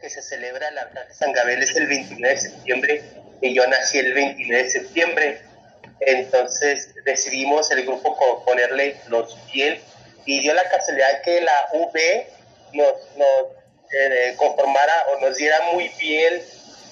que 0.00 0.10
se 0.10 0.22
celebra 0.22 0.70
la 0.72 0.82
Arcángel 0.82 1.14
San 1.14 1.32
Gabriel 1.32 1.62
es 1.62 1.76
el 1.76 1.86
29 1.86 2.34
de 2.34 2.40
septiembre 2.40 3.02
y 3.40 3.54
yo 3.54 3.66
nací 3.66 3.98
el 3.98 4.12
29 4.12 4.64
de 4.64 4.70
septiembre. 4.70 5.40
Entonces 6.00 6.94
decidimos 7.04 7.70
el 7.70 7.84
grupo 7.84 8.44
ponerle 8.44 8.96
los 9.08 9.34
piel 9.52 9.80
y 10.24 10.40
dio 10.40 10.54
la 10.54 10.68
casualidad 10.68 11.22
que 11.22 11.40
la 11.40 11.68
V 11.72 12.26
nos, 12.72 12.92
nos 13.16 13.56
eh, 13.92 14.34
conformara 14.36 14.92
o 15.12 15.20
nos 15.20 15.36
diera 15.36 15.60
muy 15.72 15.88
bien 15.98 16.42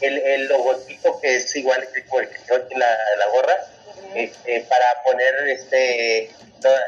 el, 0.01 0.19
el, 0.19 0.47
logotipo 0.47 1.21
que 1.21 1.37
es 1.37 1.55
igual 1.57 1.87
que 1.93 2.01
el 2.01 2.29
que 2.29 2.39
tengo 2.47 2.67
en 2.71 2.79
la, 2.79 2.99
la 3.19 3.27
gorra 3.33 3.57
este, 4.15 4.61
para 4.69 5.03
poner 5.05 5.49
este 5.49 6.31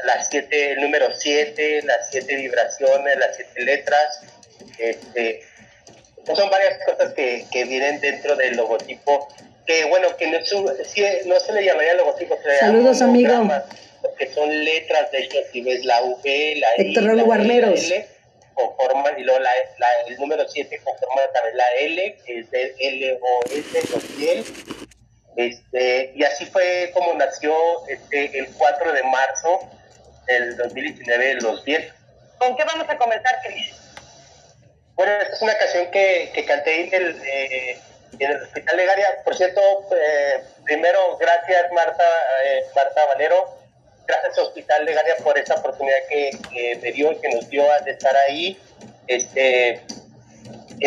las 0.05 0.29
siete, 0.29 0.73
el 0.73 0.81
número 0.81 1.15
7, 1.15 1.83
las 1.85 2.11
siete 2.11 2.35
vibraciones, 2.37 3.17
las 3.19 3.37
siete 3.37 3.63
letras. 3.63 4.21
Este, 4.79 5.43
son 6.25 6.51
varias 6.51 6.79
cosas 6.85 7.13
que, 7.15 7.47
que 7.51 7.65
vienen 7.65 8.01
dentro 8.01 8.37
del 8.37 8.57
logotipo 8.57 9.29
que 9.67 9.85
bueno, 9.85 10.09
que 10.17 10.27
no, 10.27 10.39
no 10.39 11.41
se 11.41 11.53
le 11.53 11.65
llamaría 11.65 11.95
logotipo, 11.95 12.37
se 12.43 12.49
le 12.49 12.59
Saludos, 12.59 13.03
amigo. 13.03 13.49
Porque 14.03 14.33
son 14.33 14.49
letras, 14.65 15.11
de 15.13 15.19
hecho, 15.19 15.39
si 15.53 15.61
ves 15.61 15.85
la 15.85 16.03
V, 16.03 16.55
la 16.57 16.69
Héctor 16.77 17.03
I, 17.03 17.07
la, 17.07 17.73
L, 17.73 18.09
conforman, 18.55 19.21
y 19.21 19.25
luego 19.25 19.41
la, 19.41 19.51
el 20.09 20.17
número 20.17 20.49
7 20.49 20.81
conforma 20.83 21.21
también 21.35 21.57
la 21.57 21.65
L, 21.79 22.17
que 22.25 22.39
es 22.41 22.51
de 22.51 22.75
L 22.79 23.19
o 23.21 23.45
S, 23.45 23.93
los 23.93 24.05
piel. 24.05 24.45
Este, 25.37 26.13
y 26.17 26.25
así 26.25 26.47
fue 26.47 26.91
como 26.93 27.15
nació 27.15 27.55
este, 27.89 28.39
el 28.39 28.49
4 28.57 28.93
de 28.93 29.03
marzo 29.05 29.61
del 30.27 30.57
2019 30.57 31.35
Los 31.43 31.65
10. 31.65 31.93
¿Con 32.39 32.57
qué 32.57 32.65
vamos 32.65 32.89
a 32.89 32.97
comenzar, 32.97 33.39
Cris? 33.47 33.90
Bueno, 35.01 35.15
esta 35.15 35.33
es 35.33 35.41
una 35.41 35.57
canción 35.57 35.91
que, 35.91 36.31
que 36.35 36.45
canté 36.45 36.85
en 36.85 36.93
el, 36.93 37.23
eh, 37.25 37.79
en 38.19 38.33
el 38.33 38.43
Hospital 38.43 38.77
Legaria. 38.77 39.07
Por 39.25 39.35
cierto, 39.35 39.63
eh, 39.97 40.43
primero, 40.63 41.17
gracias 41.17 41.73
Marta, 41.73 42.05
eh, 42.45 42.67
Marta 42.77 43.07
Valero, 43.07 43.49
gracias 44.07 44.37
Hospital 44.37 44.85
Legaria 44.85 45.17
por 45.25 45.39
esa 45.39 45.55
oportunidad 45.55 45.97
que, 46.07 46.79
me 46.83 46.93
dio 46.93 47.13
y 47.13 47.17
que 47.17 47.31
nos 47.31 47.49
dio 47.49 47.65
de 47.83 47.93
estar 47.93 48.15
ahí. 48.29 48.61
Este, 49.07 49.81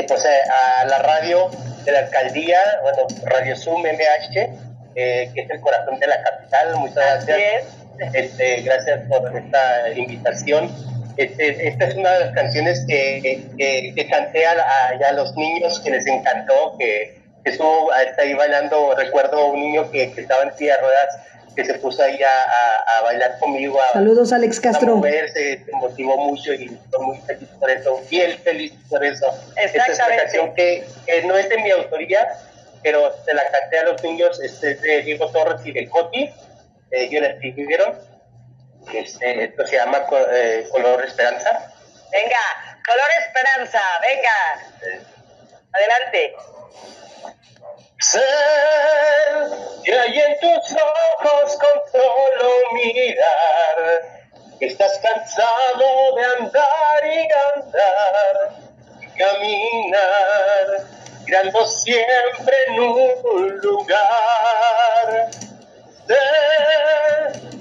pues 0.07 0.27
a 0.27 0.85
la 0.85 0.99
radio 0.99 1.49
de 1.83 1.91
la 1.91 1.99
alcaldía, 2.01 2.59
bueno, 2.83 3.07
Radio 3.23 3.55
Zoom 3.55 3.81
MH, 3.81 4.93
que 4.93 5.31
es 5.33 5.49
el 5.49 5.59
corazón 5.59 5.99
de 5.99 6.05
la 6.05 6.21
capital. 6.21 6.75
Muchas 6.75 7.25
gracias. 7.25 7.65
Este, 8.13 8.61
gracias 8.61 9.07
por 9.09 9.35
esta 9.35 9.89
invitación. 9.89 10.92
Este, 11.17 11.67
esta 11.67 11.85
es 11.85 11.95
una 11.95 12.11
de 12.11 12.19
las 12.25 12.33
canciones 12.33 12.83
que, 12.87 13.43
que, 13.57 14.07
canté 14.09 14.45
a, 14.45 14.53
a, 15.07 15.11
los 15.13 15.35
niños 15.35 15.79
que 15.79 15.91
les 15.91 16.07
encantó, 16.07 16.75
que, 16.79 17.17
que 17.43 17.51
estuvo 17.51 17.91
ahí 17.91 18.33
bailando. 18.33 18.95
Recuerdo 18.95 19.47
un 19.47 19.61
niño 19.61 19.91
que, 19.91 20.03
estaba 20.03 20.43
en 20.43 20.57
silla 20.57 20.75
de 20.75 20.81
ruedas 20.81 21.19
que 21.55 21.65
se 21.65 21.75
puso 21.75 22.01
ahí 22.01 22.19
a, 22.23 22.99
a, 22.99 23.03
bailar 23.03 23.37
conmigo. 23.37 23.77
Saludos, 23.91 24.33
Alex 24.33 24.59
Castro. 24.59 25.01
se, 25.33 25.63
motivó 25.73 26.17
mucho 26.17 26.51
y 26.53 26.65
estoy 26.65 27.05
muy 27.05 27.17
feliz 27.19 27.49
por 27.59 27.69
eso, 27.69 28.01
bien 28.09 28.37
feliz 28.39 28.73
por 28.89 29.05
eso. 29.05 29.27
Esta 29.55 29.85
es 29.85 29.99
una 29.99 30.17
canción 30.17 30.53
que, 30.55 30.83
no 31.25 31.37
es 31.37 31.47
de 31.49 31.57
mi 31.59 31.69
autoría, 31.69 32.27
pero 32.81 33.13
se 33.23 33.33
la 33.35 33.43
canté 33.51 33.77
a 33.77 33.83
los 33.83 34.03
niños 34.03 34.41
este, 34.41 34.75
de 34.75 35.03
Diego 35.03 35.29
Torres 35.29 35.61
y 35.63 35.73
de 35.73 35.87
Coti. 35.87 36.31
Eh, 36.89 37.09
yo 37.09 37.21
la 37.21 37.27
escribieron 37.27 37.93
este, 38.91 39.43
esto 39.45 39.65
se 39.67 39.77
llama 39.77 40.05
eh, 40.31 40.67
Color 40.71 41.05
Esperanza. 41.05 41.73
Venga, 42.11 42.79
Color 42.85 43.09
Esperanza, 43.25 43.81
venga. 44.01 45.07
Adelante. 45.71 46.35
Sé 47.99 48.21
que 49.83 49.99
hay 49.99 50.19
en 50.19 50.39
tus 50.39 50.73
ojos 50.73 51.57
con 51.57 51.91
solo 51.91 52.51
mirar 52.73 54.23
estás 54.65 54.99
cansado 54.99 56.15
de 56.15 56.23
andar 56.39 57.01
y 57.05 57.19
andar, 57.59 58.35
caminar, 59.17 60.87
girando 61.25 61.65
siempre 61.65 62.55
en 62.67 62.79
un 62.79 63.57
lugar. 63.61 65.29
Sé 66.07 66.15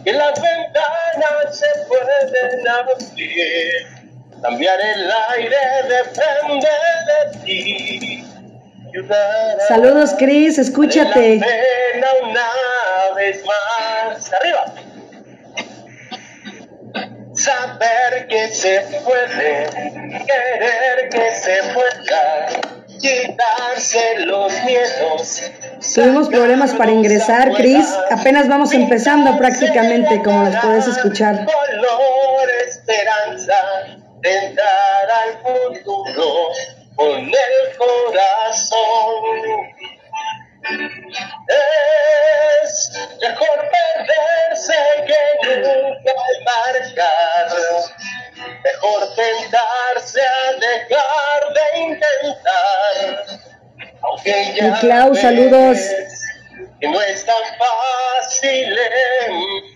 que 0.04 0.12
las 0.12 0.34
ventanas 0.40 1.58
se 1.58 1.66
pueden 1.86 2.68
abrir. 2.68 3.86
Cambiar 4.42 4.80
el 4.80 5.10
aire 5.30 5.56
depende 5.88 6.68
de 7.08 7.38
ti. 7.44 8.24
Saludos, 9.68 10.14
Cris, 10.18 10.58
escúchate. 10.58 11.40
una 12.22 13.14
vez 13.16 13.42
más. 13.44 14.32
Arriba. 14.32 14.74
Saber 17.34 18.26
que 18.28 18.48
se 18.48 18.80
puede, 19.04 19.66
querer 20.26 21.08
que 21.10 21.32
se 21.32 21.58
pueda 21.72 22.81
los 24.26 24.52
miedos. 24.64 25.42
Tuvimos 25.94 26.28
problemas 26.28 26.72
para 26.74 26.92
ingresar, 26.92 27.52
Cris. 27.54 27.86
Apenas 28.10 28.48
vamos 28.48 28.72
empezando 28.72 29.36
prácticamente, 29.38 30.22
como 30.22 30.44
las 30.44 30.64
puedes 30.64 30.86
escuchar. 30.86 31.44
Color 31.44 32.50
esperanza, 32.68 33.54
tentar 34.22 35.08
al 35.24 35.38
futuro 35.42 36.48
con 36.96 37.20
el 37.20 37.76
corazón. 37.76 38.78
Es 42.62 42.92
mejor 43.20 43.70
perderse 43.72 44.74
que 45.06 45.56
nunca 45.56 46.12
marcar. 46.44 47.48
Mejor 48.64 49.14
tentarse 49.14 50.20
a 50.20 50.52
dejar 50.52 51.54
de 51.54 51.80
intentar. 51.80 53.40
Aunque 54.02 54.54
ya 54.54 54.80
Clau, 54.80 55.14
saludos. 55.14 55.78
Que 56.80 56.88
no 56.88 57.00
es 57.02 57.24
tan 57.24 57.44
fácil 57.58 58.78
empezar. 59.26 59.71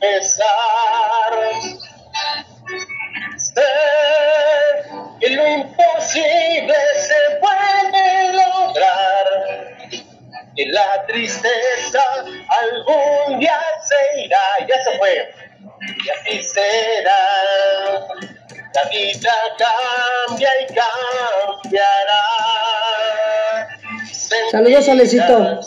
Saludos, 24.56 24.86
Solecito. 24.86 25.60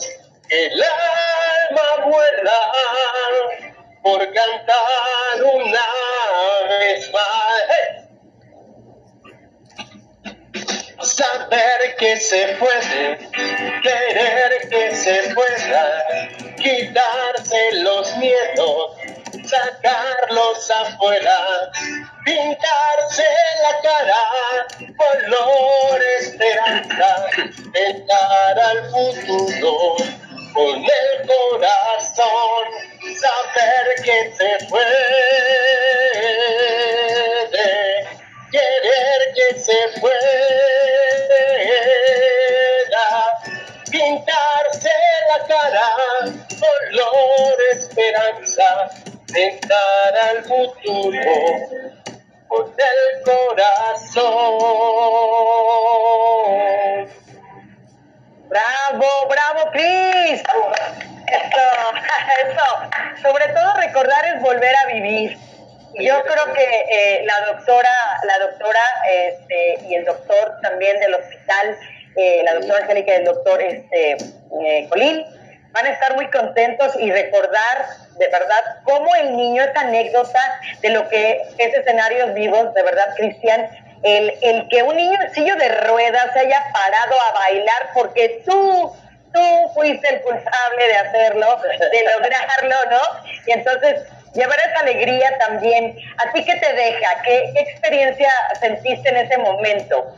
Van 75.72 75.86
a 75.86 75.90
estar 75.90 76.16
muy 76.16 76.28
contentos 76.30 76.94
y 77.00 77.12
recordar 77.12 77.88
de 78.18 78.28
verdad 78.28 78.82
cómo 78.84 79.16
el 79.16 79.38
niño, 79.38 79.64
esta 79.64 79.82
anécdota 79.82 80.40
de 80.82 80.90
lo 80.90 81.08
que 81.10 81.42
es 81.58 81.74
escenarios 81.74 82.34
vivos, 82.34 82.74
de 82.74 82.84
verdad, 82.84 83.14
Cristian, 83.16 83.70
el, 84.04 84.34
el 84.42 84.68
que 84.70 84.84
un 84.84 84.96
niño 84.96 85.20
en 85.22 85.34
sillo 85.34 85.56
de 85.56 85.70
ruedas 85.70 86.34
se 86.34 86.40
haya 86.40 86.64
parado 86.74 87.16
a 87.30 87.34
bailar 87.34 87.90
porque 87.94 88.42
tú 88.46 88.94
tú 89.34 89.42
fuiste 89.74 90.08
el 90.14 90.22
culpable 90.22 90.88
de 90.88 90.96
hacerlo, 90.96 91.62
de 91.62 92.04
lograrlo, 92.16 92.76
¿no? 92.90 93.30
Y 93.46 93.52
entonces 93.52 94.02
llevar 94.34 94.58
esa 94.60 94.80
alegría 94.82 95.38
también. 95.38 95.96
¿A 96.18 96.32
ti 96.32 96.44
qué 96.44 96.56
te 96.56 96.74
deja? 96.74 97.22
¿Qué, 97.24 97.52
qué 97.54 97.60
experiencia 97.60 98.32
sentiste 98.60 99.10
en 99.10 99.18
ese 99.18 99.38
momento? 99.38 100.16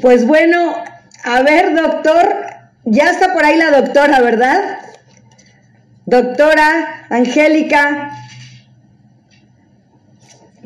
Pues 0.00 0.26
bueno, 0.26 0.84
a 1.24 1.42
ver, 1.42 1.74
doctor, 1.74 2.46
ya 2.84 3.10
está 3.10 3.32
por 3.32 3.44
ahí 3.44 3.56
la 3.56 3.70
doctora, 3.80 4.20
¿verdad? 4.20 4.78
Doctora 6.06 7.06
Angélica. 7.10 8.12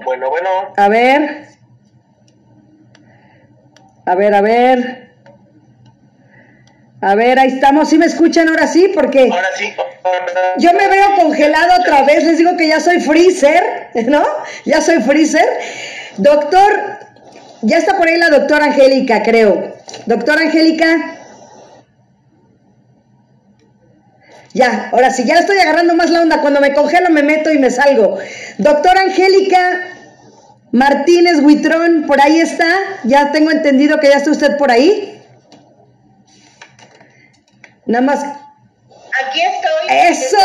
Bueno, 0.04 0.30
bueno. 0.30 0.48
A 0.76 0.88
ver. 0.88 1.46
A 4.06 4.14
ver, 4.14 4.34
a 4.34 4.40
ver. 4.40 5.12
A 7.00 7.14
ver, 7.16 7.38
ahí 7.38 7.48
estamos. 7.48 7.88
¿Sí 7.88 7.98
me 7.98 8.06
escuchan 8.06 8.48
ahora 8.48 8.66
sí? 8.68 8.90
Porque 8.94 9.28
Ahora 9.30 9.48
sí. 9.56 9.74
yo 10.58 10.72
me 10.72 10.88
veo 10.88 11.16
congelado 11.16 11.80
otra 11.80 12.02
vez. 12.02 12.22
Les 12.24 12.38
digo 12.38 12.56
que 12.56 12.68
ya 12.68 12.78
soy 12.78 13.00
freezer, 13.00 13.90
¿no? 14.06 14.24
Ya 14.64 14.80
soy 14.80 15.00
freezer. 15.02 15.46
Doctor, 16.18 16.98
ya 17.62 17.78
está 17.78 17.96
por 17.96 18.06
ahí 18.06 18.16
la 18.18 18.30
doctora 18.30 18.66
Angélica, 18.66 19.22
creo. 19.22 19.71
Doctora 20.06 20.42
Angélica. 20.42 21.18
Ya, 24.54 24.90
ahora 24.92 25.10
sí, 25.10 25.24
ya 25.24 25.38
estoy 25.38 25.58
agarrando 25.58 25.94
más 25.94 26.10
la 26.10 26.22
onda. 26.22 26.40
Cuando 26.40 26.60
me 26.60 26.74
congelo 26.74 27.10
me 27.10 27.22
meto 27.22 27.50
y 27.50 27.58
me 27.58 27.70
salgo. 27.70 28.18
Doctora 28.58 29.02
Angélica 29.02 29.92
Martínez 30.72 31.38
Huitrón, 31.42 32.04
por 32.06 32.20
ahí 32.20 32.40
está. 32.40 32.68
Ya 33.04 33.32
tengo 33.32 33.50
entendido 33.50 33.98
que 34.00 34.08
ya 34.08 34.16
está 34.16 34.30
usted 34.30 34.56
por 34.58 34.70
ahí. 34.70 35.22
Nada 37.86 38.02
más. 38.04 38.24
Aquí 38.24 39.40
estoy. 39.40 39.88
¡Eso! 39.88 40.36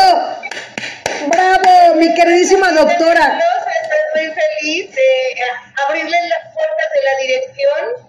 ¡Bravo, 1.28 1.94
mi 1.96 2.14
queridísima 2.14 2.72
doctora! 2.72 3.38
Estoy 3.38 4.26
muy 4.26 4.34
feliz 4.34 4.94
de 4.94 5.42
abrirle 5.86 6.16
las 6.28 6.54
puertas 6.54 6.88
de 6.94 7.02
la 7.04 7.14
dirección 7.22 8.07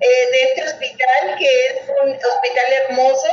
eh, 0.00 0.30
de 0.32 0.42
este 0.44 0.62
hospital, 0.64 1.36
que 1.38 1.66
es 1.66 1.74
un 2.02 2.10
hospital 2.12 2.72
hermoso 2.88 3.28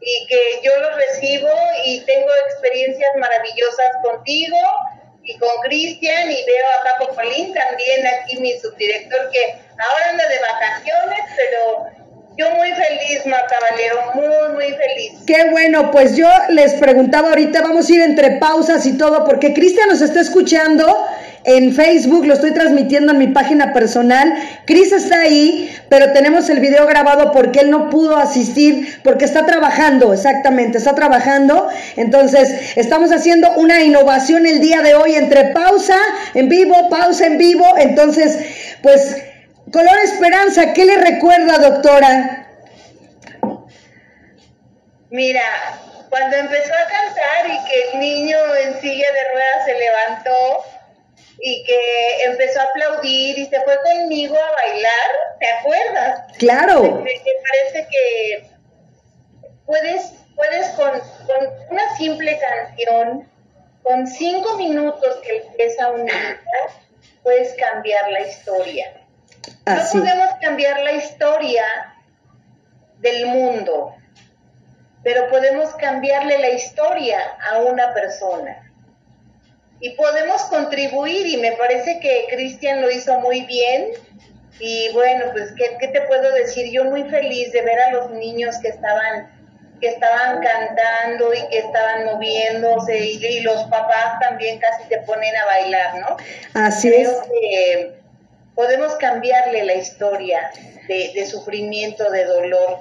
y 0.00 0.26
que 0.26 0.60
yo 0.62 0.76
lo 0.80 0.96
recibo 0.96 1.48
y 1.84 2.00
tengo 2.00 2.28
experiencias 2.50 3.10
maravillosas 3.18 3.90
contigo 4.02 4.58
y 5.22 5.36
con 5.38 5.50
Cristian 5.64 6.30
y 6.30 6.44
veo 6.44 6.66
a 6.78 6.98
Paco 6.98 7.14
Polín 7.14 7.52
también 7.52 8.06
aquí 8.06 8.38
mi 8.38 8.58
subdirector 8.58 9.30
que 9.30 9.44
ahora 9.78 10.10
anda 10.10 10.24
de 10.28 10.38
vacaciones, 10.38 11.20
pero 11.36 11.86
yo 12.36 12.50
muy 12.52 12.72
feliz, 12.72 13.26
Marta 13.26 13.56
Valero, 13.70 14.12
muy, 14.14 14.54
muy 14.54 14.76
feliz. 14.76 15.12
Qué 15.26 15.50
bueno, 15.50 15.90
pues 15.90 16.16
yo 16.16 16.28
les 16.50 16.74
preguntaba 16.74 17.30
ahorita, 17.30 17.62
vamos 17.62 17.90
a 17.90 17.92
ir 17.92 18.00
entre 18.00 18.32
pausas 18.38 18.86
y 18.86 18.96
todo, 18.96 19.24
porque 19.24 19.52
Cristian 19.52 19.88
nos 19.88 20.00
está 20.00 20.20
escuchando 20.20 21.06
en 21.48 21.74
Facebook, 21.74 22.26
lo 22.26 22.34
estoy 22.34 22.52
transmitiendo 22.52 23.12
en 23.12 23.18
mi 23.18 23.28
página 23.28 23.72
personal. 23.72 24.34
Cris 24.66 24.92
está 24.92 25.22
ahí, 25.22 25.74
pero 25.88 26.12
tenemos 26.12 26.50
el 26.50 26.60
video 26.60 26.86
grabado 26.86 27.32
porque 27.32 27.60
él 27.60 27.70
no 27.70 27.88
pudo 27.88 28.18
asistir, 28.18 29.00
porque 29.02 29.24
está 29.24 29.46
trabajando, 29.46 30.12
exactamente, 30.12 30.76
está 30.76 30.94
trabajando. 30.94 31.68
Entonces, 31.96 32.76
estamos 32.76 33.12
haciendo 33.12 33.50
una 33.52 33.82
innovación 33.82 34.44
el 34.44 34.60
día 34.60 34.82
de 34.82 34.94
hoy 34.94 35.14
entre 35.14 35.46
pausa 35.54 35.96
en 36.34 36.50
vivo, 36.50 36.90
pausa 36.90 37.24
en 37.24 37.38
vivo. 37.38 37.66
Entonces, 37.78 38.38
pues, 38.82 39.16
color 39.72 39.98
esperanza, 40.04 40.74
¿qué 40.74 40.84
le 40.84 40.98
recuerda, 40.98 41.56
doctora? 41.56 42.46
Mira, 45.08 45.40
cuando 46.10 46.36
empezó 46.36 46.72
a 46.74 46.90
cantar 46.90 47.46
y 47.46 47.70
que 47.70 47.90
el 47.92 48.00
niño 48.00 48.36
en 48.64 48.80
silla 48.82 49.06
de 49.06 49.32
ruedas 49.32 49.64
se 49.64 49.72
levantó 49.78 50.77
y 51.40 51.64
que 51.64 52.24
empezó 52.24 52.60
a 52.60 52.64
aplaudir 52.64 53.38
y 53.38 53.46
se 53.46 53.60
fue 53.60 53.78
conmigo 53.82 54.36
a 54.36 54.52
bailar, 54.52 55.38
¿te 55.38 55.48
acuerdas? 55.50 56.36
Claro. 56.38 56.82
Me, 56.82 57.12
me 57.12 57.32
parece 57.48 57.88
que 57.90 58.50
puedes, 59.66 60.12
puedes 60.34 60.68
con, 60.70 60.90
con, 60.90 61.70
una 61.70 61.96
simple 61.96 62.38
canción, 62.38 63.28
con 63.82 64.06
cinco 64.06 64.56
minutos 64.56 65.16
que 65.22 65.36
empieza 65.36 65.90
un 65.90 66.04
niño, 66.04 66.38
puedes 67.22 67.54
cambiar 67.54 68.10
la 68.10 68.20
historia. 68.20 69.00
Así. 69.64 69.96
No 69.96 70.02
podemos 70.02 70.28
cambiar 70.40 70.80
la 70.80 70.92
historia 70.92 71.64
del 72.98 73.26
mundo, 73.26 73.94
pero 75.04 75.28
podemos 75.28 75.72
cambiarle 75.76 76.38
la 76.38 76.50
historia 76.50 77.20
a 77.48 77.58
una 77.58 77.94
persona. 77.94 78.67
Y 79.80 79.90
podemos 79.90 80.42
contribuir, 80.44 81.26
y 81.26 81.36
me 81.36 81.52
parece 81.52 82.00
que 82.00 82.26
Cristian 82.30 82.82
lo 82.82 82.90
hizo 82.90 83.18
muy 83.20 83.42
bien. 83.42 83.88
Y 84.60 84.90
bueno, 84.92 85.26
pues, 85.32 85.52
¿qué, 85.56 85.76
¿qué, 85.78 85.88
te 85.88 86.00
puedo 86.02 86.32
decir? 86.32 86.70
Yo 86.72 86.84
muy 86.84 87.04
feliz 87.04 87.52
de 87.52 87.62
ver 87.62 87.78
a 87.80 87.92
los 87.92 88.10
niños 88.10 88.56
que 88.60 88.68
estaban, 88.68 89.30
que 89.80 89.88
estaban 89.88 90.40
cantando 90.40 91.32
y 91.32 91.48
que 91.48 91.58
estaban 91.58 92.06
moviéndose, 92.06 92.98
y, 92.98 93.24
y 93.24 93.40
los 93.40 93.62
papás 93.64 94.18
también 94.20 94.58
casi 94.58 94.88
te 94.88 94.98
ponen 95.02 95.36
a 95.36 95.44
bailar, 95.46 95.94
¿no? 96.00 96.16
Así 96.54 96.88
Creo 96.90 97.10
es. 97.12 97.28
que 97.28 97.92
podemos 98.56 98.96
cambiarle 98.96 99.64
la 99.64 99.74
historia 99.74 100.50
de, 100.88 101.12
de 101.14 101.26
sufrimiento, 101.26 102.10
de 102.10 102.24
dolor, 102.24 102.78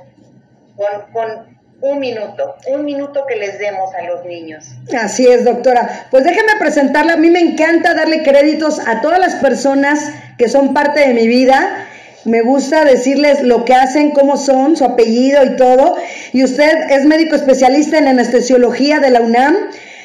con, 0.75 1.11
con, 1.11 1.56
un 1.81 1.99
minuto, 1.99 2.55
un 2.67 2.85
minuto 2.85 3.25
que 3.27 3.35
les 3.35 3.59
demos 3.59 3.93
a 3.93 4.03
los 4.03 4.25
niños. 4.25 4.65
Así 4.97 5.27
es, 5.27 5.45
doctora. 5.45 6.07
Pues 6.09 6.23
déjeme 6.23 6.53
presentarla. 6.59 7.13
A 7.13 7.17
mí 7.17 7.29
me 7.29 7.39
encanta 7.39 7.93
darle 7.93 8.23
créditos 8.23 8.79
a 8.85 9.01
todas 9.01 9.19
las 9.19 9.35
personas 9.35 9.99
que 10.37 10.49
son 10.49 10.73
parte 10.73 11.01
de 11.01 11.13
mi 11.13 11.27
vida. 11.27 11.87
Me 12.25 12.41
gusta 12.41 12.83
decirles 12.83 13.43
lo 13.43 13.63
que 13.63 13.73
hacen, 13.73 14.11
cómo 14.11 14.37
son, 14.37 14.75
su 14.75 14.83
apellido 14.83 15.43
y 15.45 15.55
todo. 15.55 15.95
Y 16.33 16.43
usted 16.43 16.89
es 16.89 17.05
médico 17.05 17.35
especialista 17.35 17.97
en 17.97 18.07
anestesiología 18.07 18.99
de 18.99 19.11
la 19.11 19.21
UNAM 19.21 19.55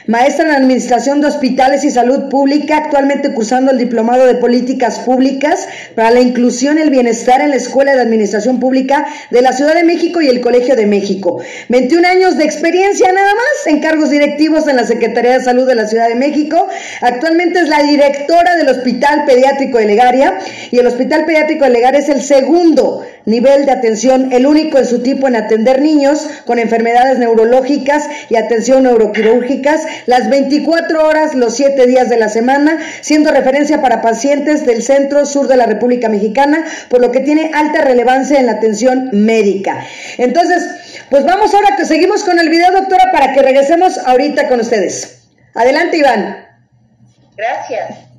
maestra 0.06 0.47
en 0.47 0.52
Administración 0.52 1.21
de 1.21 1.28
Hospitales 1.28 1.85
y 1.85 1.90
Salud 1.90 2.28
Pública, 2.28 2.76
actualmente 2.76 3.32
cursando 3.32 3.71
el 3.71 3.78
Diplomado 3.78 4.26
de 4.26 4.35
Políticas 4.35 4.99
Públicas 5.00 5.68
para 5.94 6.11
la 6.11 6.21
Inclusión 6.21 6.78
y 6.78 6.82
el 6.82 6.90
Bienestar 6.90 7.40
en 7.40 7.50
la 7.50 7.56
Escuela 7.56 7.94
de 7.94 8.00
Administración 8.00 8.61
Pública 8.61 9.06
de 9.30 9.42
la 9.42 9.52
Ciudad 9.52 9.75
de 9.75 9.85
México 9.85 10.21
y 10.21 10.28
el 10.28 10.40
Colegio 10.40 10.76
de 10.76 10.87
México. 10.87 11.40
21 11.68 12.06
años 12.06 12.37
de 12.37 12.44
experiencia 12.44 13.12
nada 13.12 13.32
más 13.35 13.66
en 13.66 13.80
cargos 13.80 14.11
directivos 14.11 14.66
en 14.68 14.76
la 14.76 14.85
Secretaría 14.85 15.38
de 15.38 15.44
Salud 15.44 15.66
de 15.66 15.75
la 15.75 15.87
Ciudad 15.87 16.09
de 16.09 16.14
México. 16.14 16.66
Actualmente 17.00 17.61
es 17.61 17.68
la 17.68 17.82
directora 17.82 18.56
del 18.56 18.68
Hospital 18.68 19.25
Pediátrico 19.26 19.78
de 19.78 19.87
Legaria 19.87 20.38
y 20.71 20.78
el 20.78 20.87
Hospital 20.87 21.25
Pediátrico 21.25 21.64
de 21.64 21.71
Legaria 21.71 22.00
es 22.00 22.09
el 22.09 22.23
segundo 22.23 23.04
nivel 23.26 23.67
de 23.67 23.73
atención, 23.73 24.33
el 24.33 24.47
único 24.47 24.79
en 24.79 24.87
su 24.87 25.02
tipo 25.02 25.29
en 25.29 25.37
atender 25.37 25.81
niños 25.81 26.26
con 26.45 26.59
enfermedades 26.59 27.19
neurológicas 27.19 28.05
y 28.29 28.37
atención 28.37 28.85
neuroquirúrgicas 28.85 29.83
las 30.07 30.29
24 30.29 31.07
horas, 31.07 31.35
los 31.35 31.57
7 31.57 31.87
días 31.87 32.09
de 32.09 32.17
la 32.17 32.29
semana, 32.29 32.79
siendo 33.00 33.31
referencia 33.31 33.81
para 33.81 34.02
pacientes 34.02 34.67
del 34.67 34.83
centro 34.83 35.26
sur 35.26 35.49
de 35.49 35.57
la 35.57 35.67
República 35.67 36.09
Mexicana, 36.09 36.64
por 36.88 37.00
lo 37.00 37.12
que 37.12 37.21
tiene 37.21 37.50
alta 37.55 37.81
relevancia 37.83 38.38
en 38.38 38.47
la 38.47 38.52
atención 38.52 39.11
médica. 39.12 39.85
Entonces, 40.19 40.62
pues 41.11 41.25
vamos 41.25 41.52
ahora 41.55 41.76
que 41.76 41.85
seguimos 41.85 42.25
con 42.25 42.38
el 42.38 42.49
video, 42.49 42.73
doctora, 42.73 43.11
para 43.12 43.33
que 43.33 43.43
regresemos 43.43 43.99
ahorita 43.99 44.49
con 44.49 44.61
ustedes. 44.61 45.29
Adelante, 45.55 45.99
Iván. 45.99 46.47
Gracias. 47.37 48.12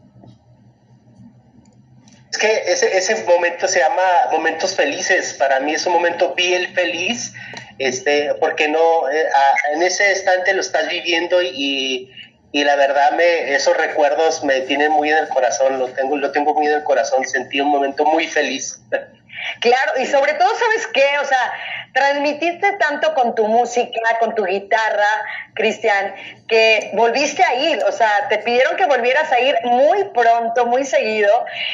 Que 2.44 2.74
ese, 2.74 2.98
ese 2.98 3.24
momento 3.24 3.70
se 3.70 3.80
llama 3.80 4.04
momentos 4.34 4.76
felices. 4.76 5.34
Para 5.36 5.62
mí 5.62 5.76
es 5.76 5.86
un 5.86 5.94
momento 5.94 6.34
bien 6.36 6.74
feliz, 6.74 7.32
este, 7.80 8.34
porque 8.34 8.68
no, 8.68 9.10
eh, 9.10 9.30
a, 9.34 9.74
en 9.74 9.82
ese 9.82 10.10
instante 10.10 10.54
lo 10.54 10.60
estás 10.60 10.90
viviendo 10.90 11.42
y, 11.42 12.12
y, 12.52 12.64
la 12.66 12.76
verdad 12.76 13.12
me, 13.14 13.54
esos 13.56 13.78
recuerdos 13.78 14.44
me 14.44 14.60
tienen 14.60 14.92
muy 14.92 15.10
en 15.10 15.20
el 15.20 15.30
corazón, 15.30 15.80
lo 15.80 15.88
tengo, 15.88 16.18
lo 16.18 16.34
tengo 16.34 16.54
muy 16.54 16.68
en 16.68 16.74
el 16.74 16.84
corazón. 16.84 17.26
Sentí 17.26 17.62
un 17.62 17.70
momento 17.70 18.04
muy 18.04 18.28
feliz. 18.28 18.78
Claro, 19.60 19.94
y 20.02 20.06
sobre 20.06 20.34
todo, 20.34 20.50
¿sabes 20.56 20.88
qué? 20.88 21.20
O 21.22 21.26
sea, 21.26 21.54
transmitiste 21.94 22.74
tanto 22.74 23.14
con 23.14 23.36
tu 23.36 23.48
música, 23.48 24.02
con 24.20 24.36
tu 24.36 24.44
guitarra, 24.46 25.08
Cristian, 25.54 26.16
que 26.48 26.92
volviste 26.94 27.44
a 27.44 27.56
ir, 27.56 27.84
o 27.88 27.92
sea, 27.92 28.10
te 28.30 28.40
pidieron 28.40 28.76
que 28.76 28.86
volvieras 28.86 29.32
a 29.32 29.40
ir 29.40 29.56
muy 29.64 30.06
pronto, 30.06 30.66
muy 30.66 30.86
seguido. 30.86 31.30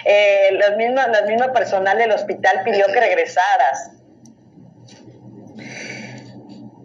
Eh, 0.06 0.50
los 0.52 0.78
mismos, 0.78 1.08
la 1.08 1.22
misma 1.24 1.54
personal 1.54 1.98
del 1.98 2.12
hospital 2.12 2.62
pidió 2.64 2.86
que 2.88 3.00
regresaras. 3.00 3.92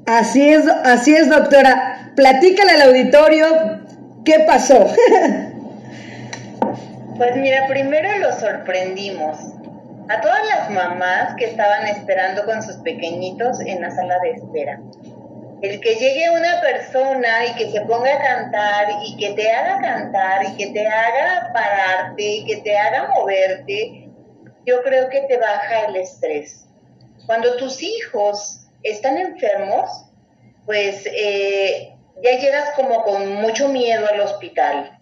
Así 0.07 0.49
es, 0.49 0.67
así 0.85 1.15
es, 1.15 1.29
doctora. 1.29 2.13
Platícale 2.15 2.73
al 2.73 2.83
auditorio 2.83 3.81
qué 4.25 4.41
pasó. 4.41 4.87
pues 7.17 7.37
mira, 7.37 7.67
primero 7.67 8.19
lo 8.19 8.33
sorprendimos 8.39 9.55
a 10.09 10.21
todas 10.21 10.47
las 10.47 10.71
mamás 10.71 11.35
que 11.37 11.47
estaban 11.47 11.87
esperando 11.87 12.45
con 12.45 12.63
sus 12.63 12.77
pequeñitos 12.77 13.61
en 13.61 13.81
la 13.81 13.91
sala 13.91 14.19
de 14.21 14.33
espera. 14.33 14.81
El 15.63 15.81
que 15.81 15.95
llegue 15.95 16.31
una 16.31 16.61
persona 16.61 17.47
y 17.47 17.55
que 17.55 17.71
se 17.71 17.81
ponga 17.83 18.15
a 18.15 18.19
cantar 18.19 18.89
y 19.03 19.17
que 19.17 19.33
te 19.33 19.51
haga 19.51 19.81
cantar 19.81 20.45
y 20.45 20.57
que 20.57 20.67
te 20.73 20.87
haga 20.87 21.51
pararte 21.55 22.23
y 22.23 22.45
que 22.45 22.57
te 22.59 22.77
haga 22.77 23.09
moverte, 23.15 24.09
yo 24.67 24.83
creo 24.83 25.09
que 25.09 25.23
te 25.23 25.39
baja 25.39 25.87
el 25.87 25.97
estrés. 25.97 26.67
Cuando 27.27 27.57
tus 27.57 27.83
hijos 27.83 28.67
están 28.83 29.17
enfermos, 29.17 29.89
pues 30.67 31.07
eh, 31.07 31.95
ya 32.23 32.39
llegas 32.39 32.71
como 32.77 33.03
con 33.05 33.35
mucho 33.37 33.69
miedo 33.69 34.07
al 34.07 34.21
hospital. 34.21 34.99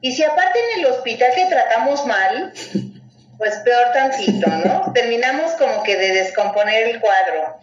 Y 0.00 0.12
si 0.12 0.22
aparte 0.22 0.58
en 0.74 0.80
el 0.80 0.86
hospital 0.86 1.30
te 1.34 1.46
tratamos 1.46 2.06
mal, 2.06 2.52
pues 3.38 3.56
peor 3.58 3.92
tantito, 3.92 4.48
¿no? 4.48 4.92
Terminamos 4.94 5.52
como 5.52 5.82
que 5.82 5.96
de 5.96 6.12
descomponer 6.12 6.88
el 6.88 7.00
cuadro. 7.00 7.58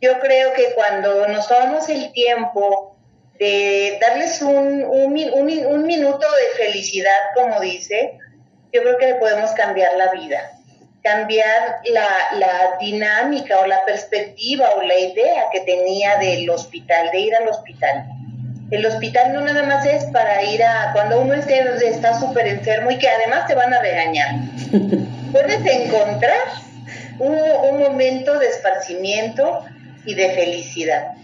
Yo 0.00 0.18
creo 0.18 0.52
que 0.54 0.72
cuando 0.74 1.26
nos 1.28 1.46
tomamos 1.48 1.88
el 1.88 2.12
tiempo 2.12 2.96
de 3.38 3.98
darles 4.00 4.40
un, 4.42 4.84
un, 4.84 5.64
un, 5.66 5.82
minuto 5.84 6.26
de 6.26 6.64
felicidad, 6.64 7.18
como 7.34 7.60
dice, 7.60 8.18
yo 8.72 8.82
creo 8.82 8.98
que 8.98 9.06
le 9.06 9.14
podemos 9.14 9.50
cambiar 9.52 9.96
la 9.96 10.10
vida, 10.10 10.52
cambiar 11.02 11.80
la, 11.84 12.08
la 12.38 12.76
dinámica 12.78 13.60
o 13.60 13.66
la 13.66 13.84
perspectiva 13.84 14.70
o 14.76 14.82
la 14.82 14.98
idea 14.98 15.44
que 15.52 15.60
tenía 15.60 16.16
del 16.18 16.48
hospital, 16.50 17.10
de 17.10 17.20
ir 17.20 17.34
al 17.34 17.48
hospital. 17.48 18.04
El 18.70 18.86
hospital 18.86 19.32
no 19.32 19.40
nada 19.40 19.64
más 19.64 19.84
es 19.84 20.04
para 20.12 20.42
ir 20.44 20.62
a 20.62 20.92
cuando 20.92 21.20
uno 21.20 21.34
esté, 21.34 21.60
está 21.88 22.18
súper 22.18 22.46
enfermo 22.46 22.90
y 22.90 22.98
que 22.98 23.08
además 23.08 23.46
te 23.48 23.54
van 23.54 23.74
a 23.74 23.80
regañar. 23.80 24.36
Puedes 25.32 25.66
encontrar 25.66 26.38
un, 27.18 27.34
un, 27.34 27.80
momento 27.80 28.38
de 28.38 28.46
esparcimiento 28.46 29.64
y 30.04 30.14
de 30.14 30.30
felicidad. 30.30 31.14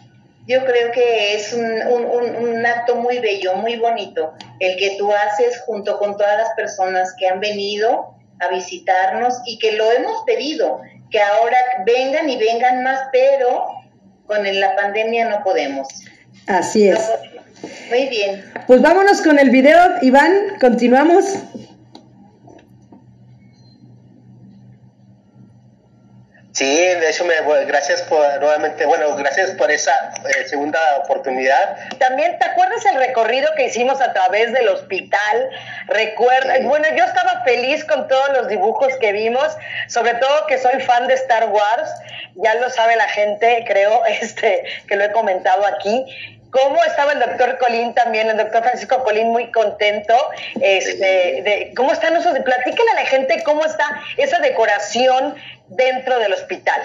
Yo 0.49 0.65
creo 0.65 0.91
que 0.91 1.35
es 1.35 1.53
un, 1.53 1.65
un, 1.65 2.37
un, 2.37 2.67
acto 2.67 2.97
muy 2.97 3.21
bello, 3.21 3.55
muy 3.55 3.77
bonito, 3.77 4.35
el 4.61 4.77
que 4.77 4.97
tú 4.97 5.13
haces 5.13 5.61
junto 5.61 5.99
con 5.99 6.17
todas 6.17 6.39
las 6.39 6.51
personas 6.51 7.15
que 7.19 7.29
han 7.29 7.41
venido 7.41 8.15
a 8.41 8.49
visitarnos 8.49 9.41
y 9.47 9.59
que 9.59 9.73
lo 9.73 9.91
hemos 9.93 10.23
pedido, 10.25 10.81
que 11.11 11.21
ahora 11.21 11.59
vengan 11.85 12.29
y 12.29 12.37
vengan 12.37 12.83
más, 12.83 13.01
pero 13.13 13.67
con 14.27 14.61
la 14.61 14.77
pandemia 14.77 15.29
no 15.29 15.43
podemos. 15.43 15.89
Así 16.47 16.89
es. 16.89 17.01
Muy 17.89 18.09
bien. 18.09 18.45
Pues 18.67 18.81
vámonos 18.81 19.21
con 19.23 19.39
el 19.39 19.51
video, 19.51 19.79
Iván, 20.03 20.59
continuamos. 20.61 21.25
Sí, 26.57 26.65
de 26.65 27.11
hecho, 27.11 27.27
me, 27.27 27.35
gracias 27.67 28.01
por 28.05 28.41
nuevamente, 28.41 28.87
bueno, 28.87 29.15
gracias 29.15 29.51
por 29.51 29.71
esa 29.71 29.93
eh, 30.25 30.49
segunda 30.49 30.81
oportunidad. 31.05 31.77
También, 31.99 32.39
¿te 32.39 32.47
acuerdas 32.47 32.83
el 32.87 32.97
recorrido 32.97 33.47
que 33.59 33.67
hicimos 33.67 34.01
a 34.01 34.15
través 34.15 34.55
del 34.55 34.67
hospital? 34.69 35.51
Recuerda, 35.89 36.55
bueno, 36.63 36.87
yo 36.97 37.05
estaba 37.05 37.43
feliz 37.45 37.85
con 37.85 38.09
todos 38.09 38.31
los 38.31 38.49
dibujos 38.49 38.97
que 38.97 39.13
vimos, 39.13 39.55
sobre 39.89 40.15
todo 40.15 40.47
que 40.47 40.57
soy 40.57 40.81
fan 40.81 41.07
de 41.09 41.15
Star 41.15 41.45
Wars, 41.51 41.91
ya 42.37 42.55
lo 42.55 42.71
sabe 42.71 42.97
la 42.97 43.09
gente, 43.09 43.63
creo, 43.69 44.03
este, 44.23 44.65
que 44.89 44.97
lo 44.97 45.05
he 45.05 45.13
comentado 45.13 45.67
aquí 45.67 46.07
cómo 46.57 46.83
estaba 46.85 47.13
el 47.13 47.21
doctor 47.21 47.59
Colín 47.59 47.93
también, 47.95 48.31
el 48.31 48.37
doctor 48.37 48.63
Francisco 48.63 49.05
Colín 49.05 49.29
muy 49.29 49.51
contento, 49.53 50.15
este, 50.61 51.43
de 51.43 51.73
cómo 51.77 51.93
están 51.93 52.17
esos, 52.17 52.39
platíquenle 52.39 52.93
a 52.93 53.03
la 53.03 53.07
gente 53.07 53.43
cómo 53.45 53.65
está 53.65 54.03
esa 54.17 54.39
decoración 54.39 55.35
dentro 55.69 56.19
del 56.19 56.33
hospital. 56.33 56.81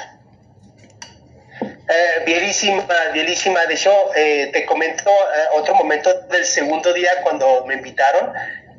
Eh, 1.61 2.23
bienísima, 2.25 2.85
bienísima. 3.13 3.65
De 3.65 3.73
hecho, 3.73 3.93
eh, 4.15 4.49
te 4.51 4.65
comento 4.65 5.09
eh, 5.09 5.57
otro 5.57 5.75
momento 5.75 6.13
del 6.29 6.45
segundo 6.45 6.93
día 6.93 7.11
cuando 7.23 7.65
me 7.65 7.75
invitaron. 7.75 8.33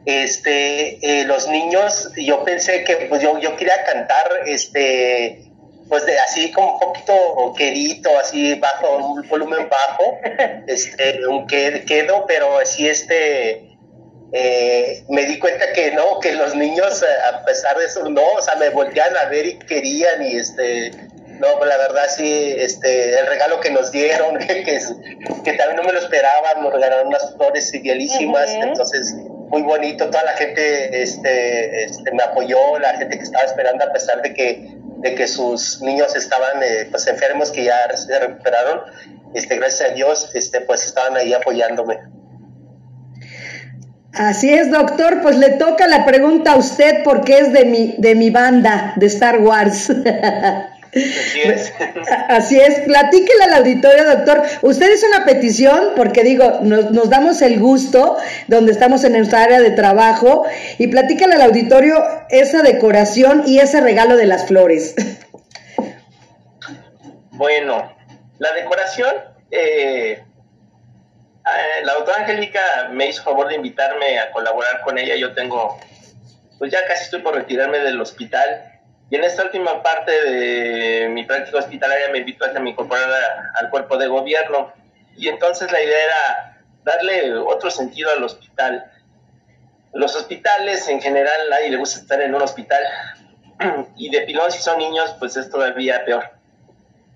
Este, 0.04 0.98
eh, 1.00 1.24
los 1.24 1.46
niños, 1.48 2.10
yo 2.16 2.42
pensé 2.44 2.84
que 2.84 2.96
pues 3.08 3.22
yo, 3.22 3.38
yo 3.38 3.56
quería 3.56 3.84
cantar, 3.84 4.28
este, 4.46 5.51
pues 5.88 6.06
de 6.06 6.18
así 6.18 6.50
como 6.52 6.74
un 6.74 6.80
poquito 6.80 7.54
querido, 7.56 8.18
así 8.18 8.54
bajo, 8.54 8.96
un 8.96 9.28
volumen 9.28 9.68
bajo, 9.68 10.18
este, 10.66 11.26
un 11.26 11.46
quedo, 11.46 12.24
pero 12.26 12.58
así 12.58 12.88
este, 12.88 13.76
eh, 14.32 15.04
me 15.08 15.24
di 15.26 15.38
cuenta 15.38 15.72
que 15.72 15.90
no, 15.92 16.18
que 16.20 16.32
los 16.32 16.54
niños, 16.54 17.02
eh, 17.02 17.34
a 17.34 17.44
pesar 17.44 17.76
de 17.78 17.84
eso, 17.84 18.08
no, 18.08 18.22
o 18.22 18.42
sea, 18.42 18.54
me 18.56 18.70
volvían 18.70 19.16
a 19.16 19.26
ver 19.26 19.46
y 19.46 19.58
querían 19.58 20.22
y 20.24 20.36
este, 20.36 20.90
no, 21.38 21.58
pues 21.58 21.68
la 21.68 21.76
verdad 21.76 22.04
sí, 22.08 22.54
este, 22.56 23.18
el 23.18 23.26
regalo 23.26 23.60
que 23.60 23.70
nos 23.70 23.92
dieron, 23.92 24.38
que, 24.46 24.64
que, 24.64 25.52
también 25.52 25.76
no 25.76 25.82
me 25.82 25.92
lo 25.92 25.98
esperaban, 25.98 26.62
nos 26.62 26.72
regalaron 26.72 27.08
unas 27.08 27.34
flores 27.36 27.74
idealísimas, 27.74 28.50
entonces 28.50 29.14
muy 29.52 29.62
bonito, 29.62 30.08
toda 30.08 30.24
la 30.24 30.32
gente 30.32 31.02
este, 31.02 31.84
este, 31.84 32.10
me 32.12 32.22
apoyó, 32.22 32.78
la 32.78 32.96
gente 32.96 33.18
que 33.18 33.22
estaba 33.24 33.44
esperando 33.44 33.84
a 33.84 33.92
pesar 33.92 34.22
de 34.22 34.32
que 34.32 34.81
de 35.02 35.14
que 35.14 35.26
sus 35.26 35.80
niños 35.82 36.14
estaban 36.16 36.62
eh, 36.62 36.88
pues 36.90 37.06
enfermos 37.06 37.50
que 37.50 37.64
ya 37.64 37.96
se 37.96 38.18
recuperaron 38.18 38.80
este 39.34 39.56
gracias 39.56 39.90
a 39.90 39.94
Dios 39.94 40.30
este 40.34 40.60
pues 40.62 40.84
estaban 40.86 41.16
ahí 41.16 41.32
apoyándome 41.32 41.98
Así 44.14 44.52
es, 44.52 44.70
doctor, 44.70 45.22
pues 45.22 45.38
le 45.38 45.52
toca 45.52 45.86
la 45.86 46.04
pregunta 46.04 46.52
a 46.52 46.56
usted 46.56 47.02
porque 47.02 47.38
es 47.38 47.52
de 47.54 47.64
mi 47.64 47.94
de 47.96 48.14
mi 48.14 48.28
banda 48.28 48.92
de 48.96 49.06
Star 49.06 49.38
Wars. 49.38 49.90
Así 50.94 51.40
es. 51.40 51.72
Así 52.28 52.60
es. 52.60 52.80
Platíquele 52.80 53.44
al 53.44 53.54
auditorio, 53.54 54.04
doctor. 54.04 54.42
Usted 54.60 54.92
hizo 54.92 55.06
una 55.06 55.24
petición, 55.24 55.92
porque 55.96 56.22
digo, 56.22 56.60
nos, 56.62 56.90
nos, 56.90 57.08
damos 57.08 57.40
el 57.40 57.58
gusto, 57.58 58.18
donde 58.46 58.72
estamos 58.72 59.02
en 59.04 59.14
nuestra 59.14 59.44
área 59.44 59.60
de 59.60 59.70
trabajo, 59.70 60.44
y 60.78 60.88
platíquele 60.88 61.34
al 61.34 61.42
auditorio 61.42 61.96
esa 62.28 62.62
decoración 62.62 63.44
y 63.46 63.60
ese 63.60 63.80
regalo 63.80 64.16
de 64.16 64.26
las 64.26 64.46
flores. 64.46 64.94
Bueno, 67.30 67.96
la 68.38 68.52
decoración, 68.52 69.14
eh, 69.50 70.22
la 71.84 71.94
doctora 71.94 72.20
Angélica 72.20 72.60
me 72.90 73.06
hizo 73.08 73.22
favor 73.24 73.48
de 73.48 73.54
invitarme 73.54 74.18
a 74.18 74.30
colaborar 74.30 74.82
con 74.84 74.98
ella. 74.98 75.16
Yo 75.16 75.32
tengo, 75.32 75.80
pues 76.58 76.70
ya 76.70 76.80
casi 76.86 77.04
estoy 77.04 77.22
por 77.22 77.34
retirarme 77.34 77.78
del 77.78 77.98
hospital 78.00 78.71
y 79.12 79.16
en 79.16 79.24
esta 79.24 79.42
última 79.42 79.82
parte 79.82 80.10
de 80.10 81.08
mi 81.10 81.26
práctica 81.26 81.58
hospitalaria 81.58 82.08
me 82.08 82.20
invitó 82.20 82.46
a 82.46 82.52
que 82.54 82.58
me 82.60 82.70
incorporara 82.70 83.52
al 83.60 83.68
cuerpo 83.68 83.98
de 83.98 84.08
gobierno. 84.08 84.72
Y 85.18 85.28
entonces 85.28 85.70
la 85.70 85.82
idea 85.82 85.98
era 86.02 86.64
darle 86.82 87.34
otro 87.36 87.70
sentido 87.70 88.08
al 88.16 88.24
hospital. 88.24 88.90
Los 89.92 90.16
hospitales 90.16 90.88
en 90.88 91.02
general, 91.02 91.38
nadie 91.50 91.68
le 91.68 91.76
gusta 91.76 92.00
estar 92.00 92.22
en 92.22 92.34
un 92.34 92.40
hospital. 92.40 92.82
Y 93.96 94.08
de 94.08 94.22
pilón, 94.22 94.50
si 94.50 94.62
son 94.62 94.78
niños, 94.78 95.14
pues 95.18 95.36
es 95.36 95.50
todavía 95.50 96.06
peor. 96.06 96.30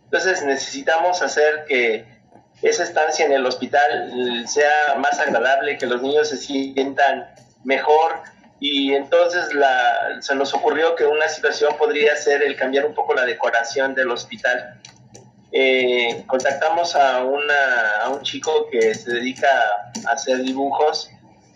Entonces 0.04 0.44
necesitamos 0.44 1.22
hacer 1.22 1.64
que 1.66 2.04
esa 2.60 2.82
estancia 2.82 3.24
en 3.24 3.32
el 3.32 3.46
hospital 3.46 4.46
sea 4.46 4.96
más 4.98 5.18
agradable, 5.18 5.78
que 5.78 5.86
los 5.86 6.02
niños 6.02 6.28
se 6.28 6.36
sientan 6.36 7.26
mejor, 7.64 8.20
y 8.58 8.94
entonces 8.94 9.52
la, 9.54 10.18
se 10.20 10.34
nos 10.34 10.54
ocurrió 10.54 10.94
que 10.94 11.04
una 11.04 11.28
situación 11.28 11.76
podría 11.76 12.16
ser 12.16 12.42
el 12.42 12.56
cambiar 12.56 12.86
un 12.86 12.94
poco 12.94 13.14
la 13.14 13.26
decoración 13.26 13.94
del 13.94 14.10
hospital. 14.10 14.80
Eh, 15.52 16.24
contactamos 16.26 16.96
a, 16.96 17.24
una, 17.24 18.02
a 18.02 18.08
un 18.08 18.22
chico 18.22 18.68
que 18.70 18.94
se 18.94 19.12
dedica 19.12 19.48
a 20.06 20.12
hacer 20.12 20.38
dibujos 20.38 21.10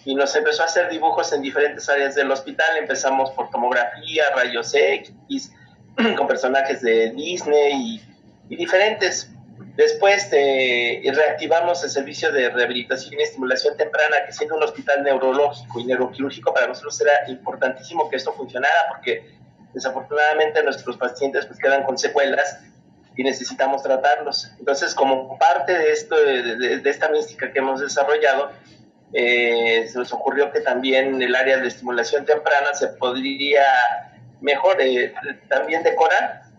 y 0.04 0.14
nos 0.14 0.34
empezó 0.36 0.62
a 0.62 0.66
hacer 0.66 0.90
dibujos 0.90 1.32
en 1.32 1.42
diferentes 1.42 1.88
áreas 1.88 2.14
del 2.14 2.30
hospital. 2.30 2.76
Empezamos 2.78 3.30
por 3.30 3.50
tomografía, 3.50 4.24
rayos 4.34 4.74
X, 4.74 5.52
con 6.16 6.26
personajes 6.26 6.82
de 6.82 7.10
Disney 7.10 7.72
y, 7.72 8.02
y 8.50 8.56
diferentes. 8.56 9.30
Después 9.80 10.28
reactivamos 10.30 11.82
el 11.82 11.88
servicio 11.88 12.30
de 12.30 12.50
rehabilitación 12.50 13.18
y 13.18 13.22
estimulación 13.22 13.78
temprana, 13.78 14.16
que 14.26 14.32
siendo 14.34 14.56
un 14.58 14.62
hospital 14.62 15.02
neurológico 15.02 15.80
y 15.80 15.84
neuroquirúrgico, 15.86 16.52
para 16.52 16.66
nosotros 16.66 17.00
era 17.00 17.12
importantísimo 17.28 18.10
que 18.10 18.16
esto 18.16 18.30
funcionara, 18.34 18.74
porque 18.90 19.24
desafortunadamente 19.72 20.62
nuestros 20.62 20.98
pacientes 20.98 21.46
pues 21.46 21.58
quedan 21.58 21.84
con 21.84 21.96
secuelas 21.96 22.60
y 23.16 23.24
necesitamos 23.24 23.82
tratarlos. 23.82 24.50
Entonces, 24.58 24.94
como 24.94 25.38
parte 25.38 25.72
de, 25.72 25.92
esto, 25.92 26.14
de, 26.14 26.82
esta 26.84 27.08
mística 27.08 27.50
que 27.50 27.60
hemos 27.60 27.80
desarrollado, 27.80 28.50
eh, 29.14 29.88
se 29.90 29.98
nos 29.98 30.12
ocurrió 30.12 30.52
que 30.52 30.60
también 30.60 31.22
el 31.22 31.34
área 31.34 31.56
de 31.56 31.66
estimulación 31.66 32.26
temprana 32.26 32.74
se 32.74 32.88
podría 32.88 33.64
mejor 34.42 34.76
eh, 34.82 35.14
también 35.48 35.82
decorar. 35.82 36.49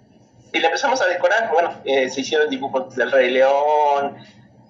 Y 0.54 0.60
le 0.60 0.66
empezamos 0.66 1.02
a 1.02 1.08
decorar, 1.08 1.50
bueno, 1.52 1.82
eh, 1.86 2.10
se 2.10 2.22
hicieron 2.22 2.50
dibujos 2.50 2.96
del 2.96 3.12
Rey 3.12 3.32
León, 3.32 4.18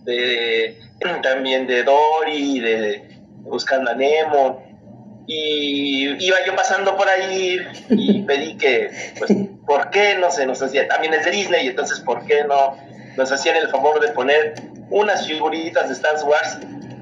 de, 0.03 0.79
también 1.23 1.67
de 1.67 1.83
Dory, 1.83 2.59
de 2.59 3.09
Buscando 3.43 3.91
a 3.91 3.95
Nemo, 3.95 4.63
y 5.27 6.25
iba 6.25 6.37
yo 6.45 6.55
pasando 6.55 6.95
por 6.97 7.07
ahí 7.07 7.59
y 7.89 8.21
pedí 8.27 8.57
que, 8.57 8.89
pues, 9.17 9.31
¿por 9.65 9.89
qué 9.89 10.15
no 10.15 10.29
se 10.29 10.45
nos 10.45 10.61
hacía? 10.61 10.87
También 10.87 11.13
es 11.13 11.25
de 11.25 11.31
Disney, 11.31 11.67
entonces, 11.67 11.99
¿por 11.99 12.25
qué 12.25 12.43
no 12.43 12.77
nos 13.17 13.31
hacían 13.31 13.55
el 13.55 13.69
favor 13.69 13.99
de 13.99 14.09
poner 14.09 14.55
unas 14.89 15.25
figuritas 15.25 15.87
de 15.87 15.93
Star 15.93 16.15
Wars? 16.25 16.57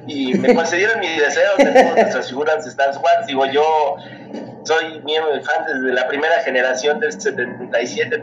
Y 0.07 0.33
me 0.35 0.55
concedieron 0.55 0.99
mi 0.99 1.07
deseo 1.07 1.51
de 1.57 1.65
todas 1.65 1.95
nuestras 1.95 2.29
figuras 2.29 2.63
de 2.63 2.71
Star 2.71 2.97
Wars. 2.97 3.27
Digo, 3.27 3.45
yo 3.45 3.95
soy 4.69 5.01
miembro 5.01 5.33
de 5.33 5.41
fan 5.41 5.65
desde 5.65 5.93
la 5.93 6.07
primera 6.07 6.41
generación 6.41 6.99
del 6.99 7.11
77, 7.11 8.19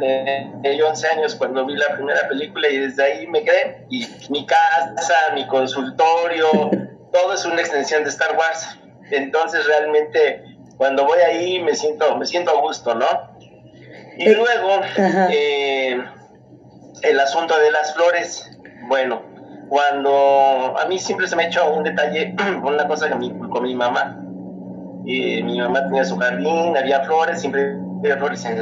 tenía 0.63 0.87
11 0.87 1.09
años 1.09 1.35
cuando 1.35 1.67
vi 1.67 1.75
la 1.75 1.89
primera 1.97 2.29
película 2.29 2.69
y 2.69 2.79
desde 2.79 3.03
ahí 3.03 3.27
me 3.27 3.43
quedé. 3.43 3.85
Y 3.91 4.07
mi 4.31 4.47
casa, 4.47 5.15
mi 5.35 5.45
consultorio, 5.49 6.47
todo 7.13 7.35
es 7.35 7.45
una 7.45 7.61
extensión 7.61 8.05
de 8.05 8.11
Star 8.11 8.37
Wars. 8.37 8.79
Entonces 9.11 9.67
realmente 9.67 10.45
cuando 10.77 11.05
voy 11.05 11.19
ahí 11.19 11.59
me 11.59 11.75
siento, 11.75 12.17
me 12.17 12.27
siento 12.27 12.57
a 12.57 12.61
gusto, 12.61 12.95
¿no? 12.95 13.07
Y 14.17 14.29
eh, 14.29 14.35
luego 14.35 14.83
eh, 15.33 16.01
el 17.03 17.21
asunto 17.21 17.59
de 17.59 17.73
las 17.73 17.93
flores, 17.93 18.49
bueno, 18.83 19.21
cuando 19.69 20.77
a 20.79 20.87
mí 20.87 21.01
siempre 21.01 21.27
se 21.27 21.35
me 21.35 21.45
ha 21.45 21.47
hecho 21.49 21.69
un 21.73 21.83
detalle, 21.83 22.37
una 22.63 22.87
cosa 22.87 23.09
que 23.09 23.17
con 23.49 23.65
mi 23.65 23.75
mamá, 23.75 24.23
y 25.07 25.43
mi 25.45 25.59
mamá 25.61 25.85
tenía 25.85 26.05
su 26.05 26.17
jardín, 26.17 26.77
había 26.77 27.01
flores, 27.05 27.41
siempre 27.41 27.77
había 28.01 28.17
flores 28.17 28.45
en 28.45 28.59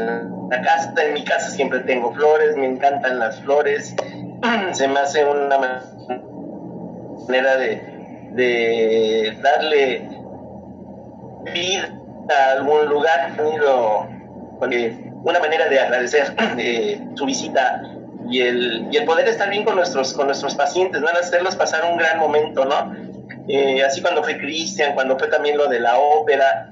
la 0.51 0.61
casa, 0.63 0.93
en 1.03 1.15
mi 1.15 1.25
casa 1.25 1.51
siempre 1.51 1.81
tengo 1.81 2.13
flores, 2.13 2.55
me 2.57 2.67
encantan 2.67 3.19
las 3.19 3.41
flores, 3.41 3.97
se 4.73 4.87
me 4.87 5.01
hace 5.01 5.25
una 5.25 5.59
manera 7.27 7.57
de, 7.57 9.39
darle 9.43 10.07
ir 11.55 11.93
a 12.29 12.53
algún 12.53 12.87
lugar, 12.91 13.33
una 15.25 15.41
manera 15.41 15.69
de 15.69 15.81
agradecer 15.81 16.35
su 17.15 17.25
visita 17.25 17.83
y 18.29 18.43
el, 18.43 18.89
y 18.91 18.99
el 18.99 19.05
poder 19.07 19.29
estar 19.29 19.49
bien 19.49 19.65
con 19.65 19.77
nuestros, 19.77 20.13
con 20.13 20.27
nuestros 20.27 20.55
pacientes, 20.55 21.01
¿no? 21.01 21.07
hacerlos 21.09 21.57
pasar 21.57 21.91
un 21.91 21.97
gran 21.97 22.19
momento, 22.19 22.67
¿no? 22.67 23.04
Eh, 23.49 23.83
así 23.85 24.01
cuando 24.01 24.23
fue 24.23 24.39
Cristian, 24.39 24.95
cuando 24.95 25.19
fue 25.19 25.29
también 25.29 25.57
lo 25.57 25.67
de 25.69 25.81
la 25.81 25.99
ópera. 25.99 26.71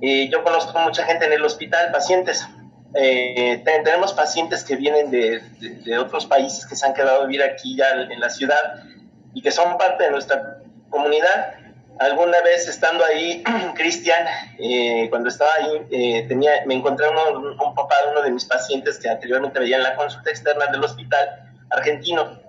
Yo 0.00 0.44
conozco 0.44 0.78
mucha 0.80 1.04
gente 1.04 1.24
en 1.24 1.32
el 1.32 1.44
hospital, 1.44 1.90
pacientes. 1.90 2.46
Eh, 2.94 3.62
tenemos 3.64 4.12
pacientes 4.12 4.62
que 4.62 4.76
vienen 4.76 5.10
de, 5.10 5.40
de, 5.60 5.98
otros 5.98 6.26
países 6.26 6.66
que 6.66 6.76
se 6.76 6.84
han 6.84 6.92
quedado 6.92 7.22
a 7.22 7.26
vivir 7.26 7.42
aquí 7.42 7.76
ya 7.76 7.90
en 7.90 8.20
la 8.20 8.28
ciudad 8.28 8.84
y 9.32 9.40
que 9.40 9.50
son 9.50 9.78
parte 9.78 10.04
de 10.04 10.10
nuestra 10.10 10.58
comunidad 10.90 11.54
alguna 11.98 12.40
vez 12.42 12.68
estando 12.68 13.04
ahí, 13.04 13.42
Cristian, 13.74 14.26
eh, 14.58 15.06
cuando 15.10 15.28
estaba 15.28 15.50
ahí, 15.58 15.86
eh, 15.90 16.24
tenía, 16.28 16.50
me 16.66 16.74
encontré 16.74 17.08
uno, 17.08 17.54
un 17.64 17.74
papá 17.74 17.96
de 18.04 18.12
uno 18.12 18.22
de 18.22 18.30
mis 18.30 18.44
pacientes 18.44 18.98
que 18.98 19.08
anteriormente 19.08 19.58
veía 19.58 19.76
en 19.76 19.82
la 19.82 19.96
consulta 19.96 20.30
externa 20.30 20.66
del 20.66 20.82
hospital 20.82 21.50
argentino. 21.70 22.40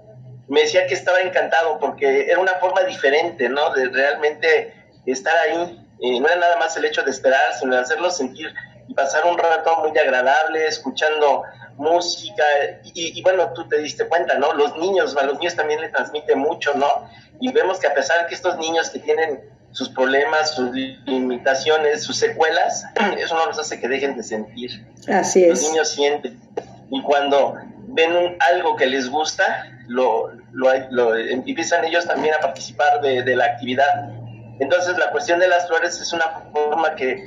Me 0.48 0.62
decía 0.62 0.86
que 0.88 0.94
estaba 0.94 1.20
encantado 1.22 1.80
porque 1.80 2.28
era 2.30 2.40
una 2.40 2.54
forma 2.54 2.82
diferente, 2.84 3.50
¿no? 3.50 3.72
De 3.74 3.88
realmente 3.90 4.74
estar 5.06 5.34
ahí. 5.48 5.82
Eh, 6.02 6.20
no 6.20 6.28
era 6.28 6.36
nada 6.36 6.58
más 6.58 6.76
el 6.78 6.86
hecho 6.86 7.04
de 7.04 7.12
esperar, 7.12 7.54
sino 7.60 7.76
de 7.76 7.82
hacerlo 7.82 8.12
sentir 8.12 8.54
y 8.88 8.94
pasar 8.94 9.26
un 9.26 9.38
rato 9.38 9.78
muy 9.78 9.98
agradable, 9.98 10.68
escuchando 10.68 11.44
música. 11.78 12.44
Y, 12.84 13.18
y, 13.18 13.22
bueno, 13.24 13.52
tú 13.54 13.68
te 13.68 13.80
diste 13.80 14.08
cuenta, 14.08 14.38
¿no? 14.38 14.54
Los 14.54 14.78
niños, 14.78 15.16
a 15.18 15.26
los 15.26 15.40
niños 15.40 15.56
también 15.56 15.82
le 15.82 15.90
transmite 15.90 16.36
mucho, 16.36 16.74
¿no? 16.76 17.10
y 17.40 17.52
vemos 17.52 17.80
que 17.80 17.88
a 17.88 17.94
pesar 17.94 18.22
de 18.22 18.28
que 18.28 18.36
estos 18.36 18.58
niños 18.58 18.90
que 18.90 19.00
tienen 19.00 19.42
sus 19.72 19.90
problemas, 19.90 20.52
sus 20.52 20.72
limitaciones, 21.06 22.04
sus 22.04 22.18
secuelas, 22.18 22.86
eso 23.18 23.36
no 23.36 23.46
los 23.46 23.60
hace 23.60 23.80
que 23.80 23.88
dejen 23.88 24.16
de 24.16 24.24
sentir. 24.24 24.86
Así 25.08 25.44
es. 25.44 25.62
Los 25.62 25.72
niños 25.72 25.92
sienten. 25.92 26.40
Y 26.92 27.02
cuando 27.02 27.56
ven 27.88 28.38
algo 28.52 28.76
que 28.76 28.86
les 28.86 29.10
gusta, 29.10 29.68
lo, 29.88 30.32
lo, 30.52 31.16
empiezan 31.16 31.86
ellos 31.86 32.06
también 32.06 32.34
a 32.36 32.40
participar 32.40 33.02
de, 33.02 33.24
de, 33.24 33.36
la 33.36 33.46
actividad. 33.46 34.10
Entonces 34.60 34.98
la 34.98 35.12
cuestión 35.12 35.40
de 35.40 35.48
las 35.48 35.68
flores 35.68 36.00
es 36.00 36.14
una 36.14 36.26
forma 36.52 36.96
que, 36.96 37.26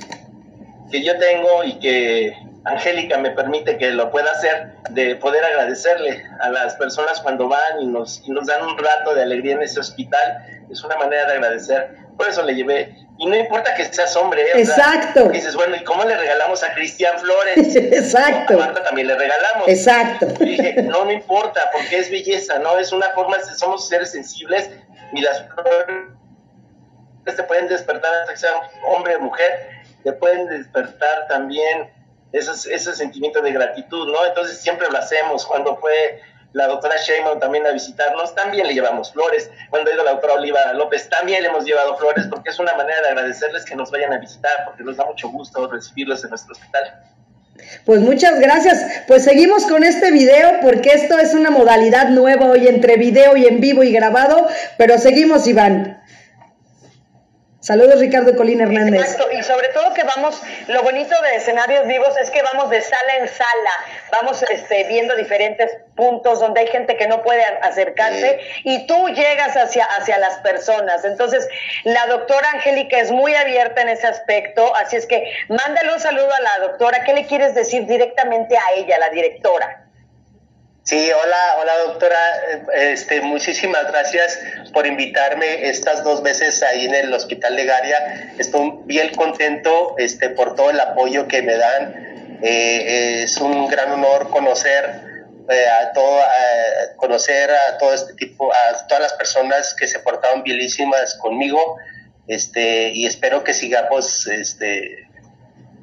que 0.91 1.03
yo 1.03 1.17
tengo 1.17 1.63
y 1.63 1.79
que 1.79 2.33
Angélica 2.65 3.17
me 3.17 3.31
permite 3.31 3.77
que 3.77 3.91
lo 3.91 4.11
pueda 4.11 4.31
hacer, 4.31 4.73
de 4.91 5.15
poder 5.15 5.43
agradecerle 5.43 6.23
a 6.39 6.49
las 6.49 6.75
personas 6.75 7.19
cuando 7.21 7.47
van 7.47 7.81
y 7.81 7.87
nos, 7.87 8.21
y 8.25 8.31
nos 8.31 8.47
dan 8.47 8.63
un 8.63 8.77
rato 8.77 9.15
de 9.15 9.23
alegría 9.23 9.53
en 9.53 9.61
ese 9.61 9.79
hospital. 9.79 10.65
Es 10.69 10.83
una 10.83 10.97
manera 10.97 11.25
de 11.27 11.33
agradecer. 11.33 12.08
Por 12.19 12.27
eso 12.27 12.43
le 12.43 12.53
llevé. 12.53 12.93
Y 13.17 13.27
no 13.27 13.35
importa 13.37 13.73
que 13.75 13.85
seas 13.85 14.13
hombre. 14.17 14.41
¿eh? 14.41 14.51
Exacto. 14.55 15.29
dices, 15.29 15.55
bueno, 15.55 15.77
¿y 15.77 15.85
cómo 15.85 16.03
le 16.03 16.17
regalamos 16.17 16.61
a 16.63 16.73
Cristian 16.73 17.17
Flores? 17.17 17.75
Exacto. 17.77 18.55
a 18.55 18.57
Marta 18.57 18.83
también 18.83 19.07
le 19.07 19.15
regalamos. 19.15 19.69
Exacto. 19.69 20.27
Y 20.41 20.49
dije, 20.49 20.83
no, 20.83 21.05
no 21.05 21.13
importa, 21.13 21.69
porque 21.71 21.97
es 21.97 22.11
belleza, 22.11 22.59
¿no? 22.59 22.77
Es 22.77 22.91
una 22.91 23.09
forma, 23.11 23.37
somos 23.55 23.87
seres 23.87 24.11
sensibles 24.11 24.69
y 25.13 25.21
las 25.21 25.45
flores 25.47 26.09
te 27.23 27.43
pueden 27.43 27.69
despertar, 27.69 28.11
sea 28.35 28.51
hombre 28.85 29.15
o 29.15 29.21
mujer, 29.21 29.69
te 30.03 30.11
pueden 30.11 30.49
despertar 30.49 31.25
también 31.29 31.89
ese 32.33 32.95
sentimiento 32.95 33.41
de 33.41 33.53
gratitud, 33.53 34.11
¿no? 34.11 34.25
Entonces 34.25 34.59
siempre 34.59 34.89
lo 34.91 34.97
hacemos. 34.97 35.45
Cuando 35.45 35.77
fue 35.77 36.21
la 36.53 36.67
doctora 36.67 36.95
Sheinbaum 36.97 37.39
también 37.39 37.65
a 37.67 37.71
visitarnos, 37.71 38.33
también 38.33 38.67
le 38.67 38.73
llevamos 38.73 39.11
flores. 39.11 39.51
Cuando 39.69 39.91
ha 39.91 39.93
ido 39.93 40.03
la 40.03 40.11
doctora 40.11 40.33
Oliva 40.33 40.73
López, 40.73 41.09
también 41.09 41.43
le 41.43 41.49
hemos 41.49 41.65
llevado 41.65 41.95
flores, 41.97 42.25
porque 42.29 42.49
es 42.49 42.59
una 42.59 42.73
manera 42.73 43.01
de 43.01 43.09
agradecerles 43.09 43.65
que 43.65 43.75
nos 43.75 43.91
vayan 43.91 44.13
a 44.13 44.17
visitar, 44.17 44.51
porque 44.65 44.83
nos 44.83 44.97
da 44.97 45.05
mucho 45.05 45.29
gusto 45.29 45.67
recibirlos 45.67 46.23
en 46.23 46.31
nuestro 46.31 46.53
hospital. 46.53 47.03
Pues 47.85 47.99
muchas 47.99 48.39
gracias. 48.39 49.03
Pues 49.07 49.23
seguimos 49.23 49.65
con 49.65 49.83
este 49.83 50.11
video 50.11 50.59
porque 50.61 50.91
esto 50.93 51.19
es 51.19 51.33
una 51.33 51.49
modalidad 51.49 52.09
nueva 52.09 52.45
hoy 52.45 52.67
entre 52.67 52.97
video 52.97 53.35
y 53.35 53.45
en 53.45 53.59
vivo 53.59 53.83
y 53.83 53.91
grabado, 53.91 54.47
pero 54.77 54.97
seguimos 54.97 55.45
Iván. 55.47 55.98
Saludos 57.69 57.99
Ricardo 57.99 58.35
Colín 58.35 58.61
Hernández. 58.61 58.99
Exacto, 58.99 59.31
y 59.31 59.43
sobre 59.43 59.67
todo 59.67 59.93
que 59.93 60.01
vamos, 60.01 60.41
lo 60.69 60.81
bonito 60.81 61.13
de 61.21 61.35
escenarios 61.35 61.85
vivos 61.85 62.17
es 62.19 62.31
que 62.31 62.41
vamos 62.41 62.71
de 62.71 62.81
sala 62.81 63.17
en 63.19 63.27
sala, 63.27 63.69
vamos 64.11 64.41
este, 64.41 64.85
viendo 64.85 65.15
diferentes 65.15 65.77
puntos 65.95 66.39
donde 66.39 66.61
hay 66.61 66.67
gente 66.69 66.97
que 66.97 67.07
no 67.07 67.21
puede 67.21 67.43
acercarse 67.61 68.39
y 68.63 68.87
tú 68.87 69.09
llegas 69.09 69.55
hacia, 69.55 69.85
hacia 69.85 70.17
las 70.17 70.39
personas. 70.39 71.05
Entonces, 71.05 71.47
la 71.83 72.07
doctora 72.07 72.49
Angélica 72.55 72.97
es 72.97 73.11
muy 73.11 73.35
abierta 73.35 73.83
en 73.83 73.89
ese 73.89 74.07
aspecto, 74.07 74.75
así 74.75 74.95
es 74.95 75.05
que 75.05 75.31
mándale 75.49 75.93
un 75.93 75.99
saludo 75.99 76.33
a 76.33 76.41
la 76.41 76.67
doctora. 76.69 77.03
¿Qué 77.03 77.13
le 77.13 77.27
quieres 77.27 77.53
decir 77.53 77.85
directamente 77.85 78.57
a 78.57 78.63
ella, 78.77 78.97
la 78.97 79.11
directora? 79.11 79.88
Sí, 80.89 81.11
hola, 81.11 81.37
hola 81.61 81.77
doctora, 81.85 82.17
este, 82.73 83.21
muchísimas 83.21 83.85
gracias 83.91 84.39
por 84.73 84.87
invitarme 84.87 85.69
estas 85.69 86.03
dos 86.03 86.23
veces 86.23 86.63
ahí 86.63 86.85
en 86.85 86.95
el 86.95 87.13
Hospital 87.13 87.55
de 87.55 87.65
Garia. 87.65 88.33
Estoy 88.39 88.73
bien 88.85 89.13
contento 89.13 89.93
este, 89.99 90.31
por 90.31 90.55
todo 90.55 90.71
el 90.71 90.79
apoyo 90.79 91.27
que 91.27 91.43
me 91.43 91.57
dan. 91.57 92.39
Eh, 92.41 93.21
es 93.21 93.37
un 93.37 93.67
gran 93.67 93.91
honor 93.91 94.31
conocer 94.31 95.01
eh, 95.47 95.67
a 95.79 95.93
todo, 95.93 96.23
conocer 96.95 97.51
a 97.51 97.77
todo 97.77 97.93
este 97.93 98.15
tipo, 98.15 98.51
a 98.51 98.87
todas 98.87 99.03
las 99.03 99.13
personas 99.13 99.75
que 99.75 99.87
se 99.87 99.99
portaron 99.99 100.41
bielísimas 100.41 101.13
conmigo, 101.17 101.77
este, 102.27 102.89
y 102.89 103.05
espero 103.05 103.43
que 103.43 103.53
sigamos, 103.53 104.25
este, 104.25 105.07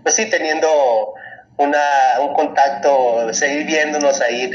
pues 0.03 0.17
sí, 0.17 0.29
teniendo 0.29 1.15
una, 1.59 2.21
un 2.21 2.35
contacto, 2.35 3.33
seguir 3.33 3.67
viéndonos 3.67 4.21
ahí, 4.21 4.51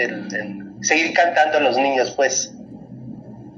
seguir 0.81 1.13
cantando 1.13 1.57
a 1.57 1.61
los 1.61 1.77
niños, 1.77 2.11
pues. 2.11 2.51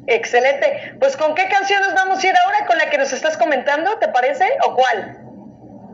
Excelente. 0.08 0.96
Pues 1.00 1.16
¿con 1.16 1.34
qué 1.36 1.48
canciones 1.48 1.94
vamos 1.94 2.24
a 2.24 2.28
ir 2.28 2.34
ahora? 2.46 2.66
¿Con 2.66 2.78
la 2.78 2.90
que 2.90 2.98
nos 2.98 3.14
estás 3.14 3.38
comentando, 3.38 3.98
te 4.00 4.08
parece? 4.10 4.46
¿O 4.68 4.76
cuál? 4.76 5.18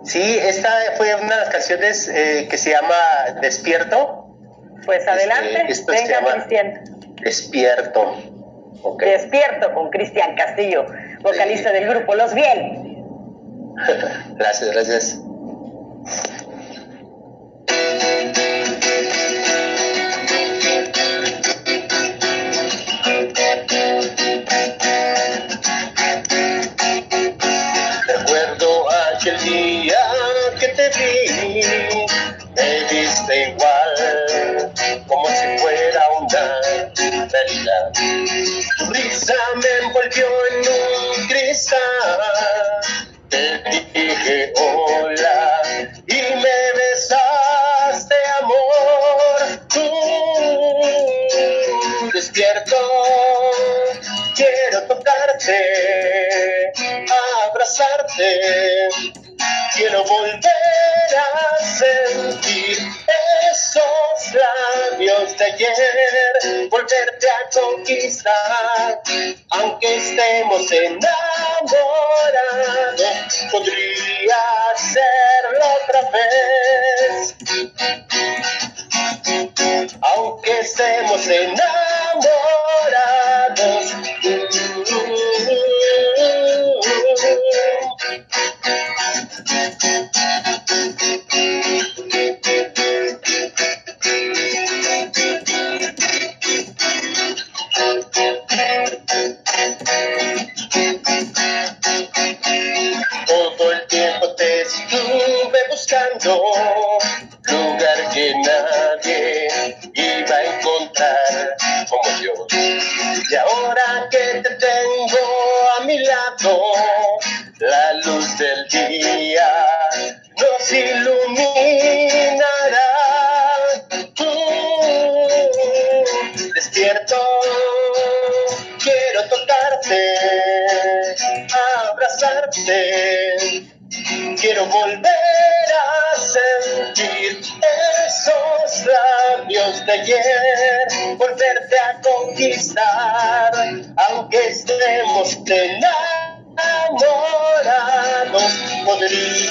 Sí, 0.03 0.39
esta 0.41 0.69
fue 0.97 1.13
una 1.15 1.35
de 1.35 1.41
las 1.41 1.49
canciones 1.49 2.07
eh, 2.07 2.47
que 2.49 2.57
se 2.57 2.71
llama 2.71 2.95
Despierto. 3.41 4.25
Pues 4.85 4.99
este, 4.99 5.11
adelante, 5.11 5.67
venga 5.87 6.33
Cristian. 6.33 6.83
Despierto. 7.21 8.15
Despierto 8.97 9.73
con 9.73 9.89
Cristian 9.89 10.35
Castillo, 10.35 10.85
vocalista 11.21 11.71
del 11.71 11.89
grupo 11.89 12.15
Los 12.15 12.33
Biel. 12.33 12.95
gracias, 14.37 14.71
gracias. 14.71 15.19
Recuerdo 28.07 28.85
aquel 29.13 29.39
día 29.43 29.97
que 30.59 30.67
te 30.69 30.89
vi, 30.89 31.61
me 32.55 32.83
viste 32.91 33.49
igual, 33.49 34.73
como 35.07 35.27
si 35.27 35.57
fuera 35.59 36.03
una 36.19 36.61
mariposa. 37.31 37.77
Tu 38.77 38.85
risa 38.93 39.35
me 39.55 39.87
envolvió. 39.87 40.48
Abrazarte, 57.45 58.89
quiero 59.75 60.03
volver 60.03 60.41
a 61.17 61.63
sentir 61.63 62.77
esos 63.49 64.33
labios 64.33 65.37
de 65.37 65.45
ayer, 65.45 66.67
volverte 66.69 67.27
a 67.29 67.49
conquistar, 67.61 69.01
aunque 69.51 69.95
estemos 69.95 70.71
enamorados, 70.71 71.88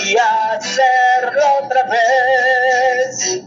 podría 0.09 0.53
hacerlo 0.53 1.43
otra 1.65 1.83
vez. 1.85 3.43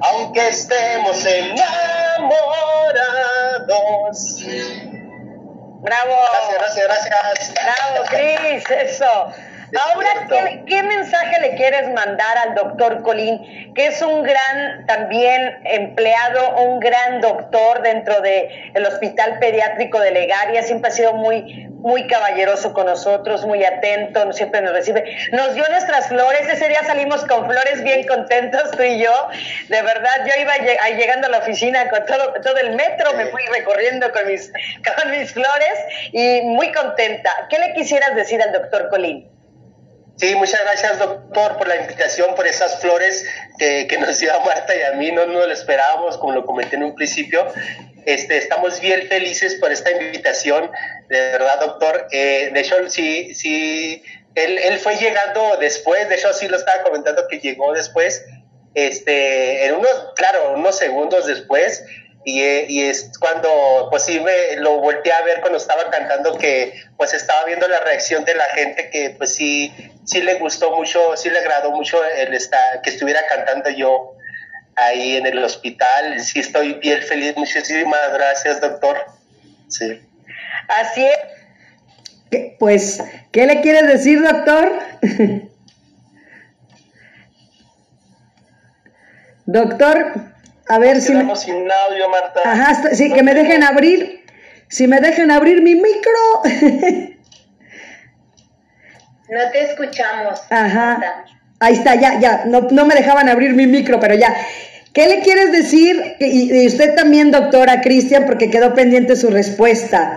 Aunque 0.00 0.48
estemos 0.48 1.24
enamorados. 1.26 1.60
Bravo. 5.82 6.16
Gracias, 6.54 6.84
gracias, 6.84 7.08
gracias. 7.08 7.54
Bravo, 7.54 8.04
Cris, 8.10 8.64
eso. 8.70 9.32
Ahora, 9.76 10.08
¿qué, 10.28 10.64
¿qué, 10.66 10.82
mensaje 10.82 11.40
le 11.40 11.54
quieres 11.54 11.88
mandar 11.92 12.38
al 12.38 12.54
doctor 12.54 13.02
Colín, 13.02 13.72
que 13.74 13.86
es 13.86 14.02
un 14.02 14.22
gran 14.22 14.86
también 14.86 15.60
empleado, 15.64 16.56
un 16.64 16.80
gran 16.80 17.20
doctor 17.20 17.82
dentro 17.82 18.20
del 18.20 18.48
el 18.74 18.86
Hospital 18.86 19.38
Pediátrico 19.38 20.00
de 20.00 20.10
Legaria? 20.10 20.62
Siempre 20.62 20.90
ha 20.90 20.92
sido 20.92 21.12
muy, 21.12 21.68
muy 21.68 22.06
caballeroso 22.08 22.72
con 22.72 22.86
nosotros, 22.86 23.46
muy 23.46 23.64
atento, 23.64 24.32
siempre 24.32 24.60
nos 24.60 24.72
recibe. 24.72 25.04
Nos 25.32 25.54
dio 25.54 25.64
nuestras 25.70 26.08
flores, 26.08 26.48
ese 26.48 26.68
día 26.68 26.82
salimos 26.84 27.24
con 27.26 27.46
flores 27.46 27.82
bien 27.84 28.06
contentos 28.06 28.72
tú 28.72 28.82
y 28.82 28.98
yo. 28.98 29.28
De 29.68 29.82
verdad, 29.82 30.26
yo 30.26 30.42
iba 30.42 30.56
llegando 30.96 31.28
a 31.28 31.30
la 31.30 31.38
oficina 31.38 31.88
con 31.88 32.04
todo, 32.06 32.32
todo 32.42 32.56
el 32.56 32.74
metro, 32.74 33.12
me 33.14 33.26
fui 33.26 33.42
recorriendo 33.54 34.10
con 34.10 34.26
mis, 34.26 34.52
con 34.98 35.10
mis 35.12 35.32
flores 35.32 35.78
y 36.12 36.40
muy 36.42 36.72
contenta. 36.72 37.30
¿Qué 37.48 37.58
le 37.58 37.72
quisieras 37.74 38.16
decir 38.16 38.42
al 38.42 38.52
doctor 38.52 38.88
Colín? 38.90 39.29
Sí, 40.20 40.34
muchas 40.34 40.60
gracias 40.60 40.98
doctor 40.98 41.56
por 41.56 41.66
la 41.66 41.76
invitación, 41.76 42.34
por 42.34 42.46
esas 42.46 42.78
flores 42.78 43.24
que, 43.58 43.86
que 43.86 43.96
nos 43.96 44.18
dio 44.18 44.34
a 44.34 44.44
Marta 44.44 44.76
y 44.76 44.82
a 44.82 44.92
mí, 44.92 45.10
no 45.10 45.24
nos 45.24 45.46
lo 45.46 45.52
esperábamos, 45.52 46.18
como 46.18 46.34
lo 46.34 46.44
comenté 46.44 46.76
en 46.76 46.82
un 46.82 46.94
principio. 46.94 47.46
Este, 48.04 48.36
estamos 48.36 48.80
bien 48.80 49.08
felices 49.08 49.54
por 49.54 49.72
esta 49.72 49.90
invitación, 49.92 50.70
de 51.08 51.18
verdad 51.18 51.60
doctor. 51.60 52.06
Eh, 52.12 52.50
de 52.52 52.60
hecho, 52.60 52.76
sí, 52.90 53.34
sí, 53.34 54.02
él, 54.34 54.58
él 54.58 54.78
fue 54.78 54.96
llegando 54.96 55.56
después, 55.58 56.06
de 56.10 56.16
hecho 56.16 56.34
sí 56.34 56.48
lo 56.48 56.58
estaba 56.58 56.82
comentando 56.82 57.26
que 57.26 57.38
llegó 57.38 57.72
después, 57.72 58.22
este, 58.74 59.64
en 59.64 59.76
unos, 59.76 60.12
claro, 60.16 60.52
unos 60.52 60.76
segundos 60.76 61.28
después, 61.28 61.82
y, 62.24 62.42
y, 62.42 62.82
es 62.82 63.10
cuando 63.18 63.88
pues 63.90 64.04
sí 64.04 64.20
me 64.20 64.56
lo 64.56 64.78
volteé 64.78 65.12
a 65.12 65.22
ver 65.22 65.40
cuando 65.40 65.58
estaba 65.58 65.88
cantando 65.90 66.36
que 66.36 66.74
pues 66.96 67.14
estaba 67.14 67.44
viendo 67.44 67.66
la 67.66 67.80
reacción 67.80 68.24
de 68.24 68.34
la 68.34 68.44
gente 68.54 68.90
que 68.90 69.10
pues 69.16 69.34
sí 69.34 69.72
sí 70.04 70.20
le 70.20 70.34
gustó 70.34 70.76
mucho 70.76 71.16
sí 71.16 71.30
le 71.30 71.38
agradó 71.38 71.70
mucho 71.70 71.98
el 72.04 72.34
estar, 72.34 72.82
que 72.82 72.90
estuviera 72.90 73.20
cantando 73.26 73.70
yo 73.70 74.16
ahí 74.80 75.16
en 75.16 75.26
el 75.26 75.42
hospital. 75.42 76.20
Sí 76.20 76.40
estoy 76.40 76.74
bien 76.74 77.02
feliz. 77.02 77.36
Muchísimas 77.36 78.12
gracias 78.12 78.60
doctor. 78.60 78.96
Sí. 79.68 80.00
Así 80.68 81.04
es. 81.04 81.18
Pues 82.58 83.02
qué 83.32 83.46
le 83.46 83.60
quieres 83.60 83.88
decir 83.88 84.22
doctor 84.22 84.72
doctor 89.46 90.12
a 90.70 90.78
ver 90.78 91.00
si. 91.00 91.12
Me... 91.12 91.34
sin 91.36 91.68
audio, 91.88 92.08
Marta. 92.08 92.40
Ajá, 92.44 92.94
sí, 92.94 93.12
que 93.12 93.24
me 93.24 93.34
dejen 93.34 93.64
abrir. 93.64 94.24
Si 94.68 94.86
me 94.86 95.00
dejen 95.00 95.32
abrir 95.32 95.62
mi 95.62 95.74
micro. 95.74 96.42
no 99.28 99.50
te 99.50 99.62
escuchamos. 99.62 100.40
Ajá. 100.48 101.24
Ahí 101.58 101.74
está, 101.74 101.96
ya, 101.96 102.20
ya. 102.20 102.44
No, 102.46 102.68
no 102.70 102.84
me 102.86 102.94
dejaban 102.94 103.28
abrir 103.28 103.54
mi 103.54 103.66
micro, 103.66 103.98
pero 103.98 104.14
ya. 104.14 104.32
¿Qué 104.92 105.08
le 105.08 105.20
quieres 105.20 105.50
decir? 105.50 106.16
Y, 106.20 106.62
y 106.62 106.66
usted 106.68 106.94
también, 106.94 107.32
doctora 107.32 107.80
Cristian, 107.80 108.24
porque 108.24 108.48
quedó 108.48 108.72
pendiente 108.72 109.16
su 109.16 109.28
respuesta. 109.28 110.16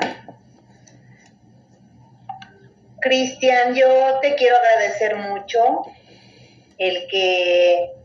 Cristian, 3.01 3.73
yo 3.73 4.19
te 4.21 4.35
quiero 4.35 4.55
agradecer 4.55 5.15
mucho 5.15 5.87
el 6.77 7.07
que 7.09 8.02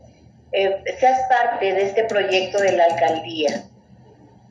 eh, 0.51 0.83
seas 0.99 1.19
parte 1.29 1.73
de 1.73 1.83
este 1.83 2.03
proyecto 2.05 2.59
de 2.59 2.71
la 2.73 2.85
alcaldía. 2.85 3.63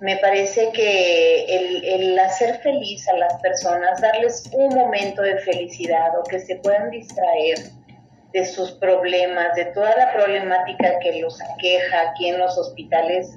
Me 0.00 0.16
parece 0.18 0.70
que 0.72 1.44
el, 1.44 1.84
el, 1.84 2.18
hacer 2.20 2.58
feliz 2.58 3.08
a 3.08 3.16
las 3.16 3.34
personas, 3.40 4.00
darles 4.00 4.48
un 4.52 4.74
momento 4.74 5.22
de 5.22 5.38
felicidad 5.38 6.16
o 6.18 6.22
que 6.22 6.38
se 6.38 6.56
puedan 6.56 6.90
distraer 6.90 7.58
de 8.32 8.44
sus 8.44 8.72
problemas, 8.72 9.54
de 9.56 9.64
toda 9.66 9.96
la 9.96 10.12
problemática 10.12 11.00
que 11.00 11.20
los 11.20 11.40
aqueja 11.42 12.10
aquí 12.10 12.28
en 12.28 12.38
los 12.38 12.56
hospitales, 12.56 13.36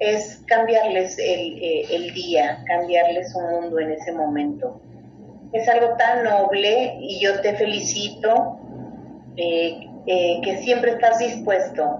es 0.00 0.42
cambiarles 0.46 1.18
el, 1.18 1.62
eh, 1.62 1.86
el 1.90 2.12
día, 2.12 2.62
cambiarles 2.66 3.34
un 3.34 3.50
mundo 3.50 3.78
en 3.78 3.92
ese 3.92 4.12
momento. 4.12 4.80
Es 5.52 5.68
algo 5.68 5.96
tan 5.96 6.24
noble 6.24 6.96
y 7.00 7.20
yo 7.20 7.40
te 7.40 7.54
felicito. 7.54 8.58
Eh, 9.36 9.89
eh, 10.06 10.40
que 10.42 10.58
siempre 10.58 10.92
estás 10.92 11.18
dispuesto 11.18 11.98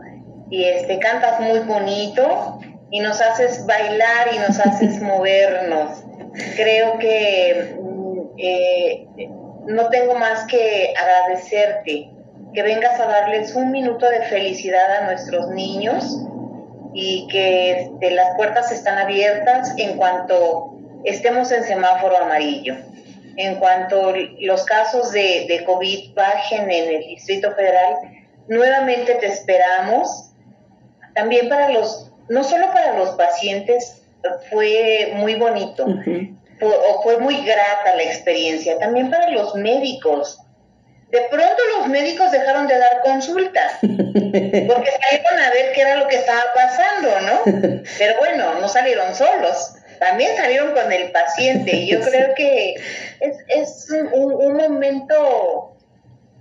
y 0.50 0.64
este, 0.64 0.98
cantas 0.98 1.40
muy 1.40 1.60
bonito 1.60 2.58
y 2.90 3.00
nos 3.00 3.20
haces 3.20 3.64
bailar 3.66 4.28
y 4.34 4.38
nos 4.38 4.58
haces 4.58 5.00
movernos. 5.02 6.04
Creo 6.56 6.98
que 6.98 7.76
mm, 7.80 8.20
eh, 8.38 9.06
no 9.66 9.88
tengo 9.88 10.14
más 10.14 10.46
que 10.46 10.92
agradecerte 11.00 12.10
que 12.52 12.62
vengas 12.62 12.98
a 12.98 13.06
darles 13.06 13.54
un 13.54 13.70
minuto 13.70 14.08
de 14.08 14.22
felicidad 14.22 15.02
a 15.02 15.04
nuestros 15.04 15.48
niños 15.50 16.18
y 16.92 17.28
que 17.28 17.72
este, 17.82 18.10
las 18.10 18.34
puertas 18.36 18.72
están 18.72 18.98
abiertas 18.98 19.72
en 19.76 19.96
cuanto 19.96 20.74
estemos 21.04 21.52
en 21.52 21.62
semáforo 21.62 22.16
amarillo 22.16 22.74
en 23.36 23.56
cuanto 23.56 24.12
los 24.40 24.64
casos 24.64 25.12
de, 25.12 25.46
de, 25.48 25.64
COVID 25.64 26.14
bajen 26.14 26.70
en 26.70 26.94
el 26.94 27.00
Distrito 27.00 27.54
Federal, 27.54 27.96
nuevamente 28.48 29.14
te 29.14 29.26
esperamos. 29.26 30.32
También 31.14 31.48
para 31.48 31.70
los, 31.70 32.10
no 32.28 32.44
solo 32.44 32.66
para 32.72 32.96
los 32.96 33.10
pacientes, 33.10 34.00
fue 34.50 35.12
muy 35.14 35.34
bonito, 35.34 35.86
o 36.60 37.02
fue 37.02 37.18
muy 37.18 37.44
grata 37.44 37.96
la 37.96 38.02
experiencia, 38.02 38.78
también 38.78 39.10
para 39.10 39.30
los 39.30 39.54
médicos. 39.54 40.40
De 41.10 41.22
pronto 41.22 41.56
los 41.78 41.88
médicos 41.88 42.30
dejaron 42.30 42.68
de 42.68 42.78
dar 42.78 43.00
consulta, 43.02 43.60
porque 43.80 44.90
salieron 45.02 45.40
a 45.44 45.50
ver 45.52 45.72
qué 45.74 45.80
era 45.80 45.96
lo 45.96 46.06
que 46.06 46.16
estaba 46.16 46.42
pasando, 46.54 47.20
¿no? 47.20 47.82
Pero 47.98 48.18
bueno, 48.18 48.54
no 48.60 48.68
salieron 48.68 49.14
solos, 49.14 49.74
también 50.00 50.34
salieron 50.36 50.72
con 50.72 50.90
el 50.90 51.12
paciente. 51.12 51.76
Y 51.76 51.90
yo 51.90 52.00
creo 52.10 52.34
que 52.34 52.74
es, 53.20 53.36
es 53.48 53.88
un, 54.12 54.56
momento 54.56 55.76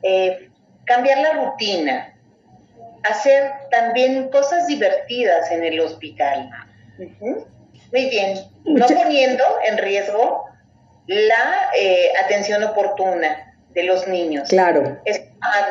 eh, 0.02 0.50
cambiar 0.86 1.19
la 1.19 1.34
rutina, 1.34 2.15
hacer 3.04 3.52
también 3.69 4.30
cosas 4.30 4.65
divertidas 4.65 5.52
en 5.52 5.63
el 5.63 5.80
hospital. 5.80 6.50
Muy 6.98 8.10
bien, 8.10 8.39
no 8.65 8.88
poniendo 8.88 9.43
en 9.67 9.78
riesgo 9.78 10.45
la 11.08 11.69
eh, 11.78 12.12
atención 12.24 12.63
oportuna 12.63 13.56
de 13.69 13.84
los 13.84 14.08
niños. 14.08 14.50
Claro. 14.50 15.00
Eso 15.06 15.22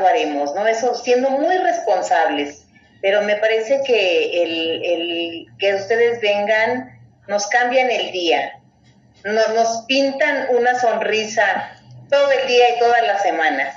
lo 0.00 0.06
haremos, 0.06 0.54
¿no? 0.54 0.66
Eso 0.66 0.94
siendo 0.94 1.30
muy 1.30 1.56
responsables. 1.58 2.64
Pero 3.00 3.22
me 3.22 3.36
parece 3.36 3.80
que 3.86 4.42
el, 4.42 4.84
el 4.84 5.46
que 5.60 5.74
ustedes 5.76 6.20
vengan 6.20 6.97
nos 7.28 7.46
cambian 7.46 7.90
el 7.90 8.10
día, 8.10 8.58
nos, 9.24 9.54
nos 9.54 9.84
pintan 9.86 10.48
una 10.50 10.78
sonrisa 10.78 11.78
todo 12.10 12.32
el 12.32 12.48
día 12.48 12.76
y 12.76 12.78
toda 12.78 13.02
la 13.02 13.18
semana. 13.20 13.72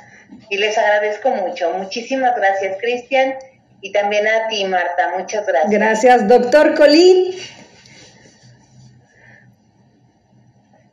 Y 0.50 0.58
les 0.58 0.78
agradezco 0.78 1.30
mucho. 1.30 1.72
Muchísimas 1.74 2.36
gracias, 2.36 2.78
Cristian. 2.80 3.36
Y 3.82 3.92
también 3.92 4.28
a 4.28 4.48
ti, 4.48 4.64
Marta. 4.66 5.14
Muchas 5.18 5.46
gracias. 5.46 5.72
Gracias, 5.72 6.28
doctor 6.28 6.76
Colín. 6.76 7.36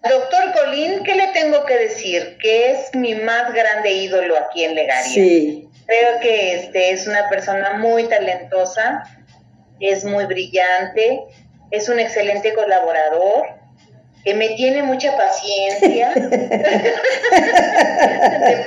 Doctor 0.03 0.53
Colín, 0.53 1.03
¿qué 1.05 1.15
le 1.15 1.29
tengo 1.29 1.65
que 1.67 1.77
decir? 1.77 2.39
Que 2.41 2.71
es 2.71 2.95
mi 2.95 3.15
más 3.15 3.53
grande 3.53 3.93
ídolo 3.93 4.37
aquí 4.39 4.65
en 4.65 4.75
Legaria. 4.75 5.13
Sí. 5.13 5.69
Creo 5.87 6.21
que 6.21 6.55
este 6.55 6.93
es 6.93 7.07
una 7.07 7.29
persona 7.29 7.75
muy 7.75 8.05
talentosa, 8.05 9.05
es 9.81 10.05
muy 10.05 10.25
brillante, 10.27 11.21
es 11.71 11.89
un 11.89 11.99
excelente 11.99 12.55
colaborador, 12.55 13.59
que 14.25 14.35
me 14.35 14.49
tiene 14.51 14.83
mucha 14.83 15.17
paciencia. 15.17 16.11
de 16.15 16.27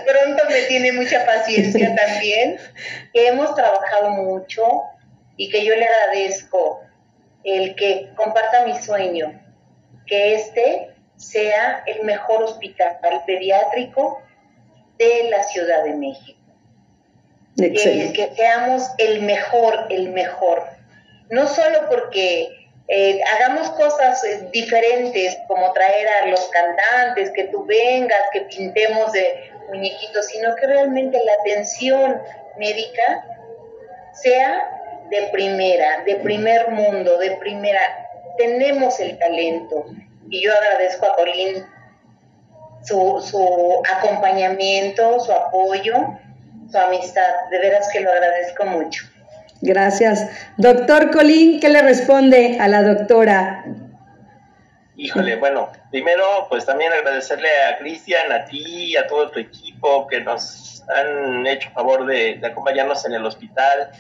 pronto 0.05 0.43
me 0.49 0.61
tiene 0.67 0.91
mucha 0.93 1.25
paciencia 1.25 1.95
también, 1.95 2.57
que 3.13 3.27
hemos 3.27 3.53
trabajado 3.55 4.09
mucho 4.11 4.83
y 5.37 5.49
que 5.49 5.65
yo 5.65 5.75
le 5.75 5.85
agradezco 5.85 6.81
el 7.43 7.75
que 7.75 8.09
comparta 8.15 8.65
mi 8.65 8.75
sueño, 8.75 9.39
que 10.05 10.35
este 10.35 10.95
sea 11.15 11.83
el 11.85 12.03
mejor 12.03 12.43
hospital 12.43 12.97
pediátrico 13.25 14.21
de 14.97 15.29
la 15.29 15.43
Ciudad 15.43 15.83
de 15.83 15.93
México. 15.93 16.39
Que, 17.57 17.71
que 18.13 18.31
seamos 18.35 18.89
el 18.97 19.21
mejor, 19.21 19.87
el 19.89 20.09
mejor. 20.09 20.63
No 21.29 21.47
solo 21.47 21.89
porque 21.89 22.61
eh, 22.93 23.21
hagamos 23.23 23.69
cosas 23.71 24.21
eh, 24.25 24.49
diferentes, 24.51 25.38
como 25.47 25.71
traer 25.71 26.10
a 26.10 26.25
los 26.25 26.49
cantantes, 26.49 27.32
que 27.32 27.45
tú 27.45 27.63
vengas, 27.63 28.19
que 28.34 28.41
pintemos 28.41 29.13
de 29.13 29.49
muñequitos, 29.69 30.25
sino 30.25 30.54
que 30.58 30.67
realmente 30.67 31.17
la 31.23 31.32
atención 31.39 32.21
médica 32.58 33.25
sea 34.12 35.06
de 35.10 35.21
primera, 35.32 36.04
de 36.04 36.17
primer 36.17 36.69
mundo, 36.71 37.17
de 37.17 37.32
primera. 37.38 37.80
Tenemos 38.38 38.99
el 38.99 39.17
talento 39.17 39.86
y 40.30 40.43
yo 40.43 40.51
agradezco 40.54 41.06
a 41.06 41.15
Colín 41.15 41.65
su, 42.84 43.21
su 43.21 43.82
acompañamiento, 43.89 45.17
su 45.21 45.32
apoyo, 45.32 45.95
su 46.69 46.77
amistad. 46.77 47.49
De 47.51 47.58
veras 47.58 47.88
que 47.93 48.01
lo 48.01 48.12
agradezco 48.12 48.65
mucho. 48.65 49.11
Gracias. 49.62 50.28
Doctor 50.58 51.12
Colín, 51.12 51.60
¿qué 51.60 51.69
le 51.69 51.82
responde 51.82 52.58
a 52.60 52.67
la 52.67 52.82
doctora? 52.82 53.63
Híjole, 54.95 55.36
bueno, 55.36 55.71
primero 55.89 56.24
pues 56.50 56.65
también 56.65 56.91
agradecerle 56.93 57.50
a 57.69 57.78
Cristian, 57.78 58.32
a 58.32 58.45
ti, 58.45 58.95
a 58.95 59.08
todo 59.08 59.30
tu 59.30 59.39
equipo 59.39 60.08
que 60.08 60.21
nos 60.21 60.84
han 60.89 61.45
hecho 61.47 61.69
favor 61.71 62.06
de, 62.06 62.39
acompañarnos 62.43 63.06
en 63.06 63.13
el 63.13 63.26
hospital, 63.26 63.91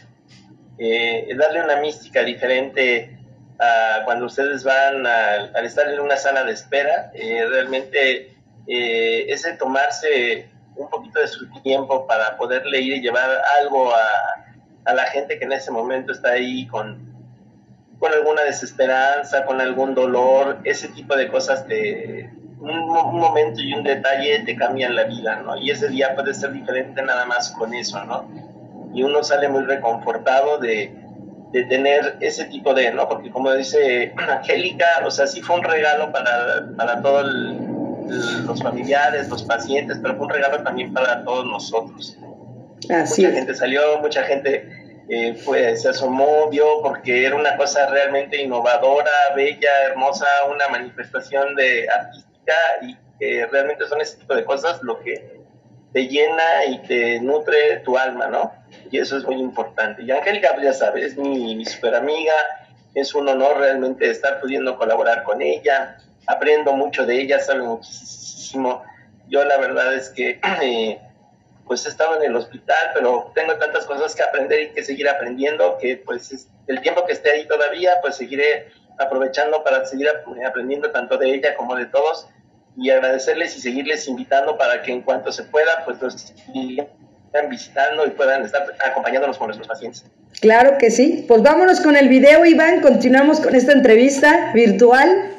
eh, 0.77 1.27
darle 1.37 1.63
una 1.63 1.77
mística 1.77 2.23
diferente 2.23 3.17
a 3.59 4.01
cuando 4.05 4.25
ustedes 4.25 4.63
van 4.63 5.05
al 5.05 5.65
estar 5.65 5.87
en 5.87 5.99
una 5.99 6.17
sala 6.17 6.43
de 6.43 6.53
espera, 6.53 7.11
eh, 7.13 7.45
realmente 7.47 8.35
eh, 8.67 9.25
es 9.27 9.43
de 9.43 9.53
tomarse 9.53 10.49
un 10.75 10.89
poquito 10.89 11.19
de 11.19 11.27
su 11.27 11.47
tiempo 11.61 12.07
para 12.07 12.37
poderle 12.37 12.79
ir 12.79 12.97
y 12.97 13.01
llevar 13.01 13.29
algo 13.59 13.93
a, 13.93 14.40
a 14.85 14.93
la 14.93 15.03
gente 15.05 15.37
que 15.37 15.45
en 15.45 15.53
ese 15.53 15.71
momento 15.71 16.11
está 16.11 16.31
ahí 16.31 16.67
con, 16.67 16.97
con 17.99 18.11
alguna 18.13 18.43
desesperanza, 18.43 19.45
con 19.45 19.61
algún 19.61 19.93
dolor, 19.93 20.59
ese 20.63 20.87
tipo 20.89 21.15
de 21.15 21.27
cosas 21.27 21.67
te, 21.67 22.29
un, 22.59 23.19
momento 23.19 23.61
y 23.61 23.73
un 23.73 23.83
detalle 23.83 24.39
te 24.39 24.55
cambian 24.55 24.95
la 24.95 25.03
vida, 25.03 25.37
¿no? 25.37 25.57
Y 25.57 25.71
ese 25.71 25.89
día 25.89 26.15
puede 26.15 26.33
ser 26.33 26.51
diferente 26.51 27.01
nada 27.01 27.25
más 27.25 27.51
con 27.51 27.73
eso, 27.73 28.03
¿no? 28.05 28.27
Y 28.93 29.03
uno 29.03 29.23
sale 29.23 29.47
muy 29.49 29.63
reconfortado 29.63 30.57
de, 30.57 30.93
de 31.51 31.63
tener 31.65 32.17
ese 32.19 32.45
tipo 32.45 32.73
de, 32.73 32.91
¿no? 32.91 33.07
Porque 33.07 33.31
como 33.31 33.51
dice 33.53 34.13
Angélica, 34.17 34.85
o 35.05 35.11
sea, 35.11 35.27
sí 35.27 35.41
fue 35.41 35.57
un 35.57 35.63
regalo 35.63 36.11
para, 36.11 36.67
para 36.75 37.01
todos 37.01 37.25
los 38.45 38.61
familiares, 38.61 39.29
los 39.29 39.43
pacientes, 39.43 39.99
pero 40.01 40.15
fue 40.15 40.25
un 40.25 40.33
regalo 40.33 40.63
también 40.63 40.93
para 40.93 41.23
todos 41.23 41.45
nosotros 41.45 42.17
mucha 42.89 43.31
gente 43.31 43.53
salió, 43.53 43.99
mucha 43.99 44.23
gente 44.23 44.67
eh, 45.09 45.35
fue, 45.35 45.75
se 45.75 45.89
asomó, 45.89 46.49
vio, 46.49 46.81
porque 46.81 47.25
era 47.25 47.35
una 47.35 47.57
cosa 47.57 47.87
realmente 47.87 48.41
innovadora, 48.41 49.11
bella, 49.35 49.69
hermosa, 49.85 50.25
una 50.49 50.67
manifestación 50.69 51.55
de 51.55 51.87
artística 51.89 52.53
y 52.81 52.97
que 53.19 53.45
realmente 53.47 53.87
son 53.87 54.01
ese 54.01 54.17
tipo 54.17 54.35
de 54.35 54.45
cosas 54.45 54.81
lo 54.83 54.99
que 54.99 55.41
te 55.93 56.07
llena 56.07 56.65
y 56.67 56.79
te 56.83 57.19
nutre 57.19 57.81
tu 57.83 57.97
alma, 57.97 58.27
¿no? 58.27 58.53
Y 58.89 58.99
eso 58.99 59.17
es 59.17 59.25
muy 59.25 59.35
importante. 59.35 60.03
Y 60.03 60.11
Angélica, 60.11 60.51
pues 60.53 60.63
ya 60.63 60.73
sabes, 60.73 61.05
es 61.05 61.17
mi, 61.17 61.55
mi 61.55 61.65
super 61.65 61.93
amiga, 61.93 62.33
es 62.95 63.13
un 63.13 63.27
honor 63.27 63.57
realmente 63.57 64.09
estar 64.09 64.39
pudiendo 64.39 64.77
colaborar 64.77 65.23
con 65.23 65.41
ella, 65.41 65.97
aprendo 66.25 66.73
mucho 66.73 67.05
de 67.05 67.21
ella, 67.21 67.39
sabe 67.39 67.63
muchísimo. 67.63 68.83
Yo 69.27 69.43
la 69.43 69.57
verdad 69.57 69.93
es 69.93 70.09
que... 70.09 70.39
Eh, 70.63 70.99
pues 71.71 71.85
he 71.85 71.89
estado 71.89 72.17
en 72.17 72.29
el 72.29 72.35
hospital, 72.35 72.91
pero 72.93 73.31
tengo 73.33 73.53
tantas 73.55 73.85
cosas 73.85 74.13
que 74.13 74.21
aprender 74.21 74.61
y 74.61 74.69
que 74.71 74.83
seguir 74.83 75.07
aprendiendo, 75.07 75.77
que 75.77 75.95
pues 75.95 76.49
el 76.67 76.81
tiempo 76.81 77.05
que 77.05 77.13
esté 77.13 77.31
ahí 77.31 77.47
todavía, 77.47 77.93
pues 78.01 78.17
seguiré 78.17 78.67
aprovechando 78.99 79.63
para 79.63 79.85
seguir 79.85 80.09
aprendiendo 80.45 80.91
tanto 80.91 81.17
de 81.17 81.33
ella 81.33 81.55
como 81.55 81.77
de 81.77 81.85
todos 81.85 82.27
y 82.75 82.89
agradecerles 82.89 83.55
y 83.55 83.61
seguirles 83.61 84.05
invitando 84.09 84.57
para 84.57 84.81
que 84.81 84.91
en 84.91 85.01
cuanto 85.01 85.31
se 85.31 85.43
pueda, 85.43 85.85
pues 85.85 86.01
los 86.01 86.13
sigan 86.13 86.89
visitando 87.49 88.05
y 88.05 88.09
puedan 88.09 88.43
estar 88.43 88.65
acompañándonos 88.85 89.37
con 89.37 89.47
nuestros 89.47 89.69
pacientes. 89.69 90.03
Claro 90.41 90.77
que 90.77 90.91
sí. 90.91 91.23
Pues 91.25 91.41
vámonos 91.41 91.79
con 91.79 91.95
el 91.95 92.09
video, 92.09 92.45
Iván. 92.45 92.81
Continuamos 92.81 93.39
con 93.39 93.55
esta 93.55 93.71
entrevista 93.71 94.51
virtual. 94.53 95.37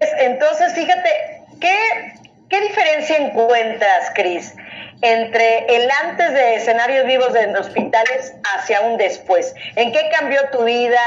Entonces, 0.00 0.72
fíjate, 0.72 1.10
¿qué 1.60 2.19
¿Qué 2.50 2.60
diferencia 2.62 3.16
encuentras, 3.16 4.10
Cris, 4.12 4.54
entre 5.02 5.66
el 5.68 5.88
antes 6.02 6.34
de 6.34 6.56
escenarios 6.56 7.06
vivos 7.06 7.32
en 7.36 7.56
hospitales 7.56 8.32
hacia 8.42 8.80
un 8.80 8.96
después? 8.96 9.54
¿En 9.76 9.92
qué 9.92 10.10
cambió 10.18 10.40
tu 10.50 10.64
vida? 10.64 10.98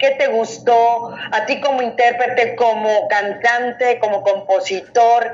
¿Qué 0.00 0.10
te 0.18 0.26
gustó? 0.26 1.14
A 1.30 1.46
ti 1.46 1.60
como 1.60 1.80
intérprete, 1.80 2.56
como 2.56 3.06
cantante, 3.06 4.00
como 4.00 4.24
compositor, 4.24 5.32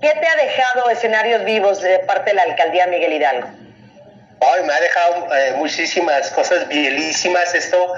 ¿qué 0.00 0.12
te 0.18 0.26
ha 0.26 0.36
dejado 0.36 0.88
escenarios 0.88 1.44
vivos 1.44 1.82
de 1.82 1.98
parte 2.00 2.30
de 2.30 2.36
la 2.36 2.44
alcaldía 2.44 2.86
Miguel 2.86 3.12
Hidalgo? 3.12 3.48
Ay, 4.40 4.64
me 4.64 4.72
ha 4.72 4.80
dejado 4.80 5.34
eh, 5.34 5.52
muchísimas 5.58 6.30
cosas 6.30 6.68
bielísimas. 6.68 7.54
Esto, 7.54 7.94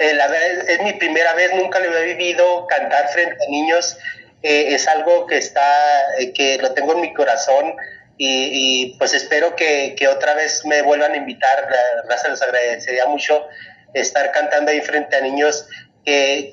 eh, 0.00 0.14
la 0.14 0.26
verdad, 0.26 0.70
es 0.70 0.82
mi 0.84 0.94
primera 0.94 1.34
vez, 1.34 1.52
nunca 1.54 1.80
lo 1.80 1.90
había 1.90 2.14
vivido 2.14 2.66
cantar 2.66 3.08
frente 3.08 3.36
a 3.46 3.50
niños 3.50 3.98
es 4.42 4.88
algo 4.88 5.26
que 5.26 5.38
está, 5.38 6.16
eh, 6.18 6.32
que 6.32 6.58
lo 6.58 6.72
tengo 6.72 6.94
en 6.94 7.00
mi 7.00 7.12
corazón 7.12 7.74
y, 8.22 8.96
pues 8.98 9.14
espero 9.14 9.56
que, 9.56 9.96
otra 10.14 10.34
vez 10.34 10.64
me 10.66 10.82
vuelvan 10.82 11.12
a 11.12 11.16
invitar. 11.16 11.68
La 12.06 12.28
les 12.28 12.42
agradecería 12.42 13.06
mucho 13.06 13.46
estar 13.94 14.30
cantando 14.32 14.70
ahí 14.70 14.82
frente 14.82 15.16
a 15.16 15.22
niños 15.22 15.66
que, 16.04 16.50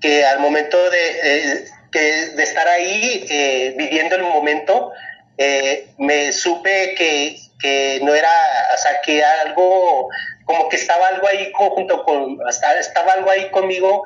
que, 0.00 0.24
al 0.24 0.38
momento 0.38 0.78
de, 0.90 1.66
de 1.90 2.42
estar 2.42 2.68
ahí 2.68 3.26
eh, 3.28 3.74
viviendo 3.76 4.14
el 4.14 4.22
momento, 4.22 4.92
eh, 5.38 5.88
me 5.98 6.30
supe 6.32 6.94
que, 6.96 7.36
que 7.60 8.00
no 8.02 8.14
era, 8.14 8.30
o 8.72 8.76
sea, 8.76 9.00
que 9.00 9.24
algo, 9.24 10.08
como 10.44 10.68
que 10.68 10.76
estaba 10.76 11.08
algo 11.08 11.26
ahí 11.26 11.50
junto 11.54 12.04
con, 12.04 12.38
estaba 12.48 13.12
algo 13.12 13.30
ahí 13.30 13.50
conmigo, 13.50 14.04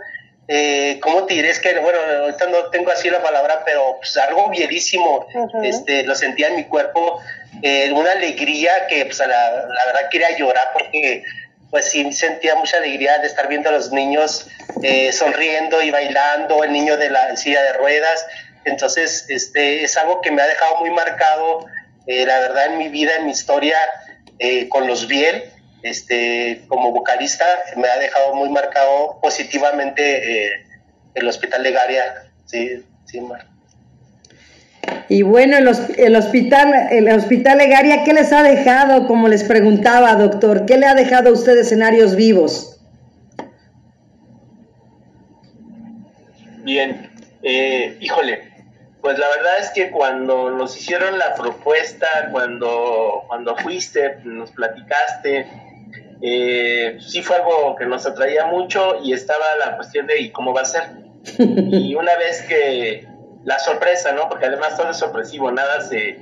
eh, 0.48 0.98
¿cómo 1.00 1.24
te 1.24 1.34
diré? 1.34 1.50
Es 1.50 1.60
que, 1.60 1.78
bueno, 1.78 1.98
ahorita 2.22 2.46
no 2.46 2.70
tengo 2.70 2.90
así 2.90 3.10
la 3.10 3.22
palabra, 3.22 3.62
pero 3.64 3.98
pues 3.98 4.16
algo 4.16 4.48
bienísimo, 4.48 5.26
este, 5.62 6.02
lo 6.04 6.14
sentía 6.14 6.48
en 6.48 6.56
mi 6.56 6.64
cuerpo, 6.64 7.20
eh, 7.62 7.92
una 7.92 8.12
alegría 8.12 8.86
que 8.88 9.04
pues 9.04 9.18
la, 9.18 9.26
la 9.26 9.86
verdad 9.86 10.08
quería 10.10 10.36
llorar 10.36 10.70
porque 10.72 11.22
pues 11.70 11.90
sí 11.90 12.10
sentía 12.12 12.54
mucha 12.54 12.78
alegría 12.78 13.18
de 13.18 13.26
estar 13.26 13.48
viendo 13.48 13.68
a 13.68 13.72
los 13.72 13.92
niños 13.92 14.46
eh, 14.82 15.12
sonriendo 15.12 15.82
y 15.82 15.90
bailando, 15.90 16.64
el 16.64 16.72
niño 16.72 16.96
de 16.96 17.10
la 17.10 17.36
silla 17.36 17.62
de 17.62 17.74
ruedas. 17.74 18.26
Entonces, 18.64 19.26
este 19.28 19.84
es 19.84 19.96
algo 19.96 20.20
que 20.20 20.30
me 20.30 20.42
ha 20.42 20.46
dejado 20.46 20.76
muy 20.76 20.90
marcado, 20.90 21.66
eh, 22.06 22.24
la 22.26 22.38
verdad, 22.40 22.66
en 22.66 22.78
mi 22.78 22.88
vida, 22.88 23.12
en 23.18 23.26
mi 23.26 23.32
historia 23.32 23.76
eh, 24.38 24.68
con 24.68 24.86
los 24.86 25.06
Biel, 25.08 25.50
este, 25.82 26.64
como 26.68 26.92
vocalista, 26.92 27.44
me 27.76 27.88
ha 27.88 27.98
dejado 27.98 28.34
muy 28.34 28.48
marcado 28.50 29.18
positivamente 29.20 30.64
el 31.14 31.28
Hospital 31.28 31.62
de 31.62 31.72
Garia. 31.72 32.32
Sí, 32.46 32.84
sí, 33.04 33.20
Mar. 33.20 33.46
Y 35.08 35.22
bueno, 35.22 35.56
el, 35.56 35.68
el, 35.96 36.16
hospital, 36.16 36.88
el 36.90 37.08
hospital 37.10 37.58
Legaria, 37.58 38.04
¿qué 38.04 38.12
les 38.12 38.32
ha 38.32 38.42
dejado? 38.42 39.06
Como 39.06 39.28
les 39.28 39.42
preguntaba, 39.44 40.14
doctor, 40.16 40.66
¿qué 40.66 40.76
le 40.76 40.86
ha 40.86 40.94
dejado 40.94 41.30
a 41.30 41.32
usted 41.32 41.56
escenarios 41.56 42.14
vivos? 42.14 42.80
Bien, 46.62 47.10
eh, 47.42 47.96
híjole, 48.00 48.52
pues 49.00 49.18
la 49.18 49.26
verdad 49.28 49.52
es 49.60 49.70
que 49.70 49.90
cuando 49.90 50.50
nos 50.50 50.76
hicieron 50.76 51.18
la 51.18 51.34
propuesta, 51.34 52.06
cuando, 52.30 53.24
cuando 53.28 53.56
fuiste, 53.56 54.18
nos 54.24 54.50
platicaste, 54.50 55.46
eh, 56.20 56.98
sí 57.00 57.22
fue 57.22 57.36
algo 57.36 57.76
que 57.76 57.86
nos 57.86 58.06
atraía 58.06 58.46
mucho 58.46 59.00
y 59.02 59.12
estaba 59.12 59.44
la 59.64 59.76
cuestión 59.76 60.06
de 60.06 60.20
¿y 60.20 60.30
cómo 60.30 60.52
va 60.52 60.62
a 60.62 60.64
ser? 60.64 60.82
y 61.38 61.94
una 61.94 62.16
vez 62.16 62.42
que 62.42 63.06
la 63.44 63.58
sorpresa, 63.58 64.12
¿no? 64.12 64.28
Porque 64.28 64.46
además 64.46 64.76
todo 64.76 64.90
es 64.90 64.96
sorpresivo, 64.96 65.50
nada 65.50 65.80
se... 65.80 66.18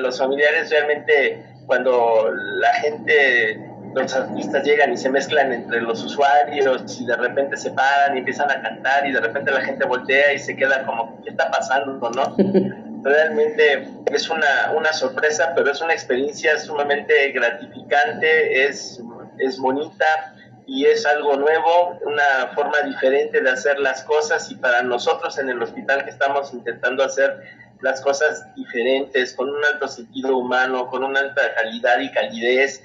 Los 0.00 0.18
familiares 0.18 0.70
realmente, 0.70 1.44
cuando 1.66 2.30
la 2.32 2.72
gente, 2.74 3.58
los 3.92 4.14
artistas 4.14 4.62
llegan 4.62 4.92
y 4.92 4.96
se 4.96 5.10
mezclan 5.10 5.52
entre 5.52 5.80
los 5.80 6.04
usuarios 6.04 7.00
y 7.00 7.06
de 7.06 7.16
repente 7.16 7.56
se 7.56 7.72
paran 7.72 8.14
y 8.14 8.20
empiezan 8.20 8.52
a 8.52 8.62
cantar 8.62 9.04
y 9.04 9.12
de 9.12 9.20
repente 9.20 9.50
la 9.50 9.62
gente 9.62 9.84
voltea 9.84 10.32
y 10.32 10.38
se 10.38 10.54
queda 10.54 10.84
como, 10.86 11.20
¿qué 11.24 11.30
está 11.30 11.50
pasando, 11.50 12.08
no? 12.10 12.36
Realmente 13.02 13.88
es 14.12 14.30
una, 14.30 14.72
una 14.76 14.92
sorpresa, 14.92 15.54
pero 15.56 15.72
es 15.72 15.80
una 15.80 15.94
experiencia 15.94 16.56
sumamente 16.60 17.32
gratificante, 17.32 18.66
es, 18.66 19.02
es 19.40 19.58
bonita 19.58 20.34
y 20.66 20.86
es 20.86 21.04
algo 21.04 21.36
nuevo, 21.36 21.98
una 22.02 22.52
forma 22.54 22.78
diferente 22.84 23.40
de 23.40 23.50
hacer 23.50 23.80
las 23.80 24.04
cosas 24.04 24.50
y 24.50 24.54
para 24.54 24.82
nosotros 24.82 25.36
en 25.38 25.48
el 25.48 25.60
hospital 25.60 26.04
que 26.04 26.10
estamos 26.10 26.52
intentando 26.54 27.02
hacer 27.02 27.40
las 27.80 28.00
cosas 28.00 28.54
diferentes, 28.54 29.34
con 29.34 29.48
un 29.48 29.64
alto 29.64 29.88
sentido 29.88 30.36
humano, 30.36 30.86
con 30.86 31.02
una 31.02 31.20
alta 31.20 31.42
calidad 31.54 31.98
y 31.98 32.12
calidez 32.12 32.82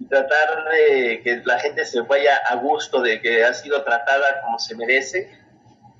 y 0.00 0.06
tratar 0.06 0.64
de 0.70 1.20
que 1.22 1.42
la 1.44 1.58
gente 1.58 1.84
se 1.84 2.00
vaya 2.02 2.36
a 2.48 2.56
gusto 2.56 3.02
de 3.02 3.20
que 3.20 3.44
ha 3.44 3.52
sido 3.52 3.82
tratada 3.82 4.40
como 4.42 4.58
se 4.58 4.74
merece. 4.74 5.30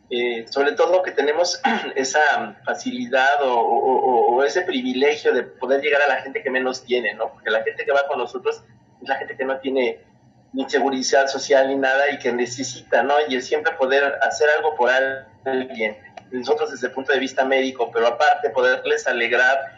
Eh, 0.09 0.47
sobre 0.49 0.73
todo 0.73 1.03
que 1.03 1.11
tenemos 1.11 1.61
esa 1.97 2.57
facilidad 2.65 3.43
o, 3.43 3.59
o, 3.59 4.45
ese 4.45 4.63
privilegio 4.63 5.33
de 5.33 5.43
poder 5.43 5.81
llegar 5.81 6.01
a 6.03 6.07
la 6.07 6.23
gente 6.23 6.43
que 6.43 6.51
menos 6.51 6.85
tiene, 6.85 7.15
¿no? 7.15 7.33
Porque 7.33 7.51
la 7.51 7.63
gente 7.65 7.85
que 7.85 7.91
va 7.91 8.07
con 8.07 8.19
nosotros 8.19 8.63
la 9.03 9.17
gente 9.17 9.37
que 9.37 9.45
no 9.45 9.59
tiene 9.59 10.01
ni 10.53 10.69
seguridad 10.69 11.27
social 11.27 11.69
ni 11.69 11.77
nada 11.77 12.11
y 12.11 12.19
que 12.19 12.33
necesita, 12.33 13.03
¿no? 13.03 13.15
Y 13.29 13.37
es 13.37 13.47
siempre 13.47 13.73
poder 13.75 14.05
hacer 14.23 14.49
algo 14.57 14.75
por 14.75 14.91
alguien. 15.45 15.97
Nosotros 16.31 16.71
desde 16.71 16.89
el 16.89 16.93
punto 16.93 17.13
de 17.13 17.19
vista 17.19 17.45
médico, 17.45 17.91
pero 17.93 18.07
aparte 18.07 18.51
poderles 18.51 19.07
alegrar 19.07 19.77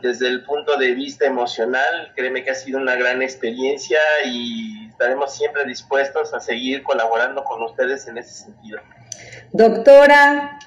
desde 0.00 0.28
el 0.28 0.44
punto 0.44 0.76
de 0.76 0.94
vista 0.94 1.26
emocional, 1.26 2.12
créeme 2.14 2.44
que 2.44 2.50
ha 2.50 2.54
sido 2.54 2.78
una 2.78 2.94
gran 2.94 3.20
experiencia 3.20 3.98
y 4.24 4.88
estaremos 4.88 5.34
siempre 5.34 5.64
dispuestos 5.64 6.32
a 6.34 6.40
seguir 6.40 6.82
colaborando 6.82 7.42
con 7.42 7.62
ustedes 7.62 8.06
en 8.06 8.18
ese 8.18 8.44
sentido. 8.44 8.78
Doctora, 9.52 10.58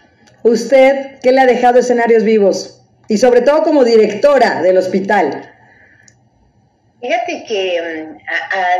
¿usted 0.43 1.19
qué 1.23 1.31
le 1.31 1.41
ha 1.41 1.45
dejado 1.45 1.79
escenarios 1.79 2.23
vivos? 2.23 2.81
Y 3.07 3.17
sobre 3.17 3.41
todo 3.41 3.63
como 3.63 3.83
directora 3.83 4.61
del 4.61 4.77
hospital. 4.77 5.54
Fíjate 7.05 7.43
que 7.47 7.81
mm, 7.81 8.17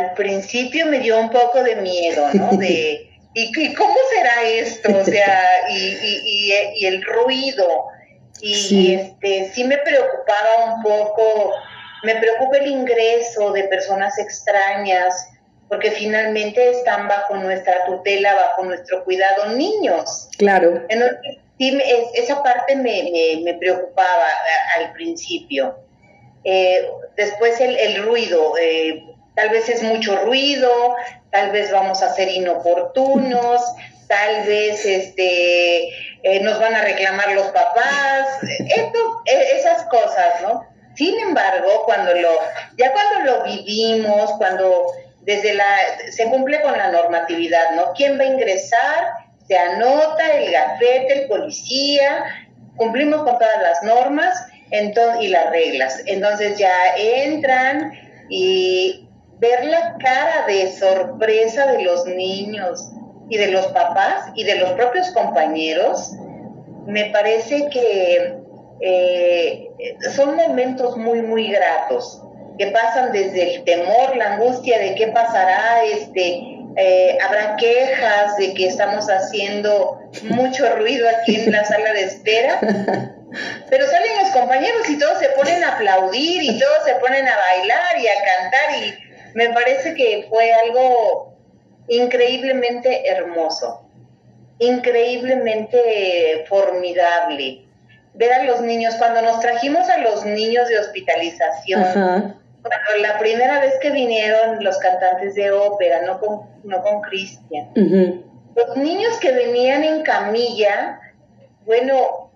al 0.02 0.14
principio 0.16 0.88
me 0.88 1.00
dio 1.00 1.20
un 1.20 1.30
poco 1.30 1.62
de 1.62 1.76
miedo, 1.76 2.28
¿no? 2.34 2.50
De, 2.58 3.08
¿y, 3.34 3.74
cómo 3.76 3.94
será 4.10 4.44
esto? 4.44 4.98
O 4.98 5.06
sea, 5.06 5.44
y, 5.70 6.52
y, 6.76 6.86
el 6.86 7.04
ruido. 7.04 7.86
Y 8.42 8.56
sí. 8.56 8.94
este 8.96 9.52
sí 9.54 9.64
me 9.64 9.78
preocupaba 9.78 10.76
un 10.76 10.84
poco, 10.84 11.54
me 12.04 12.16
preocupa 12.16 12.58
el 12.58 12.68
ingreso 12.68 13.52
de 13.52 13.64
personas 13.66 14.18
extrañas, 14.20 15.30
porque 15.70 15.92
finalmente 15.92 16.72
están 16.72 17.08
bajo 17.08 17.36
nuestra 17.36 17.86
tutela, 17.86 18.34
bajo 18.36 18.64
nuestro 18.64 19.04
cuidado 19.04 19.56
niños. 19.56 20.30
Claro. 20.38 20.84
Entonces, 20.90 21.18
sí, 21.58 21.80
esa 22.16 22.44
parte 22.44 22.76
me, 22.76 23.10
me, 23.12 23.42
me 23.44 23.54
preocupaba 23.54 24.26
al 24.78 24.92
principio. 24.94 25.85
Eh, 26.46 26.88
después 27.18 27.60
el, 27.60 28.04
ruido, 28.04 28.54
eh, 28.58 29.04
tal 29.36 29.50
vez 29.50 29.68
es 29.68 29.82
mucho 29.82 30.16
ruido, 30.18 30.96
tal 31.32 31.52
vez 31.52 31.72
vamos 31.72 32.04
a 32.04 32.14
ser 32.14 32.30
inoportunos, 32.30 33.62
tal 34.08 34.46
vez 34.46 34.86
este, 34.86 35.90
eh, 36.22 36.40
nos 36.42 36.60
van 36.60 36.76
a 36.76 36.84
reclamar 36.84 37.32
los 37.34 37.48
papás, 37.48 38.28
e, 38.44 39.58
esas 39.58 39.84
cosas, 39.86 40.42
¿no? 40.44 40.64
Sin 40.96 41.20
embargo, 41.20 41.84
cuando 41.86 42.14
lo, 42.14 42.30
ya 42.78 42.94
cuando 42.94 43.32
lo 43.32 43.44
vivimos, 43.44 44.32
cuando 44.38 44.86
desde 45.22 45.56
la, 45.56 45.66
se 46.12 46.26
cumple 46.26 46.62
con 46.62 46.78
la 46.78 46.92
normatividad, 46.92 47.72
¿no? 47.72 47.94
¿Quién 47.96 48.20
va 48.20 48.24
a 48.24 48.28
ingresar? 48.28 49.14
Se 49.48 49.58
anota 49.58 50.32
el 50.38 50.52
gafete, 50.52 51.22
el 51.22 51.28
policía, 51.28 52.24
cumplimos 52.78 53.24
con 53.24 53.40
todas 53.40 53.62
las 53.64 53.82
normas 53.82 54.48
entonces, 54.72 55.24
y 55.24 55.28
las 55.30 55.50
reglas. 55.52 56.02
Entonces 56.06 56.58
ya 56.58 56.74
entran 56.98 57.94
y 58.30 59.08
ver 59.40 59.66
la 59.66 59.98
cara 59.98 60.46
de 60.48 60.72
sorpresa 60.72 61.72
de 61.72 61.84
los 61.84 62.06
niños 62.06 62.92
y 63.30 63.38
de 63.38 63.48
los 63.48 63.68
papás 63.68 64.32
y 64.36 64.44
de 64.44 64.56
los 64.56 64.72
propios 64.72 65.10
compañeros, 65.12 66.14
me 66.86 67.06
parece 67.06 67.68
que 67.70 68.38
eh, 68.82 69.70
son 70.16 70.36
momentos 70.36 70.98
muy, 70.98 71.22
muy 71.22 71.52
gratos, 71.52 72.22
que 72.58 72.68
pasan 72.68 73.12
desde 73.12 73.56
el 73.56 73.64
temor, 73.64 74.16
la 74.16 74.36
angustia 74.36 74.80
de 74.80 74.96
qué 74.96 75.08
pasará, 75.08 75.84
este, 75.84 76.56
eh, 76.78 77.18
habrá 77.26 77.56
quejas 77.56 78.38
de 78.38 78.54
que 78.54 78.68
estamos 78.68 79.08
haciendo 79.10 80.00
mucho 80.24 80.70
ruido 80.76 81.08
aquí 81.10 81.36
en 81.36 81.52
la 81.52 81.64
sala 81.64 81.94
de 81.94 82.04
espera, 82.04 82.60
pero 83.70 83.86
salen 83.88 84.25
compañeros 84.36 84.90
y 84.90 85.00
todos 85.00 85.20
se 85.20 85.30
ponen 85.30 85.64
a 85.64 85.76
aplaudir 85.76 86.44
y 86.44 86.60
todos 86.60 86.84
se 86.86 86.96
ponen 86.96 87.28
a 87.28 87.38
bailar 87.38 88.00
y 88.00 88.08
a 88.08 88.14
cantar 88.14 88.84
y 88.84 88.94
me 89.34 89.50
parece 89.50 89.96
que 89.96 90.28
fue 90.30 90.52
algo 90.54 91.34
increíblemente 91.88 93.08
hermoso, 93.08 93.88
increíblemente 94.60 96.46
formidable. 96.48 97.62
Ver 98.14 98.34
a 98.34 98.44
los 98.44 98.62
niños, 98.62 98.96
cuando 98.96 99.22
nos 99.22 99.40
trajimos 99.42 99.90
a 99.90 99.98
los 99.98 100.26
niños 100.26 100.70
de 100.70 100.80
hospitalización, 100.80 101.84
cuando 101.84 102.80
la 103.02 103.20
primera 103.20 103.60
vez 103.60 103.76
que 103.82 103.92
vinieron 103.92 104.64
los 104.64 104.78
cantantes 104.80 105.36
de 105.36 105.52
ópera, 105.52 106.02
no 106.04 106.20
con, 106.20 106.42
no 106.64 106.82
con 106.82 107.02
Cristian, 107.02 107.72
los 108.56 108.78
niños 108.78 109.18
que 109.20 109.34
venían 109.34 109.84
en 109.84 110.02
camilla, 110.04 111.02
bueno, 111.66 112.32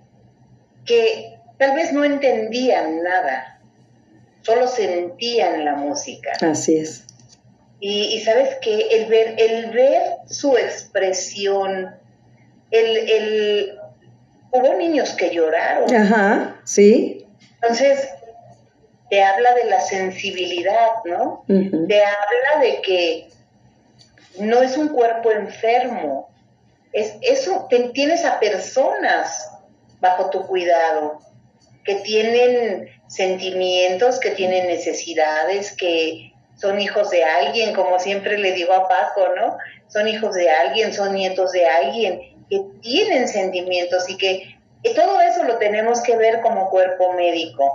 que 0.85 1.38
tal 1.59 1.75
vez 1.75 1.93
no 1.93 2.03
entendían 2.03 3.03
nada, 3.03 3.59
solo 4.41 4.67
sentían 4.67 5.63
la 5.65 5.75
música. 5.75 6.31
Así 6.41 6.77
es. 6.77 7.05
Y, 7.81 8.19
sabes 8.21 8.55
que 8.61 8.87
el 8.91 9.05
ver, 9.05 9.35
el 9.37 9.71
ver 9.71 10.01
su 10.27 10.57
expresión, 10.57 11.95
el, 12.71 12.97
el, 12.97 13.79
hubo 14.51 14.73
niños 14.73 15.11
que 15.11 15.29
lloraron. 15.29 15.93
Ajá, 15.93 16.59
sí. 16.65 17.25
Entonces, 17.61 18.09
te 19.09 19.23
habla 19.23 19.53
de 19.55 19.69
la 19.69 19.81
sensibilidad, 19.81 20.89
¿no? 21.05 21.43
Te 21.47 22.03
habla 22.03 22.61
de 22.61 22.81
que 22.81 23.29
no 24.39 24.61
es 24.61 24.77
un 24.77 24.89
cuerpo 24.89 25.31
enfermo, 25.31 26.29
es 26.91 27.15
eso, 27.21 27.67
tienes 27.93 28.25
a 28.25 28.39
personas 28.39 29.51
bajo 29.99 30.29
tu 30.29 30.45
cuidado. 30.47 31.19
Que 31.83 31.95
tienen 31.95 32.89
sentimientos, 33.07 34.19
que 34.19 34.31
tienen 34.31 34.67
necesidades, 34.67 35.75
que 35.75 36.33
son 36.55 36.79
hijos 36.79 37.09
de 37.09 37.23
alguien, 37.23 37.73
como 37.73 37.99
siempre 37.99 38.37
le 38.37 38.51
digo 38.51 38.73
a 38.73 38.87
Paco, 38.87 39.29
¿no? 39.35 39.57
Son 39.87 40.07
hijos 40.07 40.35
de 40.35 40.49
alguien, 40.49 40.93
son 40.93 41.13
nietos 41.13 41.51
de 41.51 41.65
alguien, 41.65 42.19
que 42.49 42.61
tienen 42.81 43.27
sentimientos 43.27 44.09
y 44.09 44.17
que 44.17 44.55
todo 44.95 45.21
eso 45.21 45.43
lo 45.43 45.57
tenemos 45.57 46.01
que 46.01 46.17
ver 46.17 46.41
como 46.41 46.69
cuerpo 46.69 47.13
médico. 47.13 47.71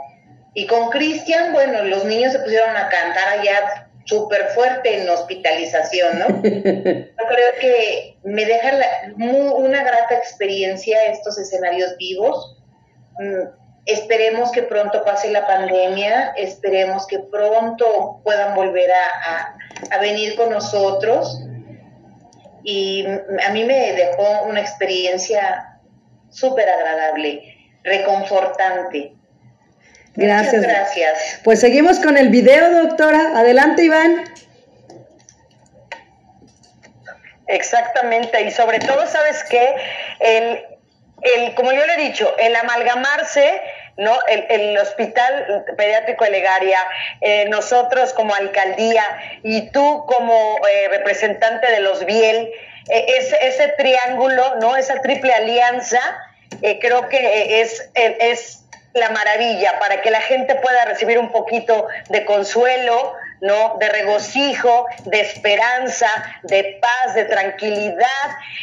Y 0.54 0.66
con 0.66 0.90
Cristian, 0.90 1.52
bueno, 1.52 1.82
los 1.82 2.04
niños 2.04 2.32
se 2.32 2.38
pusieron 2.38 2.76
a 2.76 2.88
cantar 2.88 3.40
allá 3.40 3.88
súper 4.04 4.48
fuerte 4.48 5.02
en 5.02 5.08
hospitalización, 5.08 6.18
¿no? 6.18 6.26
Yo 6.44 7.28
creo 7.28 7.52
que 7.60 8.16
me 8.22 8.44
deja 8.44 8.78
una 9.16 9.82
grata 9.82 10.14
experiencia 10.14 11.06
estos 11.06 11.38
escenarios 11.38 11.96
vivos. 11.98 12.56
Mm, 13.18 13.63
esperemos 13.86 14.50
que 14.52 14.62
pronto 14.62 15.04
pase 15.04 15.30
la 15.30 15.46
pandemia, 15.46 16.34
esperemos 16.36 17.06
que 17.06 17.18
pronto 17.18 18.20
puedan 18.24 18.54
volver 18.54 18.90
a, 18.90 19.56
a 19.90 19.98
venir 19.98 20.36
con 20.36 20.50
nosotros. 20.50 21.40
Y 22.62 23.06
a 23.06 23.50
mí 23.50 23.64
me 23.64 23.92
dejó 23.92 24.44
una 24.44 24.60
experiencia 24.60 25.80
súper 26.30 26.68
agradable, 26.68 27.42
reconfortante 27.82 29.14
Gracias. 30.16 30.62
gracias. 30.62 31.40
Pues 31.42 31.60
seguimos 31.60 31.98
con 31.98 32.16
el 32.16 32.28
video, 32.28 32.84
doctora. 32.84 33.32
Adelante, 33.36 33.82
Iván. 33.82 34.24
Exactamente, 37.46 38.40
y 38.42 38.50
sobre 38.50 38.78
todo, 38.78 39.06
¿sabes 39.06 39.44
qué? 39.50 39.74
El, 40.20 40.64
el, 41.20 41.54
como 41.54 41.72
yo 41.72 41.84
le 41.84 41.94
he 41.94 42.08
dicho, 42.08 42.32
el 42.38 42.56
amalgamarse, 42.56 43.60
¿no? 43.96 44.18
El, 44.26 44.46
el 44.48 44.78
Hospital 44.78 45.64
Pediátrico 45.76 46.24
de 46.24 46.30
Legaria, 46.30 46.78
eh, 47.20 47.46
nosotros 47.48 48.12
como 48.12 48.34
alcaldía 48.34 49.04
y 49.42 49.70
tú 49.70 50.04
como 50.06 50.58
eh, 50.66 50.88
representante 50.88 51.70
de 51.70 51.80
los 51.80 52.04
Biel, 52.04 52.50
eh, 52.88 53.06
ese, 53.18 53.36
ese 53.46 53.68
triángulo, 53.78 54.56
¿no? 54.56 54.76
Esa 54.76 55.00
triple 55.00 55.32
alianza, 55.32 56.00
creo 56.80 57.08
que 57.08 57.60
es, 57.60 57.90
es 57.94 58.64
la 58.94 59.10
maravilla 59.10 59.78
para 59.80 60.02
que 60.02 60.10
la 60.10 60.20
gente 60.20 60.54
pueda 60.54 60.84
recibir 60.84 61.18
un 61.18 61.32
poquito 61.32 61.88
de 62.08 62.24
consuelo, 62.24 63.14
¿no? 63.40 63.76
De 63.78 63.88
regocijo, 63.88 64.86
de 65.04 65.20
esperanza, 65.20 66.08
de 66.42 66.78
paz, 66.80 67.14
de 67.14 67.24
tranquilidad 67.24 68.06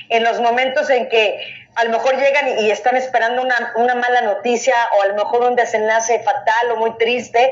en 0.09 0.23
los 0.23 0.39
momentos 0.39 0.89
en 0.89 1.09
que 1.09 1.60
a 1.75 1.83
lo 1.85 1.91
mejor 1.91 2.17
llegan 2.17 2.59
y, 2.59 2.69
están 2.69 2.97
esperando 2.97 3.41
una, 3.41 3.73
una, 3.75 3.95
mala 3.95 4.21
noticia 4.21 4.75
o 4.97 5.03
a 5.03 5.07
lo 5.07 5.15
mejor 5.15 5.43
un 5.43 5.55
desenlace 5.55 6.19
fatal 6.19 6.71
o 6.71 6.75
muy 6.77 6.97
triste, 6.97 7.51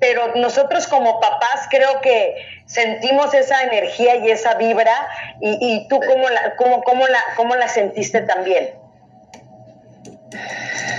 pero 0.00 0.34
nosotros 0.36 0.86
como 0.86 1.20
papás 1.20 1.66
creo 1.68 2.00
que 2.00 2.36
sentimos 2.66 3.34
esa 3.34 3.62
energía 3.62 4.16
y 4.16 4.30
esa 4.30 4.54
vibra 4.54 5.08
y, 5.40 5.58
y 5.60 5.88
tú 5.88 6.00
cómo 6.00 6.28
la, 6.28 6.54
cómo, 6.56 6.82
cómo 6.82 7.06
la, 7.06 7.22
cómo 7.36 7.56
la 7.56 7.68
sentiste 7.68 8.20
también. 8.22 8.74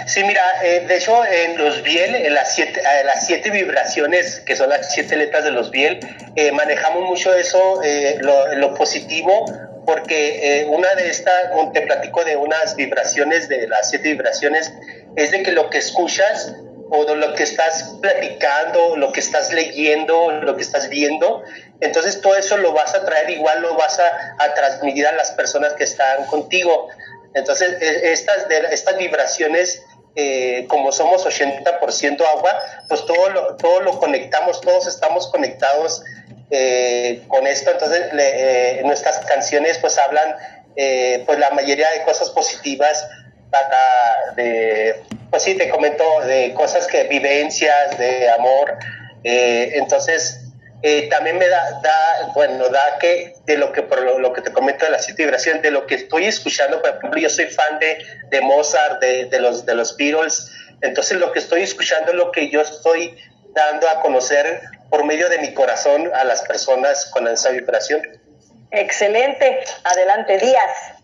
Sí, 0.10 0.24
mira, 0.24 0.42
eh, 0.64 0.86
de 0.88 0.98
hecho 0.98 1.24
en 1.24 1.58
los 1.58 1.84
Biel, 1.84 2.16
en 2.16 2.34
las 2.34 2.56
siete, 2.56 2.80
eh, 2.80 3.04
las 3.06 3.28
siete 3.28 3.52
vibraciones, 3.52 4.40
que 4.40 4.56
son 4.56 4.70
las 4.70 4.92
siete 4.92 5.16
letras 5.16 5.44
de 5.44 5.52
los 5.52 5.70
Biel, 5.70 6.00
eh, 6.36 6.52
manejamos 6.52 7.04
mucho 7.04 7.32
eso, 7.36 7.80
lo, 8.22 8.74
positivo, 8.74 9.46
porque 9.90 10.68
una 10.70 10.94
de 10.94 11.10
estas, 11.10 11.50
te 11.74 11.82
platico 11.82 12.24
de 12.24 12.36
unas 12.36 12.76
vibraciones, 12.76 13.50
de 13.50 13.68
las 13.68 13.90
siete 13.90 14.10
vibraciones, 14.10 14.72
es 15.16 15.32
de 15.32 15.42
que 15.42 15.52
lo 15.52 15.72
que 15.72 15.80
escuchas 15.80 16.54
o 16.92 17.06
de 17.06 17.16
lo 17.16 17.34
que 17.34 17.42
estás 17.42 17.96
platicando, 18.00 18.96
lo 18.98 19.12
que 19.12 19.20
estás 19.20 19.52
leyendo, 19.52 20.30
lo 20.30 20.56
que 20.56 20.62
estás 20.62 20.90
viendo, 20.90 21.42
entonces 21.82 22.22
todo 22.22 22.36
eso 22.36 22.58
lo 22.58 22.72
vas 22.72 22.94
a 22.94 23.04
traer, 23.04 23.32
igual 23.32 23.64
lo 23.64 23.74
vas 23.78 24.00
a, 24.00 24.36
a 24.38 24.54
transmitir 24.54 25.08
a 25.08 25.14
las 25.14 25.32
personas 25.32 25.74
que 25.74 25.86
están 25.86 26.28
contigo. 26.28 26.90
Entonces, 27.34 27.82
e, 27.82 28.12
estas, 28.12 28.46
estas 28.72 28.96
vibraciones, 28.96 29.82
eh, 30.16 30.68
como 30.70 30.92
somos 30.92 31.26
80% 31.26 32.22
agua, 32.28 32.62
pues 32.88 33.04
todo 33.08 33.30
lo, 33.32 33.56
todo 33.56 33.80
lo 33.82 33.98
conectamos, 33.98 34.62
todos 34.62 34.86
estamos 34.86 35.32
conectados 35.32 36.04
eh, 36.52 37.24
con 37.28 37.48
esto. 37.48 37.72
Entonces, 37.72 38.08
eh, 38.14 38.82
nuestras 38.86 39.20
canciones 39.26 39.78
pues 39.80 39.98
hablan, 39.98 40.36
pues 41.26 41.40
la 41.40 41.50
mayoría 41.52 41.90
de 41.92 42.04
cosas 42.04 42.30
positivas 42.30 43.08
para, 43.52 44.34
de, 44.36 45.02
pues 45.30 45.44
sí, 45.44 45.56
te 45.56 45.68
comento, 45.70 46.04
de 46.22 46.54
cosas 46.54 46.88
que, 46.88 47.04
vivencias, 47.04 47.98
de 47.98 48.30
amor. 48.30 48.78
entonces, 49.24 50.50
eh, 50.82 51.10
también 51.10 51.38
me 51.38 51.48
da, 51.48 51.82
da, 51.82 52.32
bueno, 52.34 52.70
da 52.70 52.98
que 53.02 53.36
de 53.46 53.58
lo 53.58 53.74
que, 53.74 53.82
por 53.82 54.02
lo, 54.02 54.32
que 54.32 54.42
te 54.42 54.54
comento 54.54 54.86
de 54.86 54.92
la 54.92 55.00
siete 55.00 55.24
vibración, 55.24 55.62
de 55.62 55.72
lo 55.72 55.86
que 55.86 55.96
estoy 55.96 56.26
escuchando, 56.26 56.82
por 56.82 56.92
ejemplo, 56.92 57.20
yo 57.20 57.30
soy 57.30 57.48
fan 57.48 57.80
de, 57.80 57.98
de 58.30 58.42
Mozart, 58.42 59.02
de, 59.02 59.26
de, 59.26 59.40
los, 59.42 59.66
de 59.66 59.76
los 59.76 59.98
Beatles, 59.98 60.50
entonces 60.82 61.18
lo 61.18 61.34
que 61.34 61.40
estoy 61.40 61.64
escuchando 61.64 62.12
es 62.12 62.18
lo 62.18 62.32
que 62.32 62.50
yo 62.50 62.62
estoy 62.62 63.18
dando 63.54 63.90
a 63.90 64.00
conocer 64.00 64.62
por 64.90 65.06
medio 65.06 65.30
de 65.30 65.40
mi 65.40 65.54
corazón 65.54 66.10
a 66.14 66.24
las 66.24 66.42
personas 66.44 67.06
con 67.12 67.28
esa 67.28 67.50
vibración. 67.52 68.02
Excelente, 68.72 69.60
adelante 69.84 70.38
Díaz. 70.38 71.00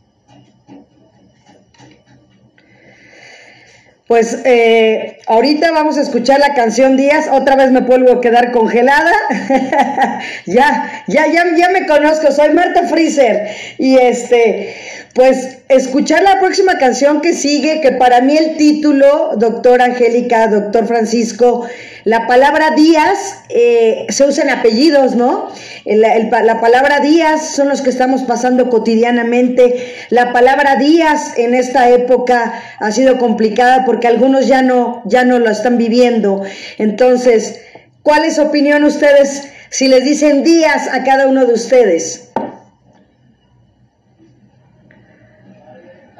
Pues 4.07 4.37
eh, 4.45 5.17
ahorita 5.25 5.71
vamos 5.71 5.97
a 5.97 6.01
escuchar 6.01 6.39
la 6.39 6.53
canción 6.53 6.95
Díaz, 6.95 7.27
otra 7.31 7.55
vez 7.55 7.71
me 7.71 7.79
vuelvo 7.79 8.11
a 8.11 8.21
quedar 8.21 8.51
congelada. 8.51 9.11
ya, 10.45 11.03
ya, 11.07 11.25
ya, 11.25 11.43
ya 11.57 11.69
me 11.69 11.87
conozco, 11.87 12.31
soy 12.31 12.49
Marta 12.49 12.83
Freezer. 12.83 13.49
Y 13.79 13.97
este, 13.97 14.75
pues 15.15 15.57
escuchar 15.69 16.21
la 16.21 16.39
próxima 16.39 16.77
canción 16.77 17.19
que 17.21 17.33
sigue, 17.33 17.81
que 17.81 17.93
para 17.93 18.21
mí 18.21 18.37
el 18.37 18.57
título, 18.57 19.31
doctor 19.37 19.81
Angélica, 19.81 20.49
doctor 20.49 20.85
Francisco, 20.85 21.67
la 22.05 22.27
palabra 22.27 22.69
días 22.75 23.41
eh, 23.49 24.05
se 24.09 24.25
usa 24.25 24.43
en 24.43 24.51
apellidos, 24.51 25.15
¿no? 25.15 25.51
la 25.85 26.61
palabra 26.61 26.99
días 26.99 27.49
son 27.49 27.67
los 27.67 27.81
que 27.81 27.89
estamos 27.89 28.21
pasando 28.21 28.69
cotidianamente. 28.69 29.95
La 30.11 30.31
palabra 30.31 30.75
días 30.75 31.35
en 31.35 31.55
esta 31.55 31.89
época 31.89 32.61
ha 32.79 32.91
sido 32.91 33.17
complicada 33.17 33.85
porque 33.85 34.07
algunos 34.07 34.45
ya 34.45 34.61
no, 34.61 35.01
ya 35.05 35.23
no 35.23 35.39
lo 35.39 35.49
están 35.49 35.79
viviendo. 35.79 36.43
Entonces, 36.77 37.59
¿cuál 38.03 38.23
es 38.23 38.35
su 38.35 38.43
opinión 38.43 38.83
ustedes 38.83 39.51
si 39.71 39.87
les 39.87 40.03
dicen 40.05 40.43
días 40.43 40.87
a 40.87 41.03
cada 41.03 41.25
uno 41.25 41.47
de 41.47 41.53
ustedes? 41.53 42.29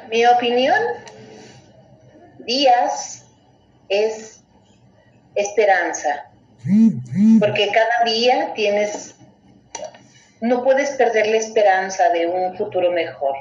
Mi 0.10 0.26
opinión, 0.26 0.80
días 2.40 3.24
es 3.90 4.36
esperanza, 5.36 6.32
porque 7.40 7.70
cada 7.72 8.12
día 8.12 8.54
tienes, 8.56 9.16
no 10.42 10.64
puedes 10.64 10.92
perder 10.92 11.28
la 11.28 11.38
esperanza 11.38 12.10
de 12.10 12.28
un 12.28 12.58
futuro 12.58 12.92
mejor. 12.92 13.36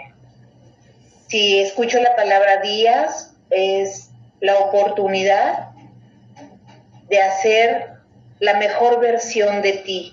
Si 1.28 1.60
escucho 1.60 2.00
la 2.00 2.14
palabra 2.16 2.60
días, 2.60 3.34
es 3.50 4.10
la 4.40 4.58
oportunidad 4.58 5.70
de 7.08 7.20
hacer 7.20 7.94
la 8.40 8.54
mejor 8.54 9.00
versión 9.00 9.62
de 9.62 9.72
ti 9.72 10.12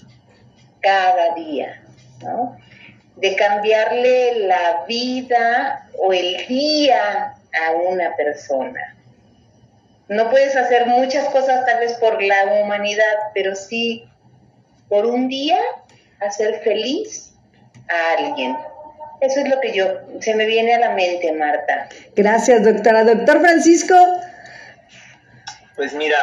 cada 0.80 1.36
día, 1.36 1.84
de 3.16 3.36
cambiarle 3.36 4.48
la 4.48 4.86
vida 4.88 5.90
o 6.00 6.14
el 6.14 6.48
día 6.48 7.36
a 7.54 7.72
una 7.90 8.16
persona. 8.16 8.91
No 10.12 10.30
puedes 10.30 10.58
hacer 10.58 10.88
muchas 10.88 11.30
cosas 11.30 11.66
tal 11.66 11.80
vez 11.80 11.94
por 11.94 12.22
la 12.22 12.44
humanidad, 12.62 13.16
pero 13.34 13.56
sí 13.56 14.04
por 14.90 15.06
un 15.06 15.30
día 15.30 15.58
hacer 16.20 16.60
feliz 16.66 17.34
a 17.88 18.18
alguien. 18.20 18.58
Eso 19.22 19.40
es 19.40 19.48
lo 19.48 19.62
que 19.62 19.72
yo 19.72 19.86
se 20.20 20.36
me 20.36 20.46
viene 20.46 20.74
a 20.76 20.80
la 20.80 20.90
mente, 20.90 21.32
Marta. 21.32 21.88
Gracias, 22.14 22.62
doctora. 22.62 23.06
Doctor 23.06 23.40
Francisco. 23.40 23.96
Pues 25.78 25.94
mira, 25.94 26.18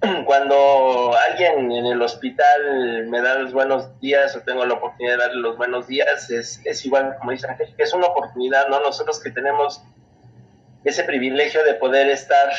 cuando 0.24 1.16
alguien 1.28 1.72
en 1.72 1.86
el 1.86 2.00
hospital 2.00 3.08
me 3.08 3.20
da 3.20 3.34
los 3.40 3.52
buenos 3.52 3.98
días 3.98 4.36
o 4.36 4.42
tengo 4.42 4.64
la 4.64 4.74
oportunidad 4.74 5.14
de 5.14 5.18
darle 5.18 5.40
los 5.40 5.56
buenos 5.56 5.88
días, 5.88 6.30
es, 6.30 6.60
es 6.64 6.86
igual, 6.86 7.16
como 7.18 7.32
dice 7.32 7.48
Ángel, 7.48 7.74
es 7.76 7.92
una 7.92 8.06
oportunidad, 8.06 8.68
¿no? 8.68 8.78
Nosotros 8.78 9.20
que 9.20 9.32
tenemos 9.32 9.82
ese 10.84 11.02
privilegio 11.02 11.64
de 11.64 11.74
poder 11.74 12.08
estar 12.08 12.52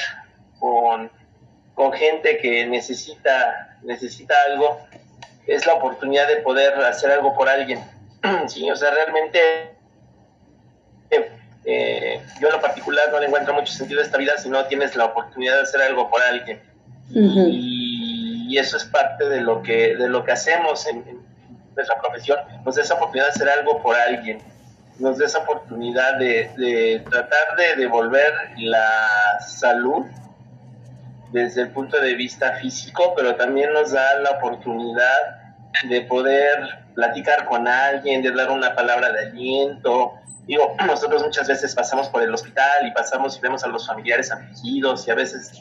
con, 0.60 1.12
con 1.74 1.94
gente 1.94 2.38
que 2.38 2.66
necesita, 2.66 3.78
necesita 3.84 4.34
algo, 4.50 4.80
es 5.48 5.66
la 5.66 5.74
oportunidad 5.74 6.28
de 6.28 6.38
poder 6.38 6.74
hacer 6.84 7.12
algo 7.12 7.36
por 7.36 7.50
alguien. 7.50 7.80
sí, 8.48 8.70
o 8.70 8.76
sea, 8.76 8.92
realmente 8.92 9.76
eh, 11.68 12.22
yo 12.40 12.48
en 12.48 12.54
lo 12.54 12.62
particular 12.62 13.10
no 13.12 13.20
le 13.20 13.26
encuentro 13.26 13.54
mucho 13.54 13.74
sentido 13.74 14.00
a 14.00 14.04
esta 14.04 14.18
vida 14.18 14.38
si 14.38 14.50
no 14.50 14.66
tienes 14.66 14.96
la 14.96 15.06
oportunidad 15.06 15.56
de 15.56 15.62
hacer 15.62 15.82
algo 15.82 16.10
por 16.10 16.22
alguien. 16.22 16.62
y, 17.12 18.58
eso 18.58 18.78
es 18.78 18.86
parte 18.86 19.28
de 19.28 19.42
lo 19.42 19.62
que, 19.62 19.98
de 19.98 20.08
lo 20.08 20.24
que 20.24 20.32
hacemos 20.32 20.88
en, 20.88 21.04
nuestra 21.76 22.00
profesión, 22.00 22.40
nos 22.64 22.76
da 22.76 22.84
esa 22.84 22.94
oportunidad 22.94 23.26
de 23.26 23.32
hacer 23.32 23.50
algo 23.50 23.82
por 23.82 23.98
alguien, 23.98 24.38
nos 24.98 25.18
da 25.18 25.26
esa 25.26 25.40
oportunidad 25.40 26.18
de, 26.20 26.50
de 26.56 27.04
tratar 27.10 27.58
de 27.58 27.76
devolver 27.76 28.32
la 28.56 29.42
salud 29.46 30.06
desde 31.36 31.64
el 31.64 31.72
punto 31.72 32.00
de 32.00 32.16
vista 32.16 32.54
físico, 32.62 33.14
pero 33.14 33.36
también 33.36 33.74
nos 33.74 33.92
da 33.92 34.20
la 34.22 34.32
oportunidad 34.32 35.18
de 35.90 36.00
poder 36.04 36.86
platicar 36.94 37.44
con 37.44 37.68
alguien, 37.68 38.22
de 38.22 38.32
dar 38.32 38.50
una 38.52 38.74
palabra 38.74 39.12
de 39.12 39.28
aliento. 39.28 40.14
Digo, 40.48 40.74
nosotros 40.88 41.24
muchas 41.24 41.50
veces 41.50 41.76
pasamos 41.76 42.08
por 42.08 42.24
el 42.24 42.34
hospital 42.34 42.88
y 42.88 42.92
pasamos 42.92 43.38
y 43.38 43.42
vemos 43.42 43.66
a 43.66 43.68
los 43.68 43.86
familiares 43.86 44.32
afligidos 44.32 45.06
y 45.10 45.12
a 45.12 45.16
veces 45.16 45.52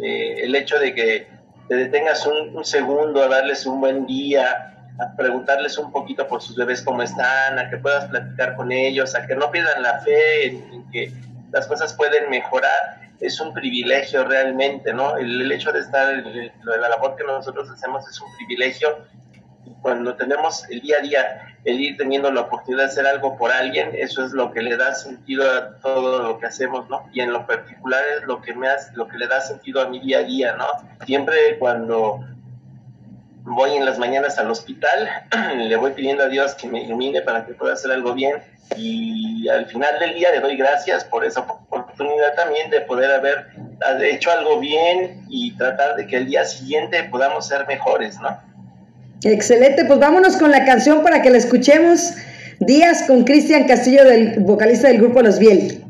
eh, 0.00 0.42
el 0.42 0.54
hecho 0.56 0.80
de 0.80 0.96
que 0.96 1.28
te 1.68 1.76
detengas 1.76 2.26
un, 2.26 2.64
segundo 2.64 3.22
a 3.22 3.28
darles 3.28 3.66
un 3.66 3.80
buen 3.80 4.06
día, 4.06 4.74
a 4.98 5.16
preguntarles 5.16 5.78
un 5.78 5.92
poquito 5.92 6.26
por 6.26 6.42
sus 6.42 6.56
bebés 6.56 6.82
cómo 6.82 7.04
están, 7.04 7.56
a 7.56 7.70
que 7.70 7.76
puedas 7.76 8.06
platicar 8.06 8.56
con 8.56 8.72
ellos, 8.72 9.14
a 9.14 9.24
que 9.28 9.36
no 9.36 9.48
pierdan 9.52 9.80
la 9.80 10.00
fe 10.00 10.46
en 10.46 10.90
que 10.90 11.12
las 11.52 11.68
cosas 11.68 11.94
pueden 11.94 12.28
mejorar, 12.30 12.99
es 13.20 13.40
un 13.40 13.52
privilegio 13.52 14.24
realmente, 14.24 14.92
¿no? 14.92 15.16
El, 15.16 15.50
hecho 15.52 15.72
de 15.72 15.80
estar, 15.80 16.12
en 16.12 16.52
la 16.64 16.88
labor 16.88 17.16
que 17.16 17.24
nosotros 17.24 17.70
hacemos 17.70 18.08
es 18.08 18.20
un 18.20 18.34
privilegio. 18.36 18.88
Cuando 19.82 20.14
tenemos 20.14 20.68
el 20.68 20.80
día 20.80 20.96
a 20.98 21.02
día, 21.02 21.56
el 21.64 21.80
ir 21.80 21.96
teniendo 21.96 22.30
la 22.30 22.42
oportunidad 22.42 22.84
de 22.84 22.90
hacer 22.90 23.06
algo 23.06 23.36
por 23.36 23.50
alguien, 23.50 23.90
eso 23.94 24.24
es 24.24 24.32
lo 24.32 24.50
que 24.52 24.62
le 24.62 24.76
da 24.76 24.94
sentido 24.94 25.50
a 25.50 25.76
todo 25.78 26.22
lo 26.22 26.38
que 26.38 26.46
hacemos, 26.46 26.88
¿no? 26.88 27.08
Y 27.12 27.20
en 27.20 27.32
lo 27.32 27.46
particular 27.46 28.02
es 28.18 28.26
lo 28.26 28.40
que 28.40 28.54
me 28.54 28.68
hace, 28.68 28.92
lo 28.94 29.08
que 29.08 29.18
le 29.18 29.26
da 29.26 29.40
sentido 29.40 29.80
a 29.80 29.88
mi 29.88 30.00
día 30.00 30.18
a 30.18 30.22
día, 30.22 30.56
¿no? 30.56 30.66
Siempre 31.06 31.58
cuando 31.58 32.20
voy 33.54 33.76
en 33.76 33.84
las 33.84 33.98
mañanas 33.98 34.38
al 34.38 34.50
hospital, 34.50 35.08
le 35.56 35.76
voy 35.76 35.92
pidiendo 35.92 36.24
a 36.24 36.28
Dios 36.28 36.54
que 36.54 36.68
me 36.68 36.82
ilumine 36.82 37.20
para 37.22 37.44
que 37.44 37.54
pueda 37.54 37.74
hacer 37.74 37.90
algo 37.90 38.14
bien 38.14 38.36
y 38.76 39.48
al 39.48 39.66
final 39.66 39.98
del 39.98 40.14
día 40.14 40.30
le 40.30 40.40
doy 40.40 40.56
gracias 40.56 41.04
por 41.04 41.24
esa 41.24 41.40
oportunidad 41.40 42.34
también 42.36 42.70
de 42.70 42.80
poder 42.82 43.10
haber 43.10 43.46
hecho 44.04 44.30
algo 44.30 44.60
bien 44.60 45.24
y 45.28 45.56
tratar 45.56 45.96
de 45.96 46.06
que 46.06 46.16
el 46.16 46.26
día 46.26 46.44
siguiente 46.44 47.02
podamos 47.04 47.48
ser 47.48 47.66
mejores, 47.66 48.18
¿no? 48.20 48.38
Excelente, 49.22 49.84
pues 49.84 49.98
vámonos 49.98 50.36
con 50.36 50.50
la 50.50 50.64
canción 50.64 51.02
para 51.02 51.20
que 51.20 51.30
la 51.30 51.38
escuchemos. 51.38 52.14
Días 52.60 53.04
con 53.06 53.24
Cristian 53.24 53.66
Castillo, 53.66 54.04
del 54.04 54.40
vocalista 54.40 54.88
del 54.88 54.98
grupo 54.98 55.22
Los 55.22 55.38
Biel. 55.38 55.84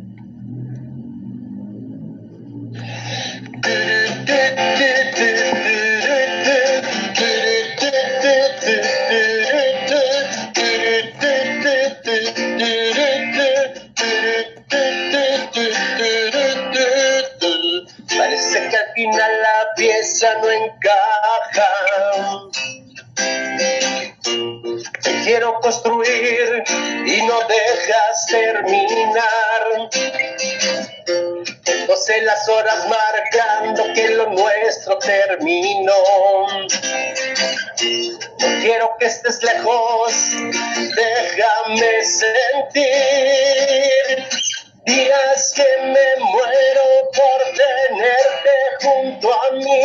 Junto 49.21 49.33
a 49.33 49.53
mí. 49.53 49.81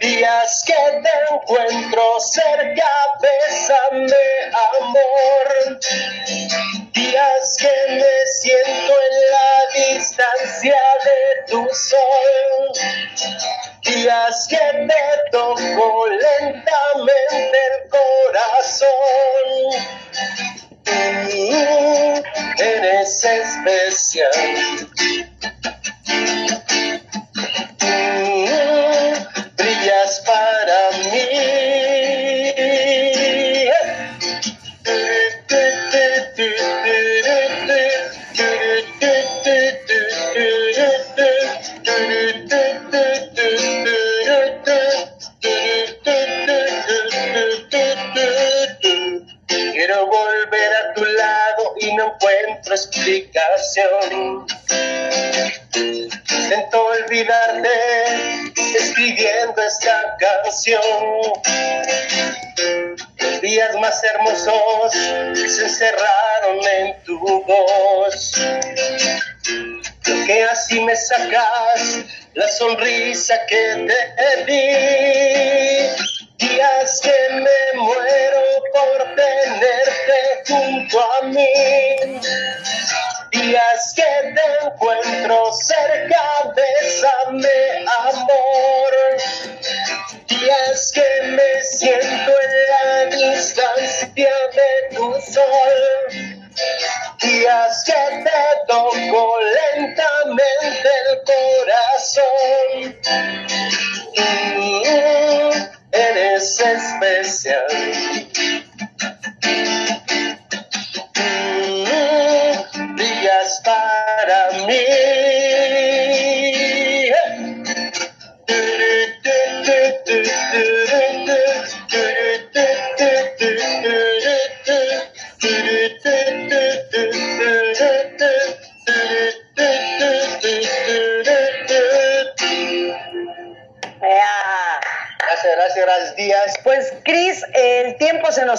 Días 0.00 0.64
que 0.66 0.74
te 0.74 1.34
encuentro 1.34 2.02
cerca, 2.20 2.90
bésame 3.20 4.35
sonrisa 72.58 73.34
que 73.46 73.86
te 73.88 74.44
di. 74.46 74.66
Días 76.38 77.00
que 77.02 77.18
me 77.34 77.80
muero 77.80 78.42
por 78.72 78.98
tenerte 79.14 80.18
junto 80.46 80.98
a 81.00 81.22
mí 81.26 82.20
días 83.46 83.92
que 83.94 84.02
te 84.34 84.66
encuentro 84.66 85.52
cerca, 85.52 86.52
bésame 86.54 87.84
amor. 88.08 88.92
Días 90.28 90.92
que 90.92 91.22
me 91.28 91.62
siento 91.62 92.32
en 92.42 92.52
la 92.70 93.16
distancia 93.16 94.34
de 94.56 94.96
tu 94.96 95.12
sol. 95.20 95.76
Días 97.22 97.84
que 97.84 98.24
te 98.24 98.40
toco 98.66 99.38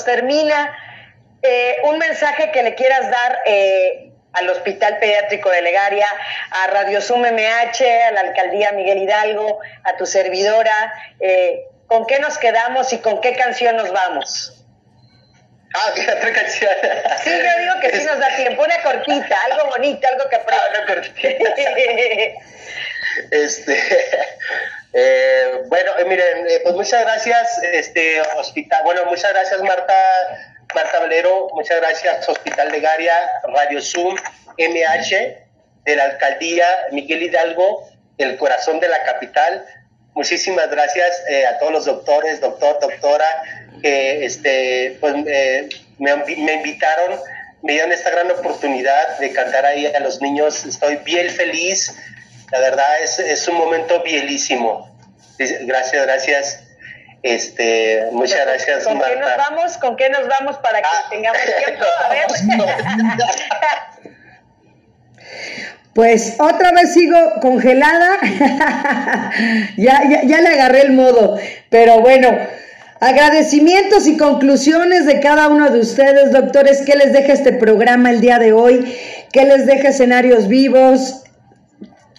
termina. 0.07 0.75
Eh, 1.43 1.75
un 1.83 1.99
mensaje 1.99 2.49
que 2.51 2.63
le 2.63 2.73
quieras 2.73 3.11
dar 3.11 3.39
eh, 3.45 4.11
al 4.33 4.49
Hospital 4.49 4.97
Pediátrico 4.97 5.49
de 5.49 5.61
Legaria, 5.61 6.07
a 6.49 6.67
Radio 6.67 7.01
Sum 7.01 7.21
MH, 7.21 8.07
a 8.07 8.11
la 8.11 8.21
Alcaldía 8.21 8.71
Miguel 8.71 9.03
Hidalgo, 9.03 9.59
a 9.83 9.95
tu 9.97 10.05
servidora. 10.05 10.93
Eh, 11.19 11.65
¿Con 11.85 12.07
qué 12.07 12.19
nos 12.19 12.37
quedamos 12.37 12.91
y 12.93 12.99
con 12.99 13.21
qué 13.21 13.35
canción 13.35 13.77
nos 13.77 13.91
vamos? 13.91 14.53
Ah, 15.75 15.91
otra 15.91 16.33
canción. 16.33 16.71
Sí, 17.23 17.29
yo 17.29 17.61
digo 17.61 17.79
que 17.81 17.91
sí 17.97 18.03
nos 18.05 18.19
da 18.19 18.35
tiempo. 18.35 18.63
Una 18.63 18.81
cortita, 18.81 19.37
algo 19.51 19.69
bonito, 19.69 20.07
algo 20.11 20.29
que 20.29 20.35
Ah, 20.37 20.67
una 20.71 20.85
cortita. 20.85 21.27
Este, 23.31 23.73
eh, 24.93 25.63
bueno, 25.67 25.91
eh, 25.97 26.05
miren, 26.05 26.47
eh, 26.49 26.59
pues 26.63 26.75
muchas 26.75 27.01
gracias, 27.01 27.59
este 27.73 28.21
hospital, 28.37 28.81
bueno, 28.83 29.05
muchas 29.05 29.31
gracias 29.31 29.61
Marta, 29.61 29.95
Marta 30.73 30.99
Valero, 30.99 31.49
muchas 31.53 31.77
gracias 31.77 32.27
Hospital 32.27 32.71
de 32.71 32.79
Garia, 32.79 33.13
Radio 33.53 33.81
Zoom, 33.81 34.15
MH, 34.57 35.47
de 35.85 35.95
la 35.95 36.03
Alcaldía 36.03 36.65
Miguel 36.91 37.23
Hidalgo, 37.23 37.87
el 38.17 38.37
corazón 38.37 38.79
de 38.79 38.89
la 38.89 39.03
capital. 39.03 39.65
Muchísimas 40.13 40.69
gracias 40.69 41.23
eh, 41.29 41.45
a 41.45 41.57
todos 41.59 41.71
los 41.71 41.85
doctores, 41.85 42.41
doctor, 42.41 42.79
doctora, 42.81 43.25
que 43.81 44.25
este, 44.25 44.97
pues, 44.99 45.15
eh, 45.27 45.69
me, 45.99 46.15
me 46.15 46.53
invitaron, 46.53 47.19
me 47.61 47.73
dieron 47.73 47.91
esta 47.91 48.09
gran 48.09 48.29
oportunidad 48.31 49.19
de 49.19 49.31
cantar 49.31 49.65
ahí 49.65 49.85
a 49.85 49.99
los 49.99 50.21
niños. 50.21 50.65
Estoy 50.65 50.97
bien 50.97 51.29
feliz. 51.29 51.95
La 52.51 52.59
verdad 52.59 53.01
es, 53.03 53.19
es 53.19 53.47
un 53.47 53.55
momento 53.55 54.01
bielísimo. 54.03 54.89
Gracias, 55.37 56.05
gracias. 56.05 56.63
Este, 57.23 58.05
muchas 58.11 58.45
gracias, 58.45 58.83
¿Con 58.85 58.97
Marta. 58.99 59.13
qué 59.13 59.19
nos 59.19 59.37
vamos? 59.37 59.77
¿Con 59.77 59.95
qué 59.97 60.09
nos 60.09 60.27
vamos 60.27 60.57
para 60.57 60.81
que 60.81 60.87
Ah. 60.87 61.07
tengamos 61.09 61.41
tiempo? 61.65 61.85
A 62.05 62.09
ver. 62.09 62.27
Pues 65.93 66.35
otra 66.39 66.71
vez 66.73 66.93
sigo 66.93 67.17
congelada. 67.41 68.17
ya, 69.77 70.03
ya, 70.07 70.21
ya 70.23 70.41
le 70.41 70.47
agarré 70.49 70.81
el 70.81 70.91
modo. 70.91 71.39
Pero 71.71 72.01
bueno, 72.01 72.37
agradecimientos 72.99 74.05
y 74.07 74.15
conclusiones 74.15 75.07
de 75.07 75.19
cada 75.19 75.47
uno 75.47 75.71
de 75.71 75.79
ustedes, 75.79 76.31
doctores. 76.31 76.83
¿Qué 76.85 76.95
les 76.95 77.13
deja 77.13 77.33
este 77.33 77.51
programa 77.51 78.11
el 78.11 78.21
día 78.21 78.37
de 78.37 78.53
hoy? 78.53 78.95
¿Qué 79.31 79.45
les 79.45 79.65
deja 79.65 79.89
escenarios 79.89 80.47
vivos? 80.47 81.23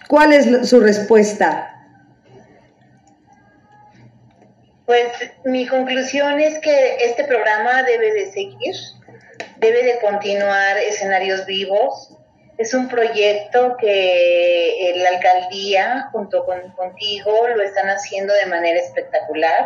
¿Cuál 0.09 0.33
es 0.33 0.67
su 0.67 0.79
respuesta? 0.79 1.71
Pues 4.87 5.07
mi 5.45 5.67
conclusión 5.67 6.39
es 6.39 6.57
que 6.57 6.95
este 7.05 7.25
programa 7.25 7.83
debe 7.83 8.11
de 8.13 8.31
seguir, 8.31 8.75
debe 9.57 9.83
de 9.83 9.99
continuar 9.99 10.79
escenarios 10.79 11.45
vivos. 11.45 12.17
Es 12.57 12.73
un 12.73 12.87
proyecto 12.87 13.77
que 13.77 14.89
eh, 14.89 14.97
la 14.97 15.09
alcaldía 15.09 16.09
junto 16.11 16.43
con 16.43 16.71
contigo 16.71 17.47
lo 17.55 17.61
están 17.61 17.87
haciendo 17.89 18.33
de 18.43 18.49
manera 18.49 18.79
espectacular. 18.79 19.63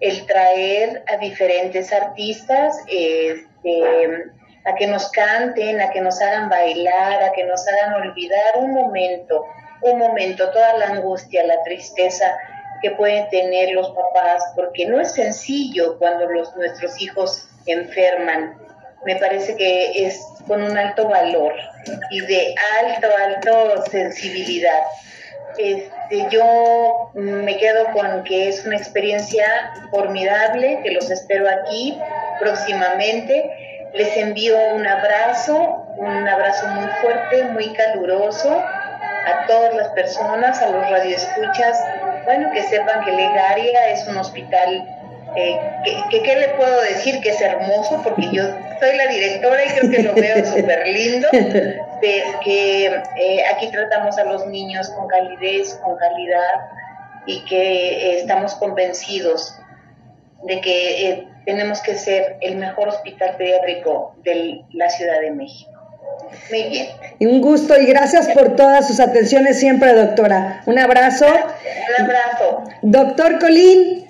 El 0.00 0.26
traer 0.26 1.04
a 1.06 1.16
diferentes 1.18 1.92
artistas 1.92 2.76
este, 2.88 4.32
a 4.64 4.74
que 4.74 4.86
nos 4.86 5.10
canten, 5.10 5.80
a 5.80 5.90
que 5.90 6.00
nos 6.00 6.20
hagan 6.20 6.48
bailar, 6.48 7.22
a 7.22 7.32
que 7.32 7.44
nos 7.44 7.66
hagan 7.68 7.94
olvidar 7.94 8.56
un 8.56 8.72
momento, 8.72 9.44
un 9.82 9.98
momento, 9.98 10.50
toda 10.50 10.78
la 10.78 10.86
angustia, 10.86 11.46
la 11.46 11.62
tristeza 11.62 12.36
que 12.80 12.90
pueden 12.92 13.28
tener 13.28 13.72
los 13.72 13.90
papás, 13.90 14.42
porque 14.56 14.86
no 14.86 15.00
es 15.00 15.12
sencillo 15.12 15.98
cuando 15.98 16.26
los, 16.28 16.54
nuestros 16.56 17.00
hijos 17.00 17.48
enferman. 17.66 18.58
Me 19.04 19.16
parece 19.16 19.56
que 19.56 20.06
es 20.06 20.20
con 20.46 20.62
un 20.62 20.76
alto 20.76 21.08
valor 21.08 21.54
y 22.10 22.20
de 22.20 22.54
alto, 22.82 23.08
alto 23.16 23.84
sensibilidad. 23.90 24.82
Este, 25.58 26.26
yo 26.30 27.10
me 27.14 27.56
quedo 27.58 27.92
con 27.92 28.24
que 28.24 28.48
es 28.48 28.64
una 28.66 28.76
experiencia 28.76 29.72
formidable, 29.90 30.80
que 30.82 30.90
los 30.90 31.10
espero 31.10 31.48
aquí 31.48 31.98
próximamente. 32.40 33.63
Les 33.94 34.16
envío 34.16 34.56
un 34.74 34.86
abrazo, 34.86 35.86
un 35.96 36.28
abrazo 36.28 36.66
muy 36.66 36.88
fuerte, 37.00 37.44
muy 37.44 37.72
caluroso 37.74 38.50
a 38.52 39.46
todas 39.46 39.72
las 39.74 39.88
personas, 39.90 40.60
a 40.60 40.68
los 40.68 40.90
radioescuchas, 40.90 41.78
bueno, 42.24 42.50
que 42.52 42.62
sepan 42.64 43.04
que 43.04 43.12
Legaria 43.12 43.90
es 43.90 44.06
un 44.08 44.16
hospital 44.16 44.84
eh, 45.36 45.60
que, 45.84 45.96
que, 46.10 46.22
¿qué 46.22 46.36
le 46.36 46.48
puedo 46.50 46.80
decir? 46.82 47.20
Que 47.20 47.30
es 47.30 47.40
hermoso, 47.40 48.00
porque 48.02 48.28
yo 48.32 48.42
soy 48.80 48.96
la 48.96 49.06
directora 49.06 49.64
y 49.64 49.68
creo 49.68 49.90
que 49.90 50.02
lo 50.02 50.14
veo 50.14 50.44
súper 50.56 50.86
lindo, 50.88 51.28
de 51.30 52.24
que 52.44 52.86
eh, 52.86 53.44
aquí 53.52 53.68
tratamos 53.70 54.18
a 54.18 54.24
los 54.24 54.46
niños 54.46 54.90
con 54.90 55.08
calidez, 55.08 55.74
con 55.82 55.96
calidad, 55.96 56.68
y 57.26 57.44
que 57.44 57.56
eh, 57.56 58.18
estamos 58.20 58.54
convencidos 58.56 59.58
de 60.44 60.60
que 60.60 61.08
eh, 61.08 61.28
tenemos 61.44 61.80
que 61.82 61.94
ser 61.94 62.36
el 62.40 62.56
mejor 62.56 62.88
hospital 62.88 63.36
pediátrico 63.36 64.14
de 64.22 64.62
la 64.72 64.88
Ciudad 64.90 65.20
de 65.20 65.30
México. 65.30 65.70
Muy 66.50 66.62
bien. 66.64 66.88
Y 67.18 67.26
un 67.26 67.40
gusto 67.40 67.78
y 67.78 67.86
gracias 67.86 68.28
por 68.28 68.56
todas 68.56 68.86
sus 68.86 69.00
atenciones 69.00 69.58
siempre, 69.58 69.92
doctora. 69.94 70.62
Un 70.66 70.78
abrazo. 70.78 71.26
Un 71.26 72.04
abrazo. 72.04 72.64
Doctor 72.82 73.38
Colín. 73.38 74.06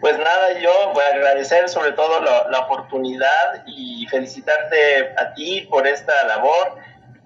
Pues 0.00 0.16
nada, 0.16 0.58
yo 0.60 0.70
voy 0.94 1.02
a 1.12 1.16
agradecer 1.16 1.68
sobre 1.68 1.92
todo 1.92 2.20
la, 2.22 2.48
la 2.50 2.60
oportunidad 2.60 3.64
y 3.66 4.06
felicitarte 4.10 5.12
a 5.18 5.34
ti 5.34 5.68
por 5.70 5.86
esta 5.86 6.12
labor, 6.26 6.78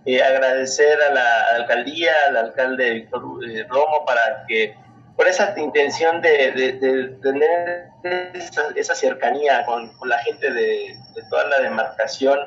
eh, 0.07 0.21
agradecer 0.21 1.01
a 1.01 1.15
la 1.15 1.45
alcaldía, 1.57 2.13
al 2.29 2.37
alcalde 2.37 2.91
Víctor 2.91 3.23
eh, 3.49 3.65
Romo 3.69 4.05
para 4.05 4.45
que 4.49 4.75
por 5.17 5.29
esa 5.29 5.55
intención 5.57 6.21
de, 6.21 6.53
de, 6.53 6.73
de 6.73 7.09
tener 7.23 7.87
esa, 8.35 8.63
esa 8.75 8.95
cercanía 8.95 9.65
con, 9.65 9.89
con, 9.97 10.09
la 10.09 10.19
gente 10.19 10.53
de, 10.53 10.97
de, 11.15 11.23
toda 11.31 11.47
la 11.49 11.61
demarcación, 11.61 12.39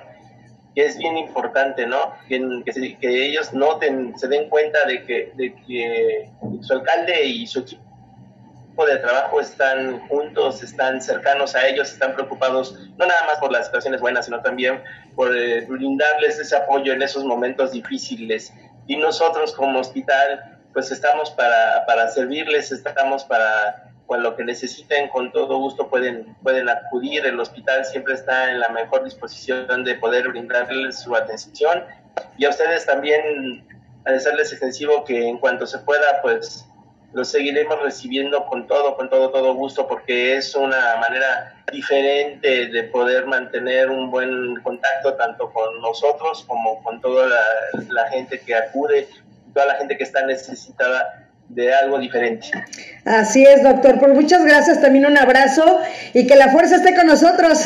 que 0.76 0.86
es 0.86 0.98
bien 0.98 1.18
importante, 1.18 1.86
¿no? 1.86 2.14
Que, 2.28 2.62
que, 2.66 2.74
se, 2.74 2.98
que 2.98 3.26
ellos 3.28 3.54
noten, 3.54 4.18
se 4.18 4.28
den 4.28 4.50
cuenta 4.50 4.80
de 4.86 5.06
que, 5.06 5.32
de 5.36 5.56
que 5.66 6.30
su 6.62 6.74
alcalde 6.74 7.24
y 7.26 7.48
su 7.48 7.60
equipo 7.60 7.88
de 8.86 8.98
trabajo 8.98 9.40
están 9.40 10.00
juntos, 10.08 10.62
están 10.62 11.02
cercanos 11.02 11.56
a 11.56 11.68
ellos, 11.68 11.92
están 11.92 12.14
preocupados 12.14 12.78
no 12.98 13.06
nada 13.06 13.26
más 13.26 13.38
por 13.40 13.52
las 13.52 13.66
situaciones 13.66 14.02
buenas, 14.02 14.26
sino 14.26 14.42
también 14.42 14.84
por 15.16 15.36
eh, 15.36 15.66
brindarles 15.68 16.38
ese 16.38 16.56
apoyo 16.56 16.94
en 16.94 17.02
esos 17.02 17.24
momentos 17.24 17.72
difíciles. 17.72 18.54
Y 18.86 18.98
nosotros 18.98 19.54
como 19.54 19.80
hospital, 19.80 20.57
pues 20.78 20.92
estamos 20.92 21.32
para, 21.32 21.88
para 21.88 22.08
servirles, 22.08 22.72
estamos 22.72 23.24
para 23.24 23.90
con 24.06 24.22
lo 24.22 24.36
que 24.36 24.44
necesiten, 24.44 25.10
con 25.10 25.32
todo 25.32 25.58
gusto 25.58 25.88
pueden, 25.90 26.36
pueden 26.44 26.70
acudir. 26.70 27.26
El 27.26 27.40
hospital 27.40 27.84
siempre 27.84 28.14
está 28.14 28.52
en 28.52 28.60
la 28.60 28.70
mejor 28.70 29.04
disposición 29.04 29.84
de 29.84 29.96
poder 29.96 30.28
brindarles 30.28 31.00
su 31.00 31.16
atención. 31.16 31.84
Y 32.38 32.46
a 32.46 32.50
ustedes 32.50 32.86
también, 32.86 33.66
a 34.06 34.20
serles 34.20 34.52
extensivo 34.52 35.04
que 35.04 35.28
en 35.28 35.40
cuanto 35.40 35.66
se 35.66 35.80
pueda, 35.80 36.22
pues 36.22 36.64
los 37.12 37.28
seguiremos 37.28 37.82
recibiendo 37.82 38.46
con 38.46 38.68
todo, 38.68 38.96
con 38.98 39.10
todo, 39.10 39.32
todo 39.32 39.56
gusto, 39.56 39.88
porque 39.88 40.36
es 40.36 40.54
una 40.54 40.98
manera 40.98 41.56
diferente 41.72 42.68
de 42.68 42.84
poder 42.84 43.26
mantener 43.26 43.90
un 43.90 44.12
buen 44.12 44.58
contacto 44.62 45.16
tanto 45.16 45.52
con 45.52 45.82
nosotros 45.82 46.46
como 46.48 46.84
con 46.84 47.02
toda 47.02 47.26
la, 47.26 47.44
la 47.90 48.08
gente 48.10 48.40
que 48.42 48.54
acude, 48.54 49.08
toda 49.58 49.74
la 49.74 49.80
gente 49.80 49.98
que 49.98 50.04
está 50.04 50.24
necesitada 50.24 51.26
de 51.50 51.74
algo 51.74 51.98
diferente. 51.98 52.52
Así 53.06 53.44
es, 53.44 53.64
doctor. 53.64 53.98
Pues 53.98 54.14
muchas 54.14 54.46
gracias, 54.46 54.80
también 54.80 55.08
un 55.08 55.18
abrazo 55.18 55.80
y 56.14 56.28
que 56.28 56.36
la 56.36 56.50
fuerza 56.50 56.76
esté 56.76 56.94
con 56.96 57.08
nosotros. 57.08 57.60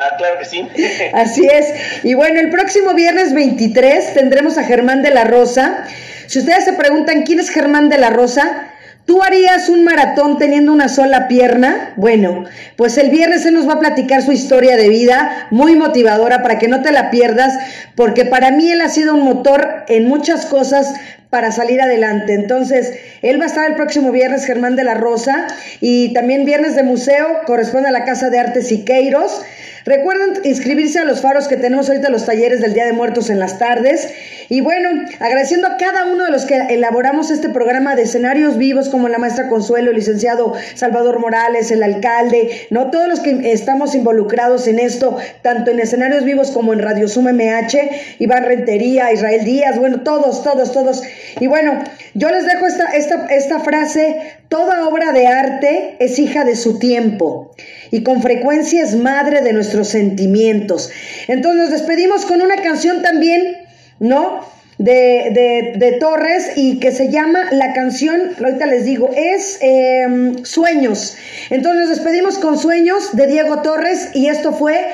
Ah, 0.00 0.14
claro 0.16 0.38
que 0.38 0.44
sí. 0.44 0.66
Así 1.12 1.44
es. 1.44 2.04
Y 2.04 2.14
bueno, 2.14 2.38
el 2.38 2.50
próximo 2.50 2.94
viernes 2.94 3.34
23 3.34 4.14
tendremos 4.14 4.56
a 4.56 4.62
Germán 4.62 5.02
de 5.02 5.10
la 5.10 5.24
Rosa. 5.24 5.84
Si 6.28 6.38
ustedes 6.38 6.64
se 6.64 6.72
preguntan 6.72 7.24
quién 7.24 7.40
es 7.40 7.50
Germán 7.50 7.88
de 7.88 7.98
la 7.98 8.10
Rosa, 8.10 8.70
¿tú 9.08 9.22
harías 9.22 9.70
un 9.70 9.84
maratón 9.84 10.36
teniendo 10.36 10.70
una 10.70 10.90
sola 10.90 11.28
pierna? 11.28 11.94
Bueno, 11.96 12.44
pues 12.76 12.98
el 12.98 13.08
viernes 13.08 13.46
él 13.46 13.54
nos 13.54 13.66
va 13.66 13.72
a 13.72 13.80
platicar 13.80 14.20
su 14.20 14.32
historia 14.32 14.76
de 14.76 14.90
vida, 14.90 15.48
muy 15.50 15.76
motivadora 15.76 16.42
para 16.42 16.58
que 16.58 16.68
no 16.68 16.82
te 16.82 16.92
la 16.92 17.10
pierdas, 17.10 17.54
porque 17.96 18.26
para 18.26 18.50
mí 18.50 18.70
él 18.70 18.82
ha 18.82 18.90
sido 18.90 19.14
un 19.14 19.24
motor 19.24 19.86
en 19.88 20.06
muchas 20.06 20.44
cosas 20.44 20.94
para 21.30 21.52
salir 21.52 21.80
adelante. 21.80 22.34
Entonces, 22.34 22.92
él 23.22 23.40
va 23.40 23.44
a 23.44 23.48
estar 23.48 23.66
el 23.68 23.76
próximo 23.76 24.12
viernes, 24.12 24.44
Germán 24.44 24.76
de 24.76 24.84
la 24.84 24.94
Rosa, 24.94 25.46
y 25.80 26.12
también 26.12 26.44
viernes 26.44 26.76
de 26.76 26.82
museo, 26.82 27.26
corresponde 27.46 27.88
a 27.88 27.92
la 27.92 28.04
Casa 28.04 28.28
de 28.28 28.38
Arte 28.38 28.62
Siqueiros. 28.62 29.42
Recuerden 29.84 30.44
inscribirse 30.44 30.98
a 30.98 31.04
los 31.04 31.20
faros 31.20 31.48
que 31.48 31.56
tenemos 31.56 31.88
ahorita 31.88 32.08
los 32.08 32.26
talleres 32.26 32.60
del 32.60 32.74
Día 32.74 32.86
de 32.86 32.92
Muertos 32.92 33.30
en 33.30 33.38
las 33.38 33.58
tardes. 33.58 34.08
Y 34.48 34.60
bueno, 34.60 34.90
agradeciendo 35.20 35.66
a 35.66 35.76
cada 35.76 36.06
uno 36.06 36.24
de 36.24 36.30
los 36.30 36.46
que 36.46 36.56
elaboramos 36.70 37.30
este 37.30 37.48
programa 37.50 37.96
de 37.96 38.02
escenarios 38.02 38.56
vivos, 38.56 38.88
como 38.88 39.08
la 39.08 39.18
maestra 39.18 39.48
Consuelo, 39.48 39.90
el 39.90 39.96
licenciado 39.96 40.54
Salvador 40.74 41.18
Morales, 41.18 41.70
el 41.70 41.82
alcalde, 41.82 42.66
no 42.70 42.90
todos 42.90 43.08
los 43.08 43.20
que 43.20 43.52
estamos 43.52 43.94
involucrados 43.94 44.66
en 44.66 44.78
esto, 44.78 45.18
tanto 45.42 45.70
en 45.70 45.80
escenarios 45.80 46.24
vivos 46.24 46.50
como 46.50 46.72
en 46.72 46.80
Radio 46.80 47.08
Sum 47.08 47.28
MH, 47.28 48.16
Iván 48.20 48.44
Rentería, 48.44 49.12
Israel 49.12 49.44
Díaz, 49.44 49.78
bueno, 49.78 50.00
todos, 50.00 50.42
todos, 50.42 50.72
todos. 50.72 51.02
Y 51.40 51.46
bueno, 51.46 51.78
yo 52.14 52.30
les 52.30 52.46
dejo 52.46 52.66
esta, 52.66 52.86
esta, 52.92 53.26
esta 53.26 53.60
frase, 53.60 54.38
toda 54.48 54.88
obra 54.88 55.12
de 55.12 55.26
arte 55.26 55.96
es 56.00 56.18
hija 56.18 56.44
de 56.44 56.56
su 56.56 56.78
tiempo. 56.78 57.54
Y 57.90 58.02
con 58.02 58.22
frecuencia 58.22 58.82
es 58.82 58.94
madre 58.94 59.42
de 59.42 59.52
nuestros 59.52 59.88
sentimientos. 59.88 60.90
Entonces 61.26 61.62
nos 61.62 61.70
despedimos 61.70 62.24
con 62.26 62.42
una 62.42 62.56
canción 62.62 63.02
también, 63.02 63.58
¿no? 63.98 64.46
De, 64.78 65.74
de, 65.76 65.92
Torres 65.98 66.52
y 66.54 66.78
que 66.78 66.92
se 66.92 67.10
llama 67.10 67.50
la 67.50 67.72
canción, 67.72 68.36
ahorita 68.38 68.66
les 68.66 68.84
digo, 68.84 69.10
es 69.16 69.58
em, 69.60 70.44
Sueños. 70.44 71.16
Entonces 71.50 71.80
nos 71.80 71.88
despedimos 71.88 72.38
con 72.38 72.56
Sueños 72.56 73.16
de 73.16 73.26
Diego 73.26 73.62
Torres 73.62 74.10
y 74.14 74.28
esto 74.28 74.52
fue 74.52 74.86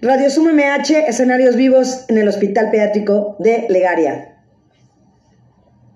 Radio 0.00 0.28
Sum 0.28 0.48
MH, 0.52 1.06
escenarios 1.06 1.54
vivos 1.54 2.06
en 2.08 2.18
el 2.18 2.26
Hospital 2.26 2.72
Pediátrico 2.72 3.36
de 3.38 3.66
Legaria. 3.68 4.34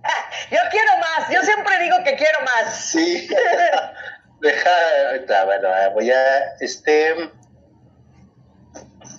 Yo 0.53 0.59
quiero 0.71 0.91
más, 1.01 1.29
yo 1.29 1.43
siempre 1.43 1.75
digo 1.83 1.97
que 2.05 2.15
quiero 2.15 2.39
más. 2.45 2.77
Sí. 2.77 3.29
Deja, 4.41 5.45
bueno, 5.45 5.69
voy 5.95 6.11
a, 6.11 6.55
este, 6.61 7.15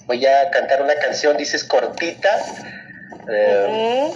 voy 0.05 0.25
a 0.25 0.49
cantar 0.51 0.81
una 0.81 0.95
canción, 0.95 1.35
dices 1.37 1.63
cortita. 1.63 2.29
Eh, 3.29 4.11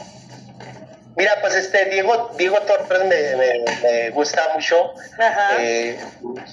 mira, 1.16 1.32
pues 1.41 1.56
este 1.56 1.86
Diego, 1.86 2.32
Diego 2.38 2.58
Torres 2.60 3.04
me, 3.06 4.10
gusta 4.12 4.41
mucho. 4.54 4.93
Eh, 5.60 5.99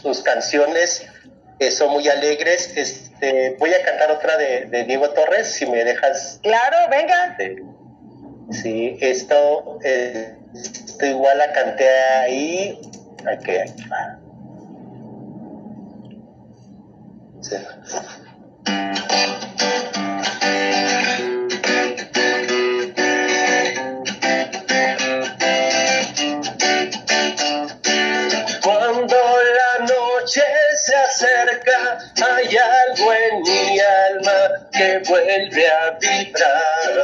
sus 0.00 0.22
canciones 0.22 1.06
son 1.70 1.90
muy 1.92 2.08
alegres. 2.08 2.74
Este, 2.74 3.56
voy 3.58 3.74
a 3.74 3.84
cantar 3.84 4.10
otra 4.12 4.36
de, 4.38 4.84
Diego 4.86 5.10
Torres, 5.10 5.48
si 5.52 5.66
me 5.66 5.84
dejas. 5.84 6.40
Claro, 6.42 6.76
venga. 6.90 7.36
Este, 7.38 7.62
sí, 8.50 8.98
esto, 9.00 9.78
eh, 9.84 10.34
esto 10.54 11.04
igual 11.04 11.36
la 11.36 11.52
canté 11.52 11.88
ahí. 11.88 12.80
Aquí, 13.26 13.56
aquí 13.56 13.84
va. 13.90 14.27
Sí. 17.48 17.56
hay 32.20 32.56
algo 32.56 33.12
en 33.12 33.42
mi 33.42 33.80
alma 33.80 34.68
que 34.72 35.02
vuelve 35.08 35.68
a 35.68 35.90
vibrar. 36.00 36.98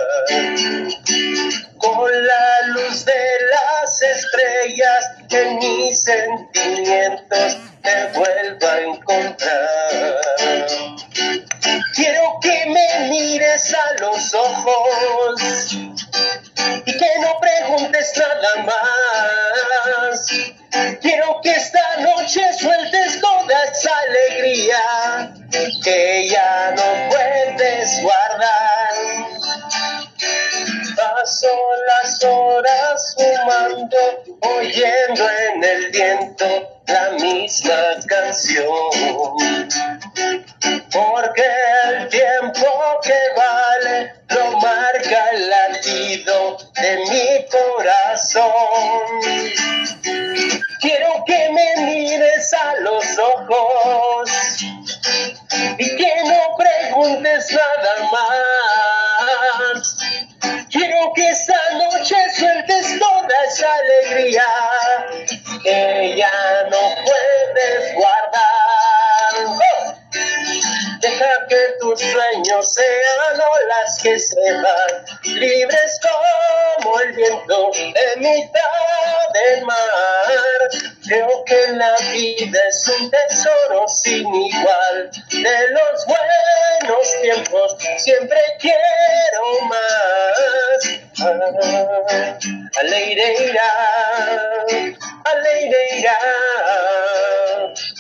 Con 1.78 2.26
la 2.26 2.66
luz 2.68 3.04
de 3.04 3.12
las 3.50 4.02
estrellas 4.02 5.10
en 5.30 5.56
mis 5.58 6.02
sentimientos 6.02 7.63
te 7.84 8.06
vuelvo 8.14 8.66
a 8.66 8.80
encontrar. 8.80 10.20
Quiero 11.94 12.38
que 12.40 12.66
me 12.66 13.08
mires 13.10 13.74
a 13.74 14.00
los 14.00 14.34
ojos 14.34 15.72
y 16.86 16.92
que 16.92 17.10
no 17.20 17.38
preguntes 17.40 18.12
nada 18.16 18.64
más. 18.64 20.28
Quiero 21.02 21.40
que 21.42 21.50
esta 21.52 21.96
noche 22.00 22.40
sueltes 22.58 23.20
toda 23.20 23.64
esa 23.64 23.92
alegría 24.08 25.34
que 25.84 26.28
ya 26.28 26.74
no 26.74 27.10
puedes 27.10 28.02
guardar. 28.02 29.33
Paso 31.24 31.48
las 31.86 32.22
horas 32.22 33.16
fumando, 33.16 33.96
oyendo 34.58 35.26
en 35.30 35.64
el 35.64 35.90
viento 35.90 36.44
la 36.86 37.12
misma 37.12 37.96
canción. 38.06 38.90
Porque 40.92 41.46
el 41.84 42.08
tiempo 42.10 42.66
que 43.02 43.18
vale 43.38 44.12
lo 44.28 44.58
marca 44.58 45.28
el 45.32 45.48
latido 45.48 46.58
de 46.82 46.96
mi 47.08 47.46
corazón. 47.48 48.52
Quiero 50.82 51.24
que 51.26 51.48
me 51.48 51.86
mires 51.86 52.52
a 52.52 52.74
los 52.80 53.18
ojos 53.18 54.30
y 55.78 55.96
que 55.96 56.14
no 56.24 56.54
preguntes 56.58 57.50
nada 57.50 58.10
más. 58.12 59.93
Quiero 60.70 61.12
que 61.14 61.30
esta 61.30 61.58
noche 61.74 62.16
sueltes 62.36 62.98
toda 62.98 63.28
esa 63.46 63.68
alegría 63.74 64.46
que 65.62 66.14
ya 66.16 66.68
no 66.70 66.94
puedes 67.04 67.94
guardar. 67.94 68.44
Deja 71.00 71.46
que 71.48 71.56
tus 71.80 72.00
sueños 72.00 72.72
sean 72.72 73.40
olas 73.40 74.00
que 74.02 74.18
se 74.18 74.52
van, 74.52 75.04
libres 75.24 76.00
como 76.02 77.00
el 77.00 77.12
viento 77.12 77.70
de 77.74 78.16
mitad 78.20 79.32
del 79.34 79.64
mar. 79.64 80.93
Creo 81.06 81.44
que 81.44 81.72
la 81.72 81.94
vida 82.12 82.60
es 82.68 82.88
un 82.88 83.10
tesoro 83.10 83.86
sin 83.88 84.26
igual. 84.34 85.10
De 85.30 85.68
los 85.70 86.06
buenos 86.06 87.20
tiempos 87.20 87.76
siempre 87.98 88.40
quiero 88.58 89.60
más. 89.68 90.34
Aleireira, 92.80 93.70
aleireira. 95.24 96.18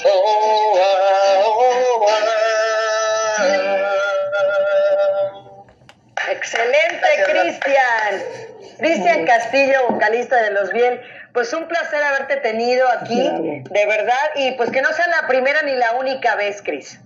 Oh, 0.06 0.78
ah, 0.80 1.42
oh, 1.44 2.06
ah. 2.08 2.24
Excelente, 6.30 7.08
Cristian. 7.26 8.12
Cristian 8.78 9.26
Castillo, 9.26 9.88
vocalista 9.88 10.36
de 10.42 10.50
Los 10.50 10.72
Bien 10.72 11.00
pues 11.34 11.52
un 11.52 11.66
placer 11.66 12.00
haberte 12.00 12.36
tenido 12.36 12.88
aquí, 12.88 13.20
de 13.20 13.86
verdad, 13.86 14.30
y 14.36 14.52
pues 14.52 14.70
que 14.70 14.80
no 14.80 14.92
sea 14.92 15.08
la 15.08 15.26
primera 15.26 15.62
ni 15.62 15.74
la 15.74 15.92
única 15.96 16.36
vez, 16.36 16.62
Cris. 16.62 17.00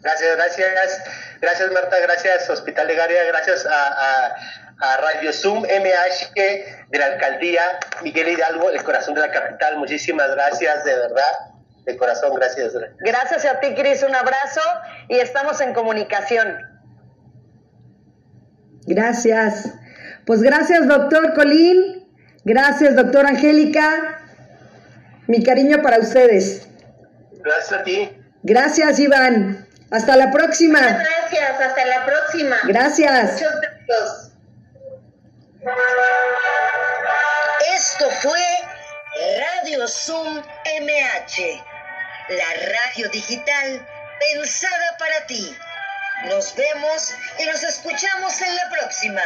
Gracias, 0.00 0.36
gracias, 0.36 1.02
gracias 1.40 1.72
Marta, 1.72 1.98
gracias 1.98 2.48
Hospital 2.48 2.86
de 2.86 2.94
Garia, 2.94 3.24
gracias 3.24 3.66
a, 3.66 4.36
Radio 5.00 5.32
Zoom 5.32 5.62
MH 5.62 6.34
de 6.34 6.98
la 6.98 7.06
Alcaldía 7.06 7.62
Miguel 8.02 8.28
Hidalgo, 8.28 8.70
el 8.70 8.82
corazón 8.82 9.14
de 9.14 9.22
la 9.22 9.30
capital. 9.30 9.78
Muchísimas 9.78 10.30
gracias, 10.32 10.84
de 10.84 10.94
verdad, 10.94 11.32
de 11.86 11.96
corazón, 11.96 12.34
gracias. 12.34 12.74
Gracias 13.00 13.46
a 13.46 13.60
ti, 13.60 13.74
Cris, 13.74 14.02
un 14.02 14.14
abrazo 14.14 14.60
y 15.08 15.18
estamos 15.18 15.60
en 15.62 15.72
comunicación. 15.72 16.58
Gracias. 18.86 19.72
Pues 20.26 20.42
gracias, 20.42 20.86
doctor 20.86 21.32
Colín. 21.34 22.03
Gracias, 22.44 22.94
doctora 22.94 23.30
Angélica. 23.30 24.20
Mi 25.26 25.42
cariño 25.42 25.80
para 25.82 25.98
ustedes. 25.98 26.68
Gracias 27.42 27.72
a 27.72 27.82
ti. 27.82 28.10
Gracias, 28.42 28.98
Iván. 28.98 29.66
Hasta 29.90 30.16
la 30.16 30.30
próxima. 30.30 30.80
gracias, 30.80 31.60
hasta 31.60 31.84
la 31.86 32.04
próxima. 32.04 32.56
Gracias. 32.64 33.32
Muchos 33.32 33.60
besos. 33.60 34.30
Esto 37.74 38.10
fue 38.10 38.40
Radio 39.38 39.88
Zoom 39.88 40.36
MH, 40.36 41.64
la 42.28 42.50
radio 42.92 43.08
digital 43.10 43.86
pensada 44.32 44.96
para 44.98 45.26
ti. 45.26 45.56
Nos 46.24 46.54
vemos 46.54 47.14
y 47.38 47.46
nos 47.46 47.62
escuchamos 47.62 48.40
en 48.42 48.56
la 48.56 48.70
próxima. 48.70 49.22